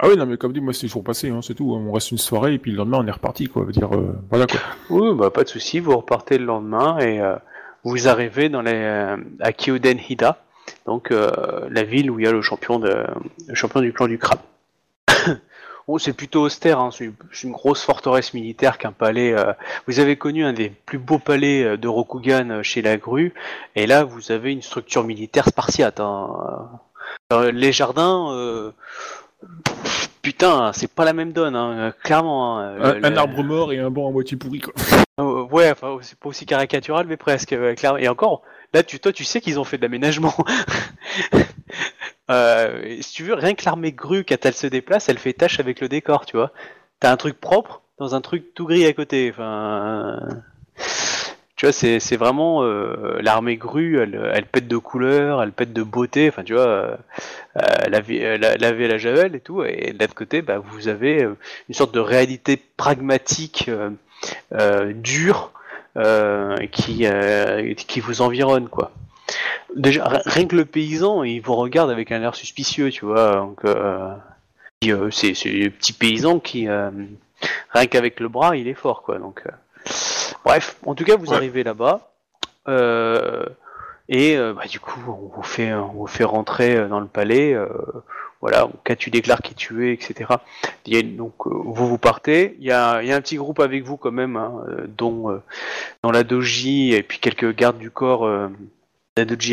[0.00, 1.72] Ah oui, non, mais comme dit, moi, c'est toujours passé, hein, c'est tout.
[1.72, 3.64] On reste une soirée et puis le lendemain, on est reparti, quoi.
[3.64, 4.58] Veut dire, euh, voilà, quoi.
[4.88, 7.36] Oui, bah pas de souci, vous repartez le lendemain et euh,
[7.84, 10.42] vous arrivez dans les, euh, à Kyoden Hida,
[10.86, 11.30] donc euh,
[11.70, 13.04] la ville où il y a le champion, de,
[13.46, 14.40] le champion du clan du crabe.
[15.88, 17.10] Bon, c'est plutôt austère, hein, c'est
[17.42, 19.32] une grosse forteresse militaire qu'un palais.
[19.32, 19.52] euh,
[19.86, 23.32] vous avez connu un des plus beaux palais euh, de Rokugan euh, chez la grue,
[23.76, 26.00] et là vous avez une structure militaire spartiate.
[26.00, 26.28] hein.
[27.52, 28.32] Les jardins.
[28.32, 28.72] euh,
[30.22, 32.58] Putain, c'est pas la même donne, hein, clairement.
[32.58, 34.74] Un, arbre mort et un banc à moitié pourri, quoi.
[35.50, 37.98] ouais, enfin, c'est pas aussi caricatural, mais presque, clairement.
[37.98, 38.42] Et encore,
[38.74, 40.34] là, tu, toi, tu sais qu'ils ont fait de l'aménagement.
[42.30, 45.60] euh, si tu veux, rien que l'armée grue, quand elle se déplace, elle fait tâche
[45.60, 46.52] avec le décor, tu vois.
[47.00, 49.30] T'as un truc propre dans un truc tout gris à côté.
[49.30, 50.20] Enfin,
[51.56, 56.28] tu vois, c'est vraiment euh, l'armée grue, elle, pète de couleurs, elle pète de beauté.
[56.28, 56.96] Enfin, tu vois, euh,
[57.88, 59.62] laver, la, laver la javel et tout.
[59.64, 61.26] Et de l'autre côté, bah, vous avez
[61.68, 63.70] une sorte de réalité pragmatique.
[64.94, 65.52] dur
[65.96, 67.04] euh, qui,
[67.74, 68.92] qui vous environne quoi.
[69.76, 73.36] Déjà, ri- rien que le paysan, il vous regarde avec un air suspicieux, tu vois.
[73.36, 74.14] Donc, euh,
[74.86, 76.90] euh, c'est c'est le petit paysan qui, euh,
[77.70, 79.18] rien qu'avec le bras, il est fort, quoi.
[79.18, 79.50] Donc, euh,
[80.44, 81.36] bref, en tout cas, vous Ouais.
[81.36, 82.10] arrivez là-bas.
[84.12, 87.56] Et bah, du coup, on vous fait, on vous fait rentrer dans le palais.
[88.40, 90.28] voilà, cas tu déclares qui tu es, etc.
[91.16, 92.56] Donc vous vous partez.
[92.58, 95.40] Il y a, il y a un petit groupe avec vous quand même, hein, dont,
[96.02, 98.28] dont la doji et puis quelques gardes du corps.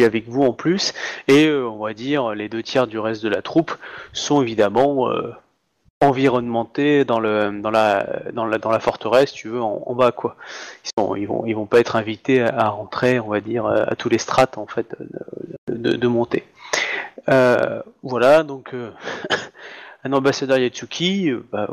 [0.03, 0.93] Avec vous en plus.
[1.27, 3.75] Et euh, on va dire les deux tiers du reste de la troupe
[4.13, 5.33] sont évidemment euh,
[6.01, 10.35] environnementés dans le dans la dans la dans la forteresse, tu veux, en, bas quoi.
[11.17, 14.19] Ils vont ils vont pas être invités à, rentrer, on va dire, à tous les
[14.19, 14.95] strates en fait
[15.67, 16.43] de, montée.
[17.29, 18.73] Euh, voilà donc
[20.03, 21.67] un ambassadeur Yatsuki bah,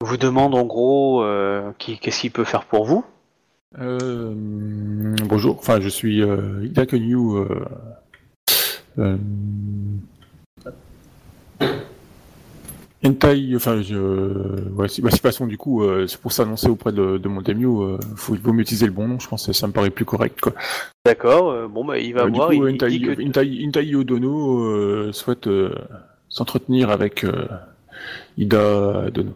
[0.00, 1.24] vous demande en gros
[1.78, 3.04] qu'est-ce qu'il peut faire pour vous.
[3.78, 4.32] Euh,
[5.28, 7.46] bonjour, enfin, je suis euh, Ida Kenyu, euh,
[8.98, 9.16] euh,
[13.04, 17.18] Hentai, enfin, je, ouais, c'est, bah, façon, du coup, euh, c'est pour s'annoncer auprès de,
[17.18, 17.82] de Montemio,
[18.16, 20.04] faut, il vaut mieux utiliser le bon nom, je pense, que ça me paraît plus
[20.06, 20.54] correct, quoi.
[21.04, 21.68] D'accord.
[21.68, 22.48] bon bah il va Euh, du voir.
[22.48, 25.48] coup, il, il que Odono souhaite
[26.28, 27.26] s'entretenir avec
[28.38, 29.34] Ida Dono.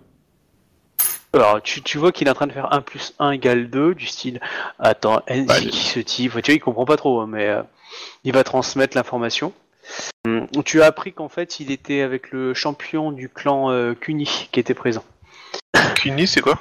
[1.32, 3.94] Alors, tu, tu vois qu'il est en train de faire 1 plus 1 égale 2,
[3.94, 4.40] du style,
[4.78, 7.62] attends, Bah, qui se dit, tu vois, il comprend pas trop, hein, mais euh,
[8.24, 9.52] il va transmettre l'information.
[10.26, 14.48] Hum, Tu as appris qu'en fait, il était avec le champion du clan euh, Kuni
[14.50, 15.04] qui était présent.
[16.02, 16.58] Kini, c'est quoi?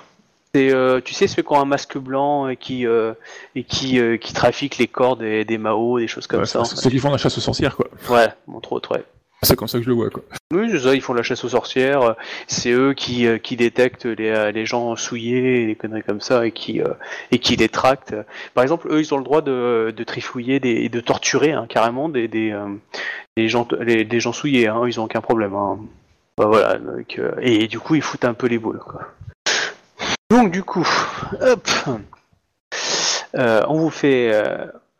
[0.54, 3.14] C'est, euh, tu sais, ceux qui ont un masque blanc et qui, euh,
[3.56, 6.62] et qui, euh, qui trafiquent les corps des, des Mao, des choses comme Ouais, ça.
[6.62, 6.82] en c'est- fait.
[6.82, 7.88] Ceux qui font la chasse aux sorcières, quoi.
[8.10, 9.04] Ouais, entre autres, ouais.
[9.42, 10.24] C'est comme ça que je le vois, quoi.
[10.52, 12.02] Oui, c'est ça, ils font la chasse aux sorcières.
[12.02, 12.14] euh,
[12.48, 16.52] C'est eux qui, euh, détectent les, euh, les gens souillés, les conneries comme ça, et
[16.52, 16.82] qui,
[17.32, 18.16] les tractent.
[18.54, 22.10] Par exemple, eux, ils ont le droit de, de trifouiller et de torturer hein, carrément
[22.10, 22.54] des,
[23.38, 24.68] gens, souillés.
[24.68, 25.56] Hein, ils ont aucun problème.
[25.56, 25.80] Hein.
[26.38, 26.78] Bah,
[27.42, 28.82] et, du coup, ils foutent un peu les boules.
[30.30, 30.88] Donc, du coup,
[31.42, 31.68] hop,
[33.34, 34.34] on vous fait.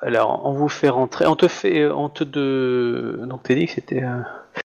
[0.02, 1.26] Alors, on vous fait rentrer.
[1.28, 1.88] On te fait.
[1.90, 3.20] On te de.
[3.26, 4.04] Donc, t'as dit que c'était.
[4.04, 4.22] euh,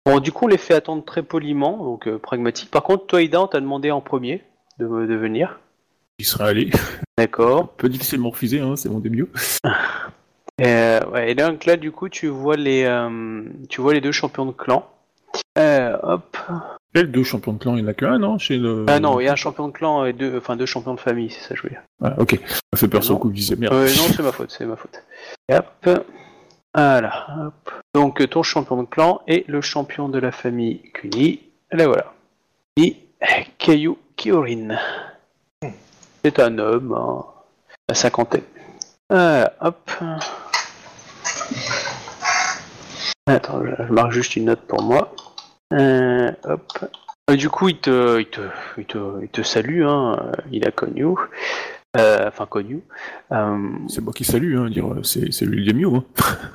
[0.06, 2.70] Bon, du coup, on les fait attendre très poliment, donc euh, pragmatique.
[2.70, 4.42] Par contre, toi, Ida, on t'a demandé en premier
[4.78, 5.58] de, de venir.
[6.18, 6.70] Il serait allé.
[7.16, 7.68] D'accord.
[7.76, 9.26] Peu difficilement refusé, hein, c'est mon début.
[10.60, 14.12] Euh, ouais, et donc là, du coup, tu vois les, euh, tu vois les deux
[14.12, 14.86] champions de clan.
[15.56, 16.36] Euh, hop.
[16.94, 18.84] Et le deux champions de clan, il n'y en a qu'un, non chez le...
[18.88, 21.00] Ah non, il y a un champion de clan et deux, enfin deux champions de
[21.00, 21.82] famille, c'est ça que je veux dire.
[22.02, 22.40] Ah, ok.
[22.72, 23.72] Ça fait peur sur coup, je disais merde.
[23.74, 25.00] Euh, non, c'est ma faute, c'est ma faute.
[25.48, 25.88] Et hop.
[26.74, 27.26] Voilà.
[27.46, 27.70] Hop.
[27.94, 31.40] Donc ton champion de clan et le champion de la famille Kuni.
[31.70, 32.12] Là voilà.
[32.76, 32.96] Et
[33.58, 34.76] Kayu Kyorin.
[36.24, 37.24] C'est un homme hein,
[37.88, 38.42] à cinquantaine.
[39.08, 39.90] Voilà, hop.
[43.26, 45.14] Attends, je marque juste une note pour moi.
[45.72, 46.72] Euh, hop.
[47.36, 48.40] Du coup, il te, il te,
[48.78, 49.82] il te, il te salue.
[49.84, 50.32] Hein.
[50.50, 51.04] Il a connu.
[51.96, 52.82] Euh, enfin connu.
[53.32, 55.88] Euh, C'est moi qui salue, hein, dire, c'est c'est lui le mieux.
[55.88, 56.04] Hein.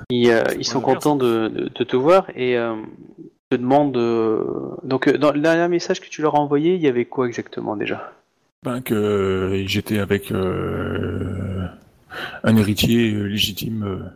[0.10, 2.76] ils, euh, ils sont contents de, de- de te voir et euh,
[3.50, 3.98] te demandent.
[3.98, 4.44] euh,
[4.84, 7.76] Donc, dans le dernier message que tu leur as envoyé, il y avait quoi exactement
[7.76, 8.14] déjà?
[8.64, 11.66] Ben, que euh, j'étais avec euh,
[12.44, 13.84] un héritier légitime.
[13.86, 14.10] euh.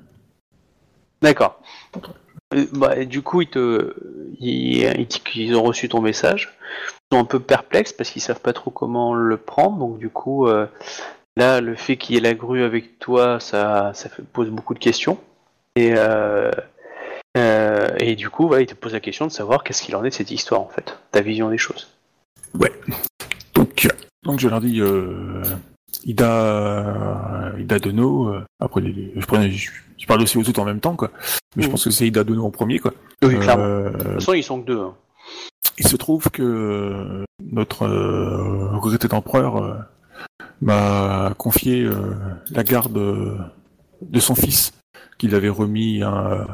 [1.22, 1.62] D'accord.
[2.54, 3.94] Euh, bah, du coup, ils te,
[5.56, 6.58] ont reçu ton message.
[7.12, 9.78] Ils sont un peu perplexes parce qu'ils savent pas trop comment le prendre.
[9.78, 10.68] Donc, du coup, euh,
[11.38, 13.94] là, le fait qu'il y ait la grue avec toi, ça,
[14.34, 15.18] pose beaucoup de questions.
[15.76, 16.52] Et, euh,
[18.00, 20.16] et du coup, ils te posent la question de savoir qu'est-ce qu'il en est de
[20.16, 21.88] cette histoire, en fait, ta vision des choses.
[23.54, 23.90] Donc, euh,
[24.24, 24.82] donc je leur dis,
[26.06, 30.66] Ida, Ida Dono, euh, après les, je, prenais- je, je parle aussi aux autres en
[30.66, 31.12] même temps, quoi.
[31.56, 31.72] Mais je Mhm.
[31.72, 32.94] pense que c'est Ida Dono en premier, quoi.
[33.24, 33.64] Oui, clairement.
[33.64, 34.80] Euh, De toute façon, ils sont que deux.
[34.80, 34.94] hein.
[35.78, 39.86] il se trouve que notre euh, regretté empereur
[40.62, 41.96] m'a confié euh,
[42.52, 43.38] la garde euh,
[44.02, 44.74] de son fils
[45.18, 46.46] qu'il avait remis un,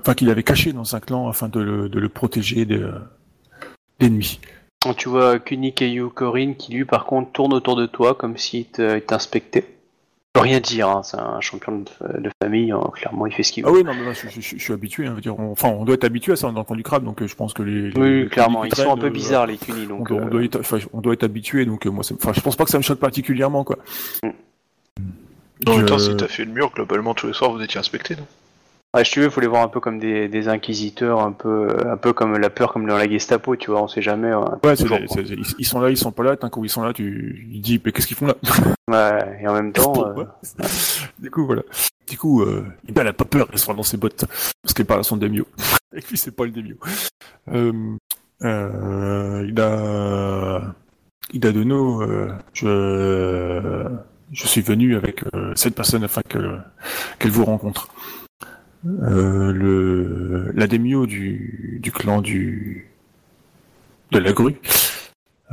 [0.00, 2.84] enfin qu'il avait caché dans un clan afin de le, de le protéger des
[4.00, 4.40] d'ennemis.
[4.86, 8.36] Donc, Tu vois Kuni Keyu Korin qui lui par contre tourne autour de toi comme
[8.36, 9.64] s'il t'inspectait.
[9.68, 13.42] Je peux rien dire, hein, c'est un champion de, de famille, hein, clairement il fait
[13.42, 13.70] ce qu'il veut.
[13.70, 15.06] Ah oui, non, mais là, je, je- je suis habitué.
[15.06, 16.74] Hein, je veux dire, on- enfin, on doit être habitué à ça dans le camp
[16.74, 17.90] du crabe, donc euh, je pense que les.
[17.90, 20.26] les- oui, les clairement, ils sont un peu euh, bizarres les Kuni, On donc on
[20.26, 22.70] euh, doit être, enfin, on doit être habitué, donc moi, enfin, je pense pas que
[22.70, 23.78] ça me choque particulièrement, quoi.
[25.66, 27.80] En même temps, Je- si t'as fait le mur, globalement, tous les soirs, vous étiez
[27.80, 28.26] inspecté, non?
[28.96, 31.68] Ouais, je te veux, faut les voir un peu comme des, des inquisiteurs, un peu,
[31.88, 34.34] un peu comme la peur comme dans la Gestapo, tu vois, on sait jamais.
[34.34, 34.44] Ouais,
[34.74, 36.36] c'est- toujours, c'est- c'est- ils, ils sont là, ils sont pas là.
[36.36, 38.34] D'un coup, ils sont là, tu, tu dis, mais qu'est-ce qu'ils font là?
[38.88, 40.24] Ouais, et en même temps, euh,
[41.18, 41.62] Du coup, voilà.
[42.08, 44.24] Du coup, euh, Ida n'a pas peur, elle sera dans ses bottes,
[44.62, 45.44] parce qu'elle parle à son Demio.
[45.96, 46.76] Et puis, c'est pas le Demio.
[47.52, 47.72] Euh,
[48.44, 50.74] euh, Ida,
[51.32, 53.88] Ida Dono, euh, je,
[54.32, 56.58] je suis venu avec euh, cette personne afin que-
[57.18, 57.88] qu'elle vous rencontre.
[59.02, 62.88] Euh, le, la du, du clan du,
[64.12, 64.56] de la grue,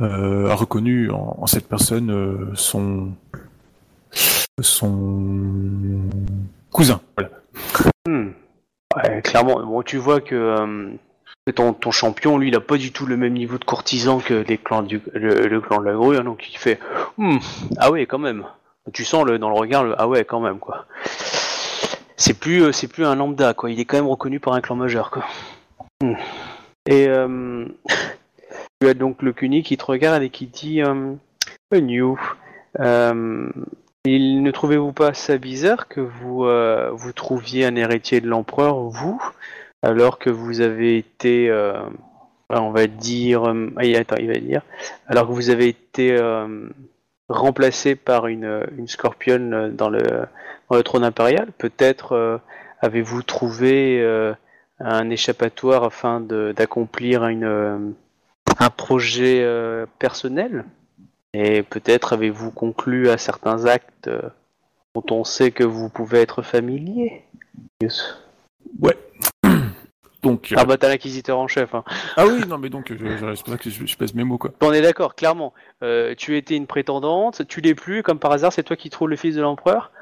[0.00, 3.12] euh, a reconnu en, en cette personne euh, son
[4.60, 6.00] son
[6.70, 7.00] cousin.
[7.16, 7.30] Voilà.
[8.06, 8.28] hmm.
[8.96, 10.90] Ouais, clairement, bon, tu vois que euh,
[11.46, 14.20] que ton, ton champion, lui, il a pas du tout le même niveau de courtisan
[14.20, 16.78] que les clans du, le, le clan de la grue, hein, donc il fait,
[17.18, 17.38] Hmm,
[17.78, 18.44] ah ouais, quand même.
[18.92, 20.86] Tu sens le, dans le regard le, ah ouais, quand même, quoi.
[22.16, 23.70] C'est plus, euh, c'est plus un lambda, quoi.
[23.70, 25.24] Il est quand même reconnu par un clan majeur, quoi.
[26.02, 26.14] Hmm.
[26.86, 27.66] Et euh,
[28.80, 31.14] tu as donc le Kuni qui te regarde et qui dit, euh,
[31.72, 32.18] New,
[34.04, 36.46] il ne trouvez-vous pas ça bizarre que vous
[36.96, 39.20] vous trouviez un héritier de l'empereur, vous,
[39.82, 41.50] alors que vous avez été,
[42.50, 44.62] on va dire, ah, attends, il va dire,
[45.08, 46.16] alors que vous avez été
[47.28, 50.26] remplacé par une, une scorpionne dans le,
[50.84, 52.38] trône impérial, peut-être euh,
[52.80, 54.34] avez-vous trouvé euh,
[54.80, 60.64] un échappatoire afin d'accomplir un projet euh, personnel?
[61.32, 64.08] Et peut-être avez-vous conclu à certains actes
[64.94, 67.24] dont on sait que vous pouvez être familier?
[67.82, 68.16] Yes.
[70.24, 71.74] Donc, euh, Ah bah t'as l'inquisiteur en chef.
[71.74, 71.84] Hein.
[72.16, 74.24] ah oui, non, mais donc, je, je, c'est pour ça que je, je pèse mes
[74.24, 74.50] mots, quoi.
[74.60, 75.52] On est d'accord, clairement.
[75.82, 79.08] Euh, tu étais une prétendante, tu l'es plus, comme par hasard c'est toi qui trouves
[79.08, 79.92] le fils de l'empereur.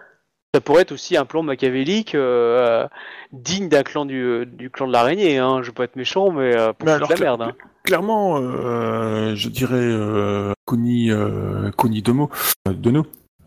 [0.55, 2.86] Ça pourrait être aussi un plan machiavélique euh,
[3.32, 5.39] digne d'un clan du, du clan de l'araignée.
[5.39, 5.61] Hein.
[5.62, 7.43] Je veux pas être méchant, mais euh, pour Mais foutre alors, la merde.
[7.43, 7.53] Hein.
[7.85, 12.31] Clairement, euh, je dirais euh, Kuni, euh, Kuni Domo,
[12.69, 13.07] euh, Dono.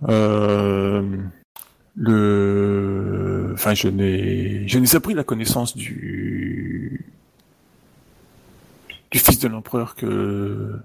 [0.10, 1.04] Euh,
[1.96, 6.65] le, enfin, je n'ai, je n'ai appris la connaissance du
[9.16, 10.76] du fils de l'empereur que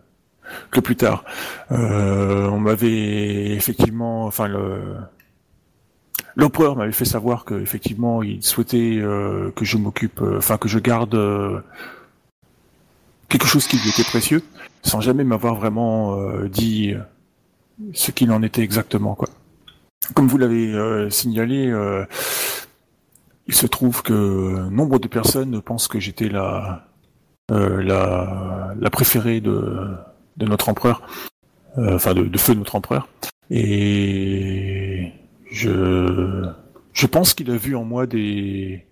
[0.70, 1.24] que plus tard.
[1.72, 4.96] Euh, on m'avait effectivement, enfin le
[6.36, 10.68] l'empereur m'avait fait savoir que effectivement il souhaitait euh, que je m'occupe, euh, enfin que
[10.68, 11.60] je garde euh,
[13.28, 14.44] quelque chose qui lui était précieux,
[14.82, 16.16] sans jamais m'avoir vraiment
[16.46, 16.94] dit
[17.92, 19.28] ce qu'il en était exactement, quoi.
[20.14, 21.72] Comme vous l'avez signalé,
[23.46, 26.89] il se trouve que nombre de personnes pensent que j'étais la,
[27.50, 29.88] la, la préférée de,
[30.36, 31.02] de notre empereur,
[31.78, 33.08] euh, enfin de, de feu notre empereur.
[33.50, 35.12] Et
[35.50, 36.44] je,
[36.92, 38.86] je pense qu'il a vu en moi des,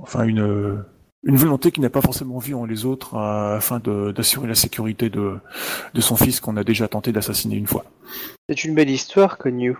[0.00, 0.82] enfin une,
[1.24, 4.54] une volonté qu'il n'a pas forcément vue en les autres euh, afin de- d'assurer la
[4.54, 5.34] sécurité de,
[5.92, 7.84] de son fils qu'on a déjà tenté d'assassiner une fois.
[8.48, 9.76] C'est une belle histoire, Connu.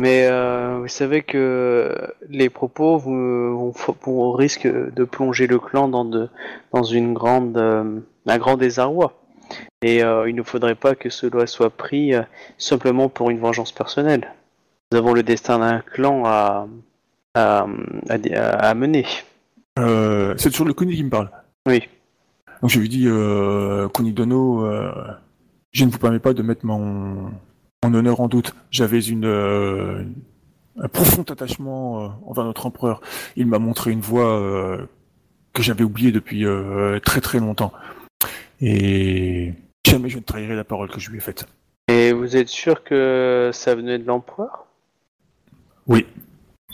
[0.00, 1.94] Mais euh, vous savez que
[2.28, 6.28] les propos vous, vous, risquent de plonger le clan dans, de,
[6.72, 9.14] dans une grande, euh, un grand désarroi.
[9.82, 12.22] Et euh, il ne faudrait pas que cela soit pris euh,
[12.58, 14.32] simplement pour une vengeance personnelle.
[14.90, 16.66] Nous avons le destin d'un clan à,
[17.34, 17.66] à,
[18.08, 19.06] à, à mener.
[19.78, 21.30] Euh, c'est toujours le Kuni qui me parle.
[21.66, 21.88] Oui.
[22.60, 24.92] Donc je lui dis, euh, Kunidono, euh,
[25.72, 27.30] je ne vous permets pas de mettre mon,
[27.84, 28.54] mon honneur en doute.
[28.70, 30.04] J'avais une, euh,
[30.78, 33.00] un profond attachement euh, envers notre empereur.
[33.36, 34.86] Il m'a montré une voie euh,
[35.52, 36.44] que j'avais oubliée depuis
[37.04, 37.72] très très longtemps.
[38.60, 39.52] Et
[39.86, 41.46] jamais je ne trahirai la parole que je lui ai faite.
[41.88, 44.66] Et vous êtes sûr que ça venait de l'empereur?
[45.88, 46.06] Oui,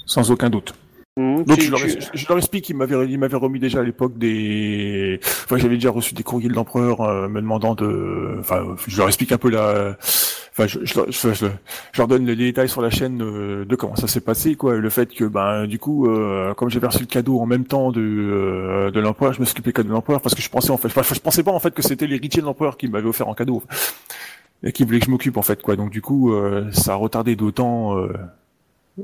[0.05, 0.75] sans aucun doute.
[1.17, 3.81] Hmm, Donc tu- je leur, tu- je leur explique qu'il m'avait il m'avait remis déjà
[3.81, 8.77] à l'époque des enfin j'avais déjà reçu des courriers de l'empereur me demandant de enfin
[8.87, 9.97] je leur explique un peu la
[10.67, 10.95] je,
[11.97, 15.13] leur- donne les détails sur la chaîne de comment ça s'est passé quoi le fait
[15.15, 18.91] que ben du coup euh, comme j'avais reçu le cadeau en même temps de euh,
[19.01, 21.21] l'empereur je me suis occupé cadeau de l'empereur parce que je pensais en fait je
[21.21, 23.63] pensais pas en fait que c'était l'héritier de l'empereur qui m'avait offert en cadeau
[24.63, 26.97] et qui voulait que je m'occupe en fait quoi donc du coup euh, ça a
[26.97, 27.97] retardé d'autant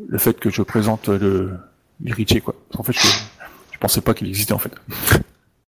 [0.08, 1.52] le fait que je présente le
[2.02, 2.54] l'héritier quoi.
[2.76, 4.72] En fait, je, pensais pas qu'il existait en fait.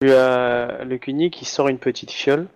[0.02, 2.48] As le Kuni qui sort une petite fiole,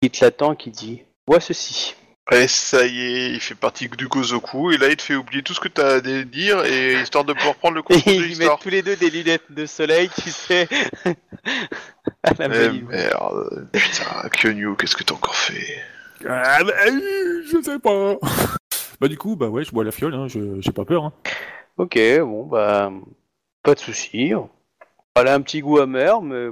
[0.00, 1.94] qui te l'attend, qui dit Vois ceci.
[2.30, 5.44] Ouais, ça y est, il fait partie du Gozoku, et là il te fait oublier
[5.44, 8.26] tout ce que t'as à dire, et histoire de pouvoir prendre le Et contrôle de
[8.26, 10.68] ils mettent tous les deux des lunettes de soleil, tu sais.
[12.24, 15.82] à la Eh merde, putain, Kyonyu, qu'est-ce que t'as encore fait?
[16.28, 18.16] Ah, bah, euh, je sais pas.
[19.00, 21.04] bah du coup, bah ouais, je bois la fiole, hein, je j'ai pas peur.
[21.04, 21.12] Hein.
[21.76, 22.90] Ok, bon, bah.
[23.62, 24.32] Pas de souci.
[25.14, 26.48] Elle a un petit goût amer, mais.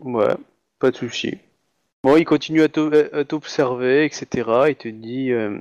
[0.00, 0.34] Ouais,
[0.78, 1.38] pas de souci.
[2.04, 4.26] Bon, il continue à t'o- à t'observer, etc.
[4.68, 5.32] Il te dit.
[5.32, 5.58] euh,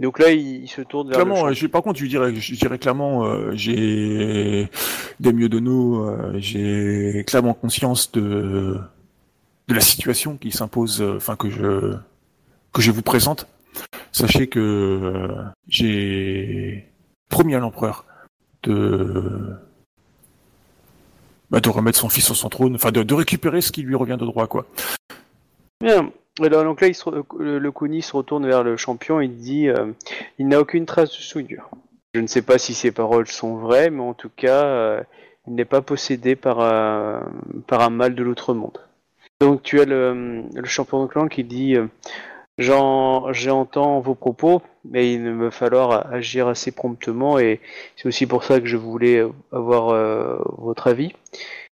[0.00, 2.54] Donc là, il, il se tourne vers Clairement, euh, j'ai- par contre, je dirais, je
[2.56, 4.68] dirais clairement, euh, j'ai
[5.20, 8.76] des mieux de nous, euh, j'ai clairement conscience de
[9.68, 11.94] de la situation qui s'impose, euh, enfin que je
[12.72, 13.46] que je vous présente.
[14.10, 15.28] Sachez que euh,
[15.68, 16.86] j'ai
[17.30, 18.04] promis à l'empereur
[18.64, 19.54] de
[21.50, 23.94] bah, de remettre son fils sur son trône, enfin de, de récupérer ce qui lui
[23.94, 24.66] revient de droit, quoi.
[25.80, 26.10] Bien.
[26.40, 29.68] Alors, donc là, il se re- le, Kuni se retourne vers le champion et dit
[29.68, 29.92] euh,
[30.38, 31.70] Il n'a aucune trace de souillure.
[32.14, 35.00] Je ne sais pas si ces paroles sont vraies, mais en tout cas, euh,
[35.46, 36.60] il n'est pas possédé par,
[37.66, 38.78] par un mal de l'autre monde.
[39.40, 41.86] Donc, tu as le, le champion de clan qui dit euh,
[42.58, 47.60] J'en- J'entends vos propos, mais il va falloir agir assez promptement, et
[47.96, 51.12] c'est aussi pour ça que je voulais avoir votre avis.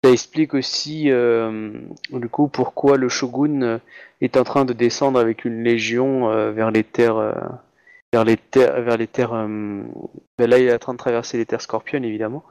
[0.08, 1.74] Ça explique aussi, euh,
[2.14, 3.78] du coup, pourquoi le shogun euh,
[4.22, 7.36] est en train de descendre avec une légion euh, vers les terres,
[8.14, 9.34] vers les terres, vers les terres.
[9.34, 12.46] là, il est en train de traverser les terres scorpionnes, évidemment,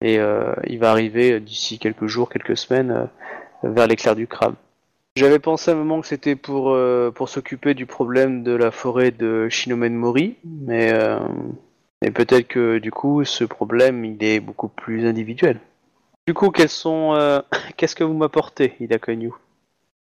[0.00, 0.20] et
[0.68, 3.08] il va arriver d'ici quelques jours, quelques semaines,
[3.64, 4.54] vers l'éclair du crabe.
[5.16, 6.78] J'avais pensé à un moment que c'était pour
[7.26, 10.92] s'occuper du problème de la forêt de Shinomen Mori, mais
[12.02, 15.58] mais peut-être que du coup, ce problème, il est beaucoup plus individuel.
[16.26, 17.40] Du coup, quels sont, euh,
[17.76, 19.30] qu'est-ce que vous m'apportez, Ida Konyu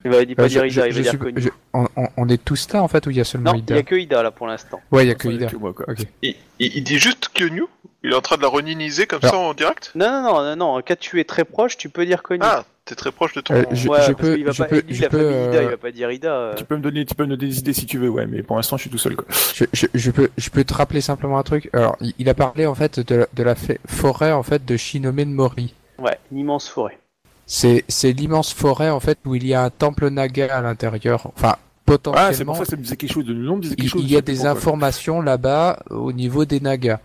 [0.05, 1.41] Il va il dit pas Euh, dire Ida, il va dire suis- Konyu.
[1.41, 3.57] je- on, on- on est tous là en fait ou il y a seulement Non,
[3.59, 4.81] il Ida y a que Ida là pour l'instant.
[4.93, 5.47] Ouais, il y a que Ida.
[5.47, 5.87] que moi, quoi.
[5.89, 6.01] Ok.
[6.23, 7.65] il, il- il dit juste Kyonyu
[8.05, 9.91] Il est en train de la reniniser comme Alors- ça en direct?
[9.95, 10.83] Non, non, non, non, non.
[10.87, 12.41] Quand tu es très proche, tu peux dire Konyu.
[12.45, 13.55] Ah, t'es très proche de ton...
[13.55, 15.19] Euh, je- ouais, parce peux- qu'il va je pas, peux- il dit je la peux,
[15.19, 16.33] famille Ida, euh, il va pas dire Ida.
[16.33, 16.55] euh.
[16.55, 18.43] Tu peux me donner, tu peux me donner des idées si tu veux, ouais, mais
[18.43, 19.27] pour l'instant, je suis tout seul, quoi.
[19.55, 21.71] Je, je, je peux, je peux te rappeler simplement un truc.
[21.73, 24.65] Alors, il, il a parlé en fait de la, de la fa- forêt en fait
[24.65, 25.75] de Shinomen Mori.
[25.99, 26.99] Ouais, une immense forêt.
[27.47, 31.27] C'est, c'est l'immense forêt en fait où il y a un temple naga à l'intérieur.
[31.27, 33.57] Enfin, Ah, c'est potentiellement, pour ça que ça me disait quelque chose de le nom
[33.57, 34.03] me disait quelque il, chose.
[34.05, 37.01] il y a des informations là-bas au niveau des nagas.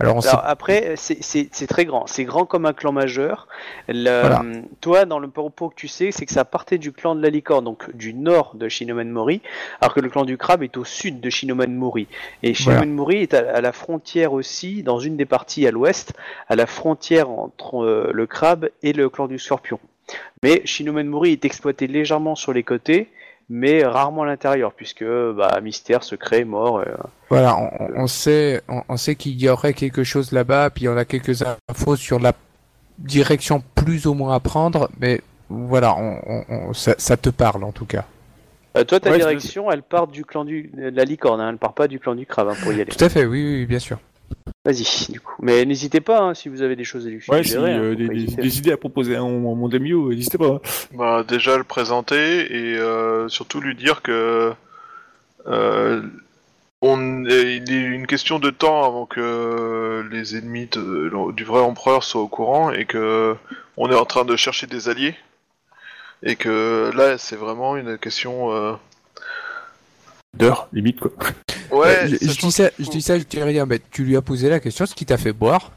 [0.00, 2.06] Alors, on sait Alors après, c'est- très grand.
[2.06, 3.46] C'est grand comme un clan majeur.
[3.88, 4.42] Le- Voilà.
[4.80, 7.30] Toi, dans le propos que tu sais, c'est que ça partait du clan de la
[7.30, 9.40] licorne, donc du nord de Shinomen Mori,
[9.80, 12.08] alors que le clan du crabe est au sud de Shinomen Mori.
[12.42, 16.14] Et Shinomen Mori est à, à la frontière aussi, dans une des parties à l'ouest,
[16.48, 19.78] à la frontière entre euh, le crabe et le clan du scorpion.
[20.42, 23.08] Mais Shinomen Mori est exploité légèrement sur les côtés,
[23.54, 26.78] mais rarement à l'intérieur, puisque bah, mystère, secret, mort.
[26.78, 26.86] euh,
[27.28, 30.96] Voilà, on, on sait, on, on sait qu'il y aurait quelque chose là-bas, puis on
[30.96, 32.32] a quelques infos sur la
[32.98, 35.20] direction plus ou moins à prendre, mais
[35.50, 38.04] voilà, on, on- on- ça, ça te parle en tout cas.
[38.76, 41.58] Euh, toi, ta Ouais, direction, elle part du clan du, de la licorne, hein, elle
[41.58, 42.86] part pas du clan du crabe hein, pour y aller.
[42.86, 43.98] Tout à fait, oui, oui, bien sûr.
[44.64, 45.34] Vas-y, du coup.
[45.42, 47.72] Mais n'hésitez pas hein, si vous avez des choses à lui Ouais, si suggérer.
[47.72, 48.12] hein, euh, faut
[48.42, 50.60] des, idées à proposer à mon, mon Demio, n'hésitez pas.
[50.94, 54.52] Bah, déjà le présenter et euh, surtout lui dire que
[55.48, 56.02] euh,
[56.80, 62.04] on, il est une question de temps avant que les ennemis de- du vrai empereur
[62.04, 63.34] soient au courant et que
[63.76, 65.16] on est en train de chercher des alliés
[66.22, 68.78] et que là c'est vraiment une question.
[70.34, 71.10] Euh, D'heure, limite, quoi.
[71.70, 74.22] Ouais, Euh, je, dis ça, je dis ça, je dis rien, mais tu lui as
[74.22, 75.72] posé la question, ce qui t'a fait boire.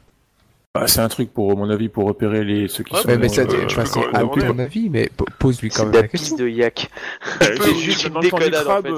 [0.74, 3.08] Bah, c'est un truc, pour à mon avis, pour repérer les, ceux qui Ouais, sont...
[3.08, 6.02] Ouais, mais ça, euh, je c'est à ton avis, mais po- pose-lui quand même la
[6.02, 6.36] la question.
[6.36, 6.90] de yak.
[7.42, 8.92] Euh, C'est tu juste une déconnade, en fait,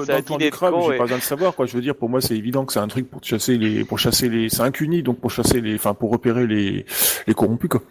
[0.71, 1.65] con, j'ai pas besoin de savoir, quoi.
[1.67, 3.97] Je veux dire, pour moi, c'est évident que c'est un truc pour chasser les, pour
[3.97, 4.71] chasser les, c'est un
[5.03, 6.85] donc pour chasser les, enfin, pour repérer les,
[7.27, 7.81] les corrompus, quoi.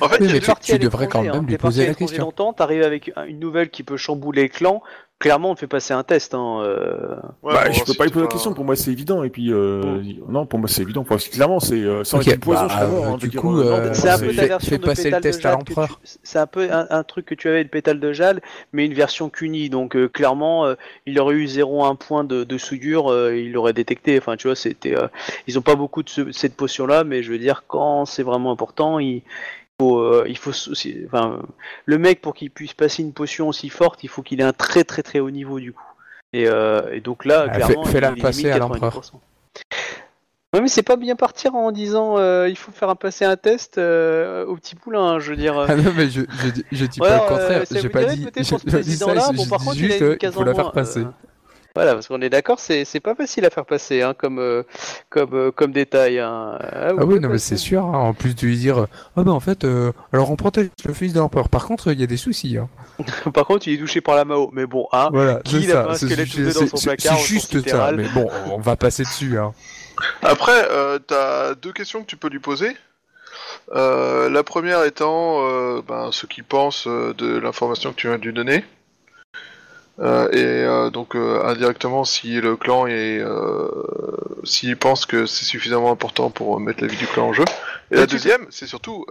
[0.00, 1.44] En fait, Oui, mais tu- à devrais quand même hein.
[1.46, 2.24] lui poser la question.
[2.24, 4.82] longtemps, t'arrives avec un- une nouvelle qui peut chambouler le clan.
[5.20, 6.32] Clairement, on te fait passer un test.
[6.32, 7.16] Hein, euh.
[7.42, 9.30] Ouais, bah, je peux si pas lui poser la question, pour moi, c'est évident, et
[9.30, 12.66] puis, euh, non, pour moi, c'est évident, pour clairement, c'est, euh, sans être du poison,
[12.66, 14.32] bah, je mort, euh, hein, je du coup, euh, non, euh, pour C'est un peu
[14.36, 15.64] ta version de passer le pétale de test à jade.
[15.66, 15.74] tu-
[16.22, 18.40] C'est un peu un, un truc que tu avais de pétale de jade,
[18.72, 19.70] mais une version CUNY.
[19.70, 20.74] Donc euh, clairement, euh,
[21.04, 24.18] il aurait eu 0,1 point de, de souillure, euh, il l'aurait détecté.
[24.18, 24.96] Enfin, tu vois, c'était.
[24.96, 25.08] euh,
[25.48, 28.52] ils ont pas beaucoup de ce- cette potion-là, mais je veux dire, quand c'est vraiment
[28.52, 29.22] important, il
[29.80, 30.50] faut, euh, il faut
[31.06, 31.40] enfin,
[31.86, 34.52] le mec pour qu'il puisse passer une potion aussi forte, il faut qu'il ait un
[34.52, 35.82] très très très haut niveau du coup.
[36.32, 38.92] Et, euh, et donc là, Ah, clairement, fais- fais-la il passer élimine à l'empereur.
[38.92, 39.20] 90%.
[40.54, 43.36] Ouais, mais c'est pas bien partir en disant euh, il faut faire un passer un
[43.36, 45.58] test euh, au petit poulain, hein, je veux dire.
[45.58, 47.64] Ah non, mais je, je, dis- je dis Ouais, pas le contraire.
[47.70, 48.30] j'ai pas dit, ce pas
[48.80, 51.04] dit ça, je bon, dis par contre, juste il faut la faire passer.
[51.78, 54.64] Voilà, parce qu'on est d'accord, c'est c'est pas facile à faire passer hein, comme, euh,
[55.10, 56.18] comme, euh, comme détail.
[56.18, 56.58] Hein.
[56.60, 57.84] Ah, Ah oui, non, mais c'est sûr.
[57.84, 60.92] hein, En plus de lui dire, ah ben en fait, euh, alors on protège le
[60.92, 61.48] fils de l'empereur.
[61.48, 62.56] Par contre, il y a des soucis.
[62.58, 62.68] Hein.
[63.32, 65.08] Par contre, il est touché par la Mao, mais bon, hein.
[65.12, 67.92] Voilà, Qui c'est n'a pas un squelette dans son placard, C'est juste ça.
[67.92, 69.38] Mais bon, on va passer dessus.
[69.38, 69.52] Hein.
[70.22, 72.76] Après, euh, t'as deux questions que tu peux lui poser.
[73.72, 78.18] Euh, la première étant euh, ben, ce qu'il pense euh, de l'information que tu viens
[78.18, 78.64] de lui donner.
[80.00, 83.68] Euh, et euh, donc euh, indirectement si le clan est euh,
[84.44, 87.42] s'il pense que c'est suffisamment important pour mettre la vie du clan en jeu.
[87.90, 89.04] Et Mais la deuxième, c'est surtout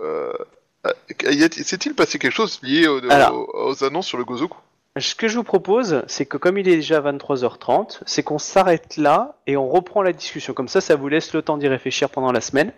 [1.51, 3.34] s'est-il passé quelque chose lié au- Alors.
[3.34, 4.57] aux, aux annonces sur le Gozoku?
[4.99, 8.98] Ce que je vous propose, c'est que comme il est déjà 23h30, c'est qu'on s'arrête
[8.98, 10.53] là et on reprend la discussion.
[10.53, 12.72] Comme ça, ça vous laisse le temps d'y réfléchir pendant la semaine.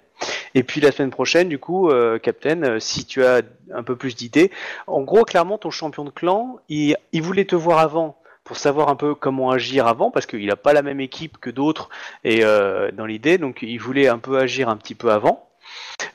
[0.56, 3.42] Et puis la semaine prochaine, du coup, euh, Captain, euh, si tu as
[3.74, 4.52] un peu plus d'idées,
[4.88, 8.96] en gros, clairement, ton champion de clan, il, voulait te voir avant pour savoir un
[8.96, 11.90] peu comment agir avant, parce qu'il n'a pas la même équipe que d'autres
[12.24, 15.49] et euh, dans l'idée, donc il voulait un peu agir un petit peu avant.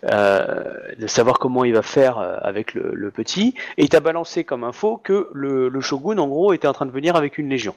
[0.04, 4.44] Euh, de savoir comment il va faire euh, avec le, petit, et il t'a balancé
[4.44, 7.48] comme info que le, le shogun, en gros, était en train de venir avec une
[7.48, 7.74] légion.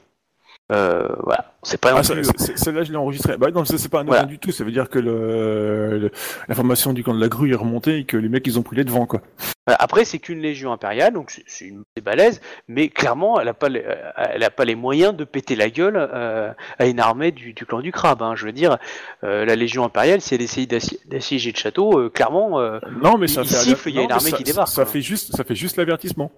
[0.69, 3.37] Euh, voilà, c'est pas Ah, c'est- celle-là, je l'ai enregistrée.
[3.37, 4.25] Bah non, c'est pas un Voilà.
[4.25, 4.51] du tout.
[4.51, 6.11] Ça veut dire que le, le-
[6.49, 8.75] l'information du camp de la grue est remontée et que les mecs, ils ont pris
[8.75, 9.21] les devants, quoi.
[9.69, 13.69] Euh, Après, c'est qu'une légion impériale, donc c'est- une balèze, mais clairement, elle a pas
[13.69, 17.31] les, euh, elle a pas les moyens de péter la gueule euh, à une armée
[17.31, 18.21] du, du clan du crabe.
[18.21, 18.33] hein.
[18.35, 18.77] Je veux dire,
[19.23, 23.17] euh, la légion impériale, si elle essaye d'assi- d'assiéger le château, euh, clairement, euh, Non,
[23.17, 24.91] mais ça Il fait siffle, il y a une armée ça- qui débarque, Ça quoi.
[24.91, 26.29] fait juste, ça fait juste l'avertissement.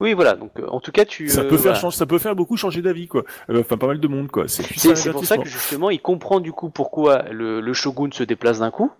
[0.00, 0.34] Oui, voilà.
[0.34, 1.28] Donc, euh, en tout cas, tu.
[1.28, 1.78] Ça euh, peut faire voilà.
[1.80, 3.24] changer, ça peut faire beaucoup changer d'avis, quoi.
[3.50, 4.46] Euh, Enfin, pas mal de monde, quoi.
[4.46, 8.22] C'est C'est pour ça que justement, il comprend du coup pourquoi le, le shogun se
[8.22, 8.90] déplace d'un coup.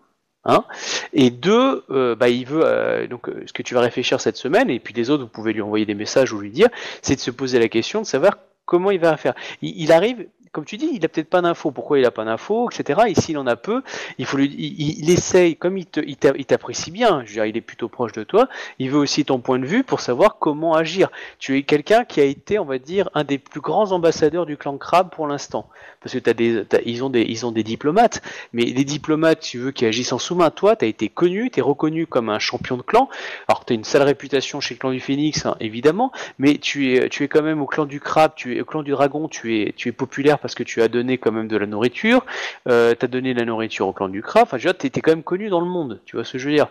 [0.45, 0.65] Hein
[1.13, 4.37] et deux, euh, bah, il veut euh, donc euh, ce que tu vas réfléchir cette
[4.37, 6.69] semaine, et puis les autres, vous pouvez lui envoyer des messages ou lui dire,
[7.03, 9.35] c'est de se poser la question de savoir comment il va faire.
[9.63, 11.71] Il, il arrive, comme tu dis, il a peut-être pas d'infos.
[11.71, 13.01] Pourquoi il a pas d'infos, etc.
[13.09, 13.83] Et s'il en a peu,
[14.19, 16.01] il faut essaye, comme il te,
[16.43, 17.23] t'apprécie bien.
[17.25, 18.49] Je veux dire, il est plutôt proche de toi.
[18.79, 21.11] Il veut aussi ton point de vue pour savoir comment agir.
[21.39, 24.57] Tu es quelqu'un qui a été, on va dire, un des plus grands ambassadeurs du
[24.57, 25.69] clan Crabe pour l'instant.
[26.01, 28.23] Parce que t'as des, t'as- ils, ont des, des diplomates,
[28.53, 31.59] mais les diplomates, tu veux, qui agissent en sous-main, toi, tu as été connu, tu
[31.59, 33.09] es reconnu comme un champion de clan.
[33.49, 36.95] Alors, tu as une sale réputation chez le clan du Phénix, hein, évidemment, mais tu
[36.95, 39.29] es, tu es quand même au clan du Crabe, tu es au clan du Dragon,
[39.29, 42.25] tu es, tu es populaire parce que tu as donné quand même de la nourriture,
[42.69, 45.13] euh, tu as donné de la nourriture au clan du Crabe, enfin, tu étais quand
[45.13, 46.69] même connu dans le monde, tu vois ce que je veux dire?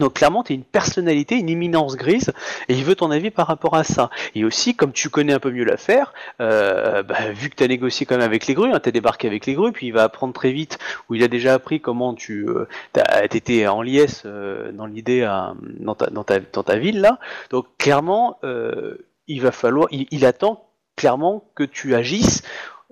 [0.00, 2.32] Donc clairement, tu es une personnalité, une éminence grise,
[2.68, 4.10] et il veut ton avis par rapport à ça.
[4.36, 7.66] Et aussi, comme tu connais un peu mieux l'affaire, euh, bah, vu que tu as
[7.66, 9.92] négocié quand même avec les grues, hein, tu as débarqué avec les grues, puis il
[9.92, 12.68] va apprendre très vite, ou il a déjà appris comment tu euh,
[13.32, 15.28] étais en liesse dans l'idée
[15.80, 17.18] dans, ta, ville là.
[17.50, 18.38] Donc clairement,
[19.26, 20.68] il va falloir, il attend
[20.98, 22.42] clairement que tu agisses,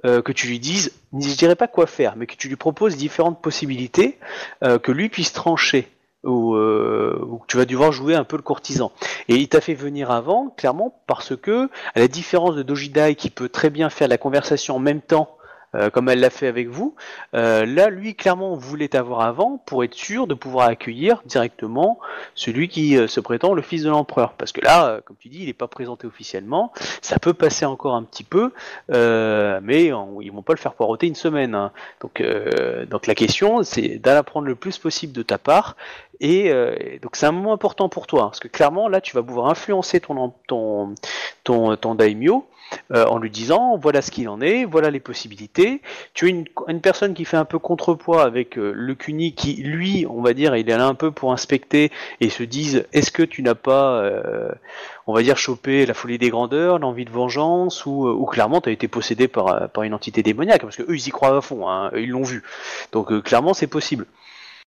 [0.06, 2.96] euh, que tu lui dises, je dirais pas quoi faire, mais que tu lui proposes
[2.96, 4.18] différentes possibilités,
[4.62, 5.88] euh, que lui puisse trancher
[6.22, 8.92] où, euh, où tu vas devoir jouer un peu le courtisan.
[9.28, 13.30] Et il t'a fait venir avant, clairement, parce que, à la différence de Dojidai qui
[13.30, 15.35] peut très bien faire la conversation en même temps,
[15.76, 16.94] euh, comme elle l'a fait avec vous,
[17.34, 21.98] euh, là, lui, clairement, voulait t'avoir avant pour être sûr de pouvoir accueillir directement
[22.34, 24.32] celui qui euh, se prétend le fils de l'empereur.
[24.32, 26.72] Parce que là, comme tu dis, il n'est pas présenté officiellement,
[27.02, 28.52] ça peut passer encore un petit peu,
[28.88, 31.54] mais on- ils vont pas le faire poireauter une semaine.
[31.54, 31.72] hein.
[32.00, 35.76] Donc, la question, c'est d'en apprendre le plus possible de ta part.
[36.20, 36.50] Et
[37.02, 39.48] donc c'est un moment important pour toi, hein, parce que clairement là tu vas pouvoir
[39.48, 40.32] influencer ton,
[41.44, 42.46] ton daimyo
[42.92, 45.82] euh, en lui disant voilà ce qu'il en est, voilà les possibilités.
[46.14, 50.06] Tu es une, personne qui fait un peu contrepoids avec euh, le Kuni qui lui,
[50.08, 51.90] on va dire, il est là un peu pour inspecter
[52.20, 54.50] et se disent est-ce que tu n'as pas euh,
[55.06, 58.68] on va dire choper la folie des grandeurs, l'envie de vengeance ou, ou clairement tu
[58.68, 60.62] as été possédé par, une entité démoniaque?
[60.62, 62.42] Parce que eux ils y croient à fond, hein, ils l'ont vu.
[62.92, 64.06] Donc clairement c'est possible.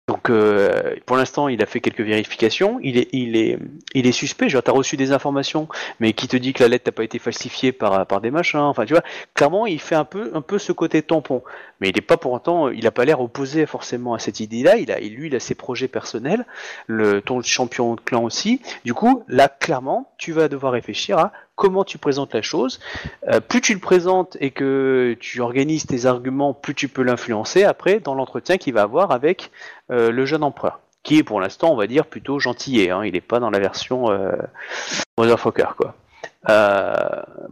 [0.08, 2.80] Donc euh, pour l'instant, il a fait quelques vérifications.
[2.82, 3.58] Il est, il est,
[3.94, 4.48] il est suspect.
[4.48, 5.68] Genre, t'as reçu des informations,
[6.00, 8.58] mais qui te dit que la lettre n'a pas été falsifiée par, des machins.
[8.58, 9.02] Enfin, tu vois,
[9.34, 11.42] clairement, il fait un peu, un peu ce côté tampon.
[11.80, 14.78] Mais il n'est pas pour autant, il n'a pas l'air opposé forcément à cette idée-là.
[14.78, 16.46] Il a, lui, il a ses projets personnels.
[16.86, 18.62] Le ton champion de clan aussi.
[18.86, 22.78] Du coup, là, clairement, tu vas devoir réfléchir à comment tu présentes la chose.
[23.26, 27.64] Euh, plus tu le présentes et que tu organises tes arguments, plus tu peux l'influencer
[27.64, 29.50] après dans l'entretien qu'il va avoir avec
[29.90, 32.90] euh, le jeune empereur, qui est pour l'instant, on va dire, plutôt gentillet.
[32.90, 34.36] Hein, il n'est pas dans la version euh,
[35.18, 35.94] motherfucker, quoi.
[36.48, 36.94] Euh,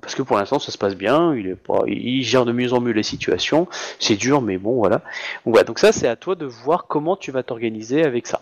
[0.01, 2.73] parce que pour l'instant ça se passe bien, il est pas, il gère de mieux
[2.73, 3.67] en mieux les situations.
[3.99, 5.03] C'est dur, mais bon voilà.
[5.45, 8.41] Voilà, donc ça c'est à toi de voir comment tu vas t'organiser avec ça.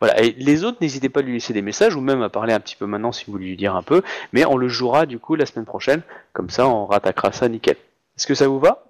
[0.00, 0.22] Voilà.
[0.22, 2.60] Et les autres, n'hésitez pas à lui laisser des messages ou même à parler un
[2.60, 4.02] petit peu maintenant si vous voulez lui dire un peu.
[4.32, 6.02] Mais on le jouera du coup la semaine prochaine.
[6.32, 7.76] Comme ça, on rattaquera ça nickel.
[8.16, 8.86] Est-ce que ça vous va?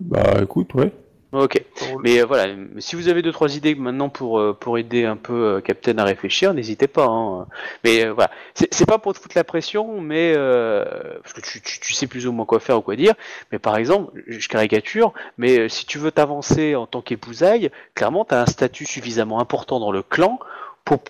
[0.00, 0.92] Bah écoute, ouais.
[1.32, 1.62] Ok.
[2.02, 5.16] Mais euh, voilà, si vous avez deux trois idées maintenant pour euh, pour aider un
[5.16, 7.04] peu euh, Captain à réfléchir, n'hésitez pas.
[7.04, 7.46] Hein.
[7.84, 10.86] Mais euh, voilà, c'est c'est pas pour te foutre la pression, mais euh,
[11.22, 13.12] parce que tu, tu, tu sais plus ou moins quoi faire ou quoi dire.
[13.52, 18.24] Mais par exemple, je caricature, mais euh, si tu veux t'avancer en tant qu'épousaille, clairement,
[18.24, 20.38] tu as un statut suffisamment important dans le clan.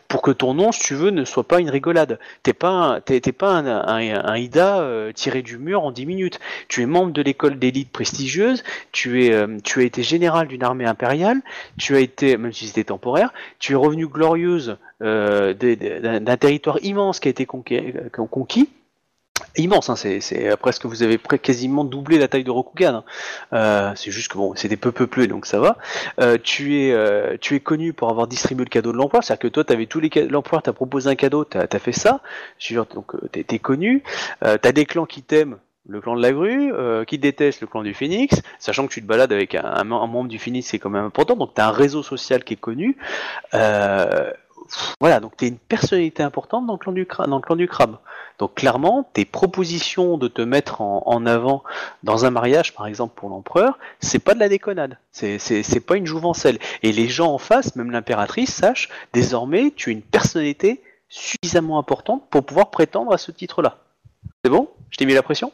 [0.09, 2.19] Pour, que ton nom, si tu veux, ne soit pas une rigolade.
[2.43, 6.41] T'es pas, t'es, pas un, un, Ida euh, tiré du mur en 10 minutes.
[6.67, 10.65] Tu es membre de l'école d'élite prestigieuse, tu es, euh, tu as été général d'une
[10.65, 11.43] armée impériale,
[11.77, 17.21] tu as été, même si c'était temporaire, tu es revenu glorieuse euh, d'un territoire immense
[17.21, 18.69] qui a été conquis.
[19.57, 22.95] Immense, hein, c'est, presque vous avez quasiment doublé la taille de Rokugan.
[22.97, 23.05] hein.
[23.53, 25.77] Euh, c'est juste que bon, des peu peuplés, donc ça va.
[26.21, 29.41] Euh, tu es, euh, tu es connu pour avoir distribué le cadeau de l'emploi, c'est-à-dire
[29.41, 32.21] que toi, t'avais tous les l'emploi t'a proposé un cadeau, t'as, as fait ça.
[32.59, 34.03] Sûr, donc euh, t'es, connu.
[34.45, 35.59] Euh, t'as des clans qui t'aiment,
[35.89, 39.01] le clan de la grue, euh, qui déteste le clan du phénix, sachant que tu
[39.03, 41.55] te balades avec un, un mem- un membre du phénix, c'est quand même important, donc
[41.55, 42.97] tu as un réseau social qui est connu.
[43.55, 44.31] Euh,
[45.01, 47.57] voilà, donc tu es une personnalité importante dans le, clan du cra- dans le clan
[47.57, 47.97] du crabe.
[48.39, 51.65] Donc clairement, tes propositions de te mettre en, en avant
[52.05, 55.81] dans un mariage, par exemple pour l'empereur, c'est pas de la déconnade, c'est c'est- c'est
[55.81, 56.59] pas une jouvencelle.
[56.83, 62.23] Et les gens en face, même l'impératrice, sachent, désormais, tu es une personnalité suffisamment importante
[62.31, 63.79] pour pouvoir prétendre à ce titre-là.
[64.45, 64.69] C'est bon?
[64.91, 65.53] Je t'ai mis la pression?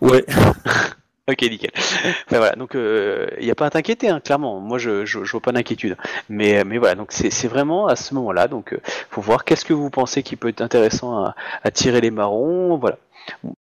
[0.00, 0.24] Ouais.
[1.26, 1.70] Ok, nickel.
[1.74, 4.60] Enfin, voilà, donc il n'y a pas à t'inquiéter, hein, clairement.
[4.60, 5.96] Moi, je, je, vois pas d'inquiétude.
[6.28, 8.46] Mais, mais voilà, donc c'est vraiment à ce moment-là.
[8.46, 8.80] Donc, euh,
[9.10, 11.24] faut voir qu'est-ce que vous pensez qui peut être intéressant
[11.62, 12.76] à, tirer les marrons.
[12.76, 12.98] Voilà.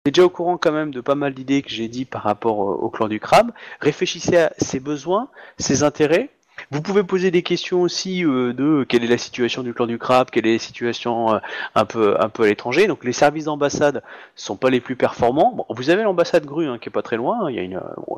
[0.03, 2.59] T'es déjà au courant quand même de pas mal d'idées que j'ai dit par rapport
[2.59, 3.53] au clan du crabe.
[3.81, 5.29] Réfléchissez à ses besoins,
[5.59, 6.31] ses intérêts.
[6.73, 9.99] Vous pouvez poser des questions aussi euh, de quelle est la situation du clan du
[9.99, 11.39] crabe, quelle est la situation euh,
[11.75, 12.87] un peu un peu à l'étranger.
[12.87, 14.03] Donc les services d'ambassade
[14.37, 15.53] sont pas les plus performants.
[15.55, 17.51] Bon, vous avez l'ambassade Grue hein, qui est pas très loin.
[17.51, 18.17] Il y a une, euh, bon,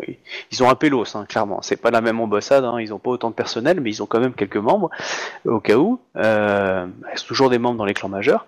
[0.53, 1.63] ils- ont un pélos, hein, clairement.
[1.63, 2.65] C'est pas la même ambassade.
[2.65, 4.89] Hein, ils ont pas autant de personnel, mais ils ont quand même quelques membres
[5.47, 5.99] au cas où.
[6.17, 8.47] Euh, a toujours des membres dans les clans majeurs.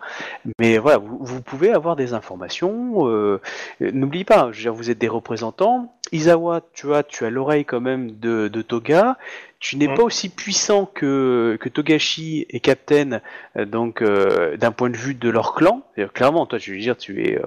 [0.60, 3.08] Mais voilà, vous, vous pouvez avoir des informations.
[3.08, 3.40] euh,
[3.80, 5.92] N'oublie pas, je veux dire, vous êtes des représentants.
[6.12, 9.16] Isawa, tu as, tu as l'oreille quand même de, de Toga.
[9.58, 13.20] Tu n'es pas aussi puissant que, que Togashi et Captain,
[13.56, 15.82] euh, donc euh, d'un point de vue de leur clan.
[15.94, 17.46] C'est-à-dire, Clairement, toi, je veux dire, tu es, euh,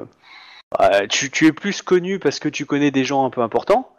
[0.81, 3.89] euh, tu, tu es plus connu parce que tu connais des gens un peu importants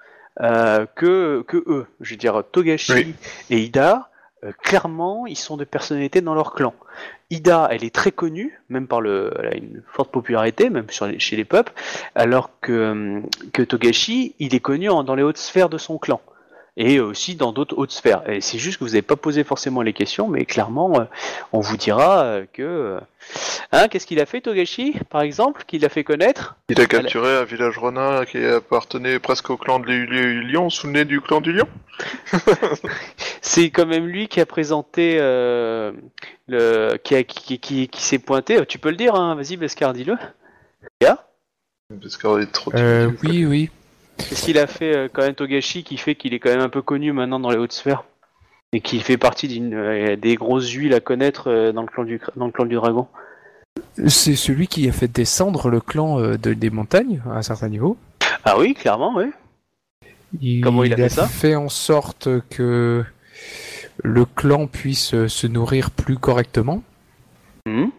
[0.40, 1.86] euh, que, que eux.
[2.00, 3.14] Je veux dire, Togashi Oui.
[3.50, 4.10] et Ida,
[4.44, 6.74] euh, clairement, ils sont des personnalités dans leur clan.
[7.30, 11.06] Ida, elle est très connue, même par le, elle a une forte popularité, même sur
[11.06, 11.72] les- chez les peuples,
[12.16, 13.22] alors que,
[13.52, 16.20] que Togashi, il est connu en- dans les hautes sphères de son clan.
[16.82, 18.22] Et aussi dans d'autres hautes sphères.
[18.26, 21.04] Et c'est juste que vous n'avez pas posé forcément les questions, mais clairement, euh,
[21.52, 22.62] on vous dira euh, que...
[22.62, 23.00] euh,
[23.72, 26.56] Hein, qu'est-ce qu'il a fait Togashi, par exemple, qu'il a fait connaître?
[26.70, 30.86] Il a capturé un village ronin qui appartenait presque au clan de du Lion, sous
[30.88, 31.68] le nez du clan du Lion?
[33.42, 35.92] C'est quand même lui qui a présenté euh,
[36.48, 36.96] le...
[37.04, 38.64] qui, a- qui, qui, qui s'est pointé.
[38.66, 40.16] Tu peux le dire, hein vas-y Beskar, dis-le.
[42.00, 43.70] Parce qu'il est trop Euh, oui, oui.
[44.28, 46.68] Qu'est-ce qu'il a fait euh, quand même Togashi qui fait qu'il est quand même un
[46.68, 48.04] peu connu maintenant dans les hautes sphères
[48.72, 52.04] et qui fait partie d'une euh, des grosses huiles à connaître euh, dans le clan
[52.04, 53.08] du dans le clan du dragon?
[54.06, 57.96] C'est celui qui a fait descendre le clan de- des montagnes à un certain niveau.
[58.44, 59.26] Ah oui, clairement, oui.
[60.40, 61.26] Il, Comment il a fait ça?
[61.26, 63.04] fait en sorte que
[64.02, 66.82] le clan puisse se nourrir plus correctement.
[67.66, 67.90] Mhm.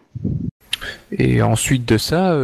[1.12, 2.34] Et ensuite de ça,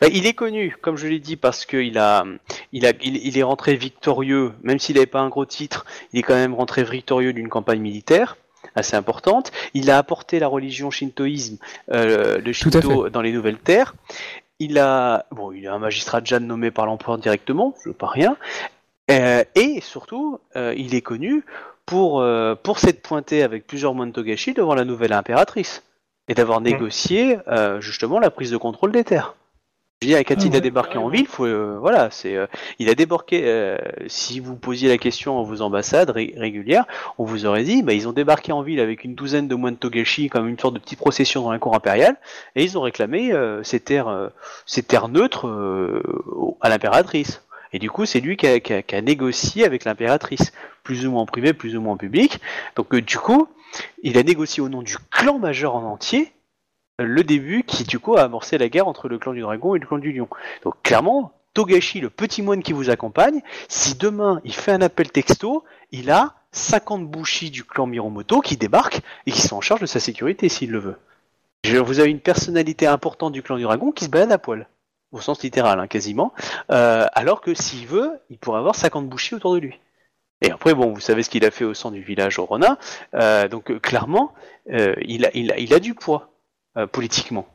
[0.00, 2.24] Bah, il est connu, comme je l'ai dit, parce qu'il a,
[2.72, 6.18] il a, il, il est rentré victorieux, même s'il n'avait pas un gros titre, il
[6.18, 8.36] est quand même rentré victorieux d'une campagne militaire
[8.74, 9.52] assez importante.
[9.74, 11.58] Il a apporté la religion shintoïsme,
[11.92, 13.94] euh, le à shinto dans les nouvelles terres.
[14.58, 17.94] Il a, bon, il a un magistrat de Jeanne nommé par l'empereur directement, je veux
[17.94, 18.36] pas rien.
[19.10, 21.44] Euh, et surtout, euh, il est connu
[21.84, 25.84] pour, euh, pour s'être pointé avec plusieurs moines Togashi devant la nouvelle impératrice
[26.28, 29.34] et d'avoir négocié euh, justement la prise de contrôle des terres.
[30.02, 31.08] Je veux dire, quand Ah il a débarqué en carrément.
[31.08, 32.46] ville, faut, euh, voilà, c'est, euh,
[32.78, 33.40] il a débarqué.
[33.46, 33.78] euh,
[34.08, 36.84] si vous posiez la question à vos ambassades ré- régulières,
[37.16, 39.78] on vous aurait dit, bah, ils ont débarqué en ville avec une douzaine de moines
[39.78, 42.16] Togashi, comme une sorte de petite procession dans la cour impériale,
[42.56, 44.28] et ils ont réclamé euh, ces terres, euh,
[44.66, 46.02] ces terres neutres euh,
[46.60, 47.42] à l'impératrice.
[47.72, 50.52] Et du coup, c'est lui qui a, qui a- qui a négocié avec l'impératrice,
[50.82, 52.38] plus ou moins en privé, plus ou moins en public.
[52.76, 53.48] Donc, euh, du coup,
[54.02, 56.32] il a négocié au nom du clan majeur en entier
[56.98, 59.78] le début qui, du coup, a amorcé la guerre entre le clan du dragon et
[59.78, 60.28] le clan du lion.
[60.64, 65.10] Donc, clairement, Togashi, le petit moine qui vous accompagne, si demain il fait un appel
[65.10, 69.80] texto, il a 50 bouchis du clan Miromoto qui débarquent et qui sont en charge
[69.80, 70.96] de sa sécurité s'il le veut.
[71.64, 74.68] Vous avez une personnalité importante du clan du dragon qui se balade à poil,
[75.12, 76.32] au sens littéral, hein, quasiment,
[76.70, 79.80] euh, alors que s'il veut, il pourrait avoir 50 bouchis autour de lui.
[80.42, 82.78] Et après, bon, vous savez ce qu'il a fait au sein du village Orona,
[83.14, 84.32] euh, donc clairement,
[84.70, 86.35] euh, il, a, du poids
[86.84, 87.46] politiquement.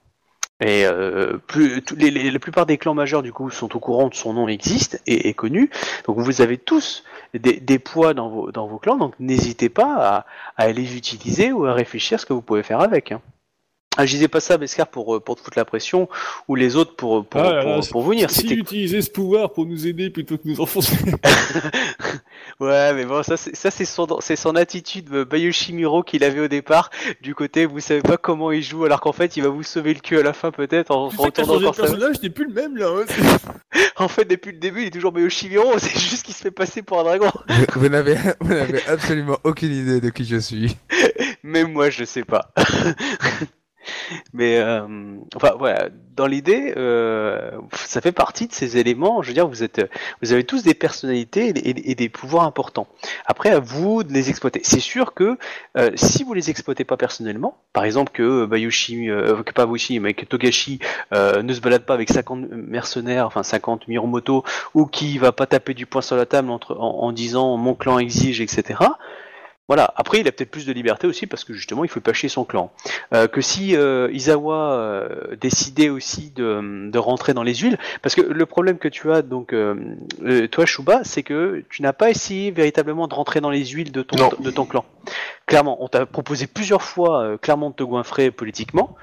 [0.61, 4.13] Et euh, plus, les, la plupart des clans majeurs du coup sont au courant de
[4.13, 5.71] son nom existe et est connu.
[6.05, 7.03] Donc vous avez tous
[7.33, 10.25] des, des poids dans vos, dans vos clans, donc n'hésitez pas
[10.57, 13.11] à, à les utiliser ou à réfléchir ce que vous pouvez faire avec.
[13.11, 13.21] Hein.
[13.97, 16.07] Ah, je disais pas ça, Beskar, pour, euh, pour te foutre la pression,
[16.47, 18.29] ou les autres pour, pour, Ah là pour, là, pour vous venir.
[18.31, 20.95] Si utiliser ce pouvoir pour nous aider plutôt que nous enfoncer.
[22.59, 26.23] Ouais, mais bon, ça c'est ça c'est son c'est son attitude euh, Bayushi Miro qu'il
[26.23, 26.91] avait au départ.
[27.21, 29.93] Du côté, vous savez pas comment il joue, alors qu'en fait, il va vous sauver
[29.95, 32.19] le cul à la fin peut-être en Tu sais que t'as retournant encore sa- personnage,
[32.19, 32.87] t'es plus le même là.
[32.87, 33.05] hein.
[33.95, 35.73] En fait, depuis le début, il est toujours Bayushi Miro.
[35.79, 37.31] C'est juste qu'il se fait passer pour un dragon.
[37.75, 40.75] vous, n'avez vous n'avez absolument aucune idée de qui je suis.
[41.43, 42.51] Même moi, je sais pas.
[44.33, 49.21] Mais euh, enfin voilà, dans l'idée, euh, ça fait partie de ces éléments.
[49.21, 49.89] Je veux dire, vous êtes,
[50.21, 52.87] vous avez tous des personnalités et, des pouvoirs importants.
[53.25, 54.61] Après, à vous de les exploiter.
[54.63, 55.37] C'est sûr que
[55.77, 59.99] euh, si vous les exploitez pas personnellement, par exemple que Bayushi, euh, que pas Bayushi,
[59.99, 60.79] mais que Togashi
[61.13, 64.43] euh, ne se balade pas avec 50 mercenaires, enfin 50 Miromoto,
[64.73, 68.41] ou qui va pas taper du poing sur la table en disant mon clan exige,
[68.41, 68.79] etc.
[69.71, 69.93] Voilà.
[69.95, 72.27] Après, il a peut-être plus de liberté aussi parce que justement, il faut pas chier
[72.27, 72.73] son clan.
[73.13, 78.13] Euh, que si euh, Izawa euh, décidait aussi de, de rentrer dans les huiles, parce
[78.13, 79.75] que le problème que tu as donc euh,
[80.25, 83.93] euh, toi Shuba, c'est que tu n'as pas essayé véritablement de rentrer dans les huiles
[83.93, 84.29] de ton Non.
[84.37, 84.83] de ton clan.
[85.45, 88.97] Clairement, on t'a proposé plusieurs fois euh, clairement de te goinfrer politiquement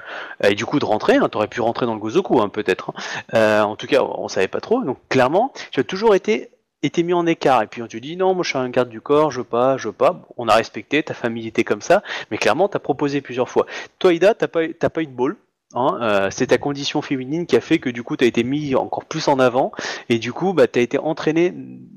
[0.45, 1.17] et du coup de rentrer.
[1.17, 2.91] Hein, T'aurais pu rentrer dans le Gozoku hein, peut-être.
[2.91, 3.01] hein.
[3.33, 4.83] Euh, en tout cas, on savait pas trop.
[4.85, 6.51] Donc clairement, tu as toujours été
[6.83, 7.63] été mis en écart.
[7.63, 9.45] Et puis on te dit non moi je suis un garde du corps je veux
[9.45, 10.27] pas je veux pas.
[10.37, 13.67] On a respecté ta famille était comme ça mais clairement t'as proposé plusieurs fois.
[13.99, 15.37] Toi Ida t'as pas t'as pas eu de ball
[15.75, 18.43] Hein, euh, c'est ta condition féminine qui a fait que du coup tu as été
[18.43, 19.73] mis encore plus en avant.
[20.09, 21.55] Et du coup bah, tu as été entraîné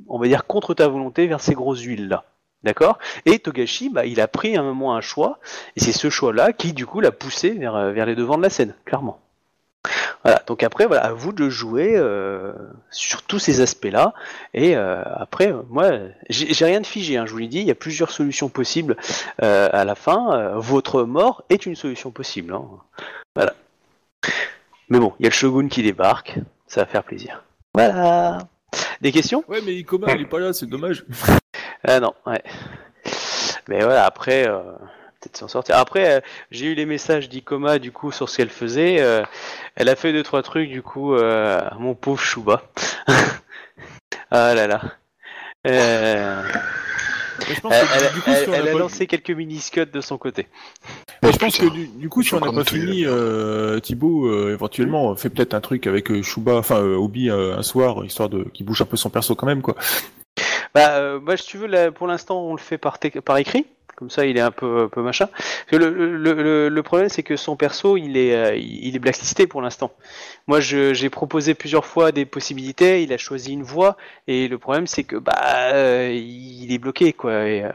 [0.10, 2.26] on va dire contre ta volonté vers ces grosses huiles là
[2.64, 3.00] d'accord?
[3.26, 5.40] Et Togashi bah, il a pris à un moment un choix.
[5.78, 8.38] Et c'est ce choix là qui du coup l'a poussé vers, euh, vers les devants
[8.38, 9.21] de la scène clairement
[10.24, 12.54] voilà donc après voilà à vous de jouer euh,
[12.92, 14.14] sur tous ces aspects là
[14.54, 15.92] et euh, après moi
[16.30, 18.98] j'ai rien de figé hein, je vous l'ai dit il y a plusieurs solutions possibles
[19.42, 22.66] euh, à la fin votre mort est une solution possible hein.
[23.36, 23.54] voilà
[24.92, 26.38] mais bon, il y a le Shogun qui débarque,
[26.68, 27.46] ça va faire plaisir.
[27.74, 28.40] Voilà.
[29.00, 29.42] Des questions?
[29.48, 31.06] Ouais, mais Ikoma, il est pas là, c'est dommage.
[31.88, 32.44] Ah non, ouais.
[33.70, 34.46] Mais voilà, après,
[35.22, 35.78] peut-être s'en sortir.
[35.78, 36.20] Après, euh,
[36.50, 38.98] j'ai eu les messages d'Ikoma, du coup, sur ce qu'elle faisait.
[39.02, 39.24] euh,
[39.76, 42.64] elle a fait deux, trois trucs, du coup, euh, mon pauvre Shuba.
[44.32, 44.82] ah là là.
[45.68, 46.42] Euh,
[47.48, 48.80] Mais je pense elle, que elle- du coup, elle- si on elle n'a a pas-
[48.80, 50.48] lancé quelques mini-scuds de son côté.
[51.24, 54.54] Mais je pense que du, du coup, si on n'a pas fini, euh, Thibaut, euh,
[54.54, 58.28] éventuellement, fait peut-être un truc avec euh, Shuba, enfin euh, Obi euh, un soir, histoire
[58.30, 59.76] de qu'il bouge un peu son perso quand même, quoi.
[60.74, 62.98] Bah, euh, moi, si tu veux, là, pour l'instant, on le fait par
[63.38, 63.68] écrit.
[64.02, 65.30] Comme ça, il est un peu, un peu machin.
[65.72, 69.46] Le, le, le, le problème, c'est que son perso, il est, euh, il est blacklisté
[69.46, 69.92] pour l'instant.
[70.48, 73.04] Moi, j'ai proposé plusieurs fois des possibilités.
[73.04, 73.98] Il a choisi une voie,
[74.28, 75.36] et le problème, c'est que bah,
[75.74, 77.48] euh, il est bloqué, quoi.
[77.48, 77.70] Et, euh,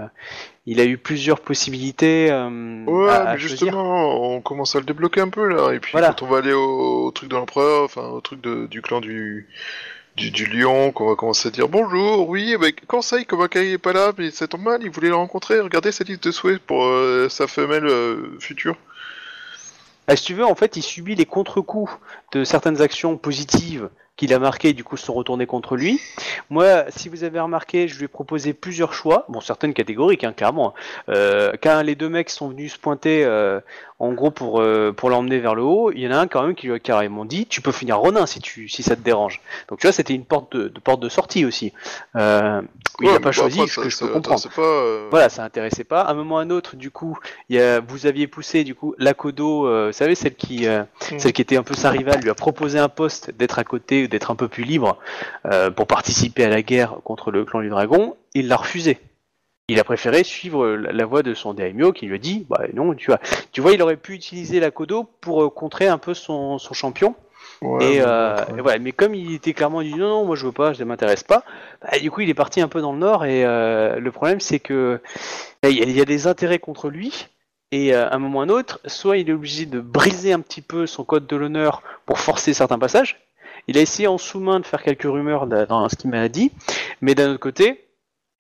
[0.67, 5.21] il a eu plusieurs possibilités euh, Ouais, à, mais justement, on commence à le débloquer
[5.21, 5.73] un peu là.
[5.73, 6.09] Et puis Voilà.
[6.09, 9.01] quand on va aller au, au truc de l'empereur, enfin au truc de- du clan
[9.01, 9.47] du,
[10.17, 13.93] du, lion, qu'on va commencer à dire bonjour, oui, mais quand ça, Kobakai est pas
[13.93, 15.61] là, mais ça tombe mal, il voulait le rencontrer.
[15.61, 18.77] Regardez sa liste de souhaits pour euh, sa femelle euh, future.
[20.09, 21.93] Ah, si tu veux, en fait, il subit les contre-coups
[22.33, 26.01] de certaines actions positives qu'il a marquées, du coup, se sont retournées contre lui.
[26.49, 30.33] Moi, si vous avez remarqué, je lui ai proposé plusieurs choix, bon, certaines catégoriques, hein,
[30.33, 30.73] clairement.
[31.11, 33.61] Euh, quand les deux mecs sont venus se pointer, euh,
[33.99, 36.43] en gros, pour, euh, pour l'emmener vers le haut, il y en a un quand
[36.43, 39.01] même qui lui a carrément dit, tu peux finir Ronin si, tu, si ça te
[39.03, 39.41] dérange.
[39.69, 41.73] Donc, tu vois, c'était une porte de, de porte de sortie aussi.
[42.17, 42.63] Euh,
[43.03, 44.49] il n'a pas choisi, après, ce ça- que je peux comprendre.
[44.55, 46.01] Pas, Voilà, ça intéressait pas.
[46.03, 47.19] À un moment ou à un autre, du coup,
[47.51, 51.19] il y a, vous aviez poussé, du coup, Lakodo, euh, vous savez, celle qui, Mhm.
[51.19, 54.06] celle qui était un peu sa rivale, lui a proposé un poste d'être à côté,
[54.09, 54.99] d'être un peu plus libre
[55.47, 58.17] euh, pour participer à la guerre contre le clan du dragon.
[58.35, 58.99] Il l'a refusé.
[59.69, 62.63] Il a préféré suivre la, la voie de son daimyo qui lui a dit, bah
[62.75, 63.19] non, tu vois,
[63.51, 67.17] tu vois, il aurait pu utiliser Lakodo pour euh, contrer un peu son, son champion.
[67.63, 68.59] ouais, Et, mais euh, ouais.
[68.59, 70.85] et voilà, mais comme il était clairement dit non, non, moi je veux pas, ça
[70.85, 71.43] m'intéresse pas,
[71.83, 74.39] bah, du coup il est parti un peu dans le nord et euh, le problème
[74.39, 75.01] c'est que
[75.63, 77.27] bah, il y, a- il y a des intérêts contre lui
[77.73, 80.33] et euh, à un moment ou à un autre, soit il est obligé de briser
[80.33, 83.26] un petit peu son code de l'honneur pour forcer certains passages.
[83.69, 86.53] Il a essayé en sous-main de faire quelques rumeurs da- dans ce qu'il m'a dit,
[87.01, 87.85] mais d'un autre côté,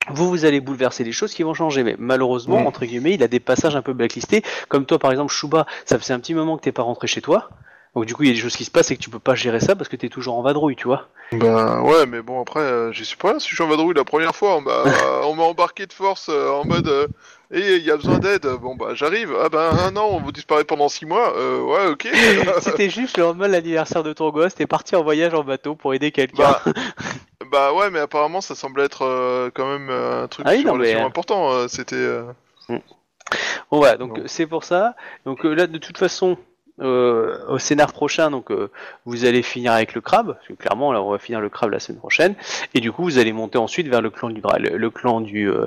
[0.08, 1.82] vous, vous allez bouleverser les choses qui vont changer.
[1.82, 4.42] Mais malheureusement, entre guillemets, il a des passages un peu blacklistés.
[4.68, 7.20] Comme toi, par exemple, Shuba, ça faisait un petit moment que t'es pas rentré chez
[7.22, 7.50] toi.
[7.96, 9.18] Donc du coup, il y a des choses qui se passent et que tu peux
[9.18, 11.08] pas gérer ça parce que t'es toujours en vadrouille, tu vois.
[11.32, 13.40] Ben ouais, mais bon après, euh, j'y suis pas là.
[13.40, 14.82] Si je suis en vadrouille la première fois, on m'a
[15.24, 17.08] on m'a embarqué de force euh, en mode euh,
[17.50, 18.46] et il y a besoin d'aide.
[18.60, 19.34] Bon bah j'arrive.
[19.42, 21.34] Ah ben un an, on vous disparaît pendant six mois.
[21.38, 22.06] Euh, ouais, ok.
[22.60, 25.74] C'était juste le lendemain de l'anniversaire de ton gosse, t'es parti en voyage en bateau
[25.74, 26.54] pour aider quelqu'un.
[26.66, 26.72] bah,
[27.50, 30.64] bah ouais, mais apparemment ça semblait être euh, quand même euh, un truc Ah oui,
[30.66, 31.50] non, mais- important.
[31.50, 31.96] euh, C'était.
[31.96, 32.24] euh,
[32.68, 34.94] Bon voilà, donc euh, c'est pour ça.
[35.24, 36.36] Donc euh, là, de toute façon,
[36.80, 38.70] euh, au scénar prochain, donc euh,
[39.06, 41.70] vous allez finir avec le crabe, parce que clairement là, on va finir le crabe
[41.70, 42.34] la semaine prochaine,
[42.74, 45.48] et du coup vous allez monter ensuite vers le clan du le, le clan du
[45.50, 45.66] euh,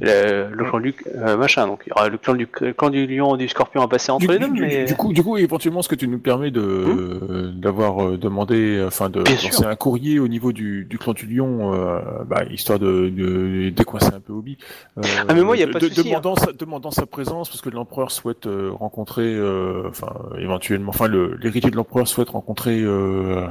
[0.00, 0.94] le, le clan du
[1.38, 1.66] machin.
[1.66, 3.88] Donc il y aura le clan du le clan du lion et du scorpion à
[3.88, 6.08] passer entre Du, les deux, du- mais du coup, du coup, éventuellement, ce que tu
[6.08, 10.98] nous permets de d'avoir euh, demandé, enfin de lancer un courrier au niveau du, du
[10.98, 11.70] clan du lion,
[12.26, 14.58] bah, histoire de, de décoincer un peu Obi.
[15.28, 17.70] Ah, mais moi, y a pas de souci, demandant, sa, demandant sa présence parce que
[17.70, 19.36] l'empereur souhaite rencontrer,
[19.88, 20.12] enfin
[20.48, 22.80] éventuellement, enfin le l'héritier de l'empereur souhaite rencontrer.
[22.80, 23.46] Euh,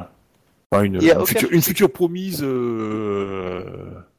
[0.71, 3.63] enfin, une, future, une future promise euh,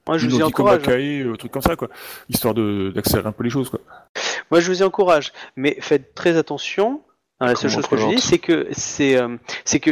[0.07, 0.51] moi je vous y.
[0.51, 1.89] Komakae, euh, truc comme ça quoi,
[2.29, 3.81] histoire de d'accélérer un peu les choses quoi.
[4.51, 7.03] Moi, je vous y encourage, mais faites très attention.
[7.41, 9.91] Hein, la seule chose que je dis, c'est que c'est euh, c'est que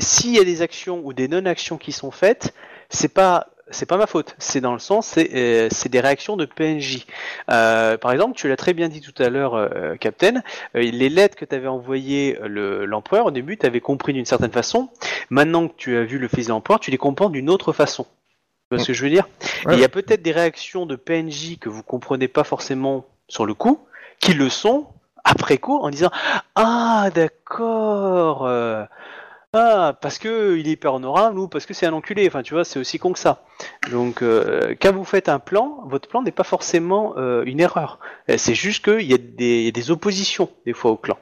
[0.00, 2.54] s'il y a des actions ou des non-actions qui sont faites,
[2.88, 4.34] c'est pas c'est pas ma faute.
[4.38, 7.06] C'est dans le sens, c'est euh, des réactions de PNJ.
[7.50, 10.36] Euh, par exemple, tu l'as très bien dit tout à l'heure, euh, Captain.
[10.76, 14.24] euh, les lettres que tu avais envoyées le- l'empereur au début, tu avais compris d'une
[14.24, 14.88] certaine façon.
[15.30, 18.04] Maintenant que tu as vu le fils de l'empereur, tu les comprends d'une autre façon.
[18.04, 19.26] Tu vois ce que je veux dire?
[19.64, 19.74] Ouais.
[19.74, 23.54] Il y a peut-être des réactions de PNJ que vous comprenez pas forcément sur le
[23.54, 23.80] coup,
[24.20, 24.86] qui le sont
[25.24, 26.10] après coup en disant
[26.54, 28.46] ah d'accord
[29.54, 32.26] ah parce que il est hyper honorable ou parce que c'est un enculé.
[32.26, 33.44] Enfin tu vois c'est aussi con que ça.
[33.90, 37.98] Donc euh, quand vous faites un plan votre plan n'est pas forcément euh, une erreur.
[38.28, 41.16] Euh, c'est juste qu'il y, y a des oppositions des fois au clan.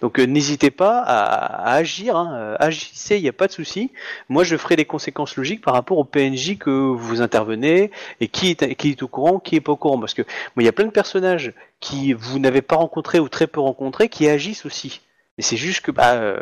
[0.00, 3.90] Donc n'hésitez pas à, agir hein, agissez il n'y a pas de souci.
[4.28, 7.90] Moi je ferai les conséquences logiques par rapport au PNJ que vous intervenez
[8.20, 9.98] et qui est, qui est au courant qui est pas au courant.
[9.98, 10.22] Parce que
[10.56, 14.08] il y a plein de personnages qui vous n'avez pas rencontrés ou très peu rencontrés
[14.08, 15.00] qui agissent aussi.
[15.38, 16.40] Mais c'est juste que bah euh,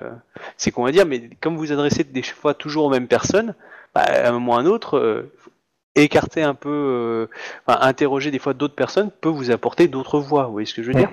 [0.57, 3.55] c'est qu'on va dire, mais comme vous adressez des fois toujours aux mêmes personnes,
[3.95, 5.33] bah, à un moment ou à un autre, euh,
[5.95, 7.27] écarter un peu, euh,
[7.67, 10.47] enfin, interroger des fois d'autres personnes peut vous apporter d'autres voies.
[10.47, 11.11] Vous voyez ce que je veux dire?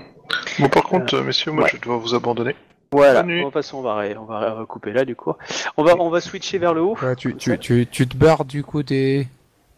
[0.60, 1.70] Bon par contre, euh, messieurs, moi ouais.
[1.74, 2.56] je dois vous abandonner.
[2.92, 3.22] Voilà.
[3.22, 5.34] De toute façon, on va, on va recouper là du coup.
[5.76, 6.98] On va, on va switcher vers le haut.
[7.02, 9.28] Ouais, tu, tu, tu, tu te barres du coup des,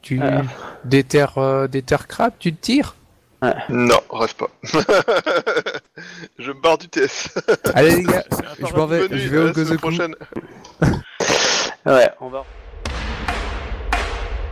[0.02, 0.44] tu, Ah.
[0.86, 2.96] des terres, euh, des terres crabes, tu te tires?
[3.70, 4.50] Non, rêve pas.
[6.40, 7.30] je me barre du TS.
[7.74, 8.24] Allez les gars,
[8.60, 9.78] je m'en vais, je vais au Gozoku.
[9.80, 10.16] prochaine.
[11.86, 12.46] Ouais, on va.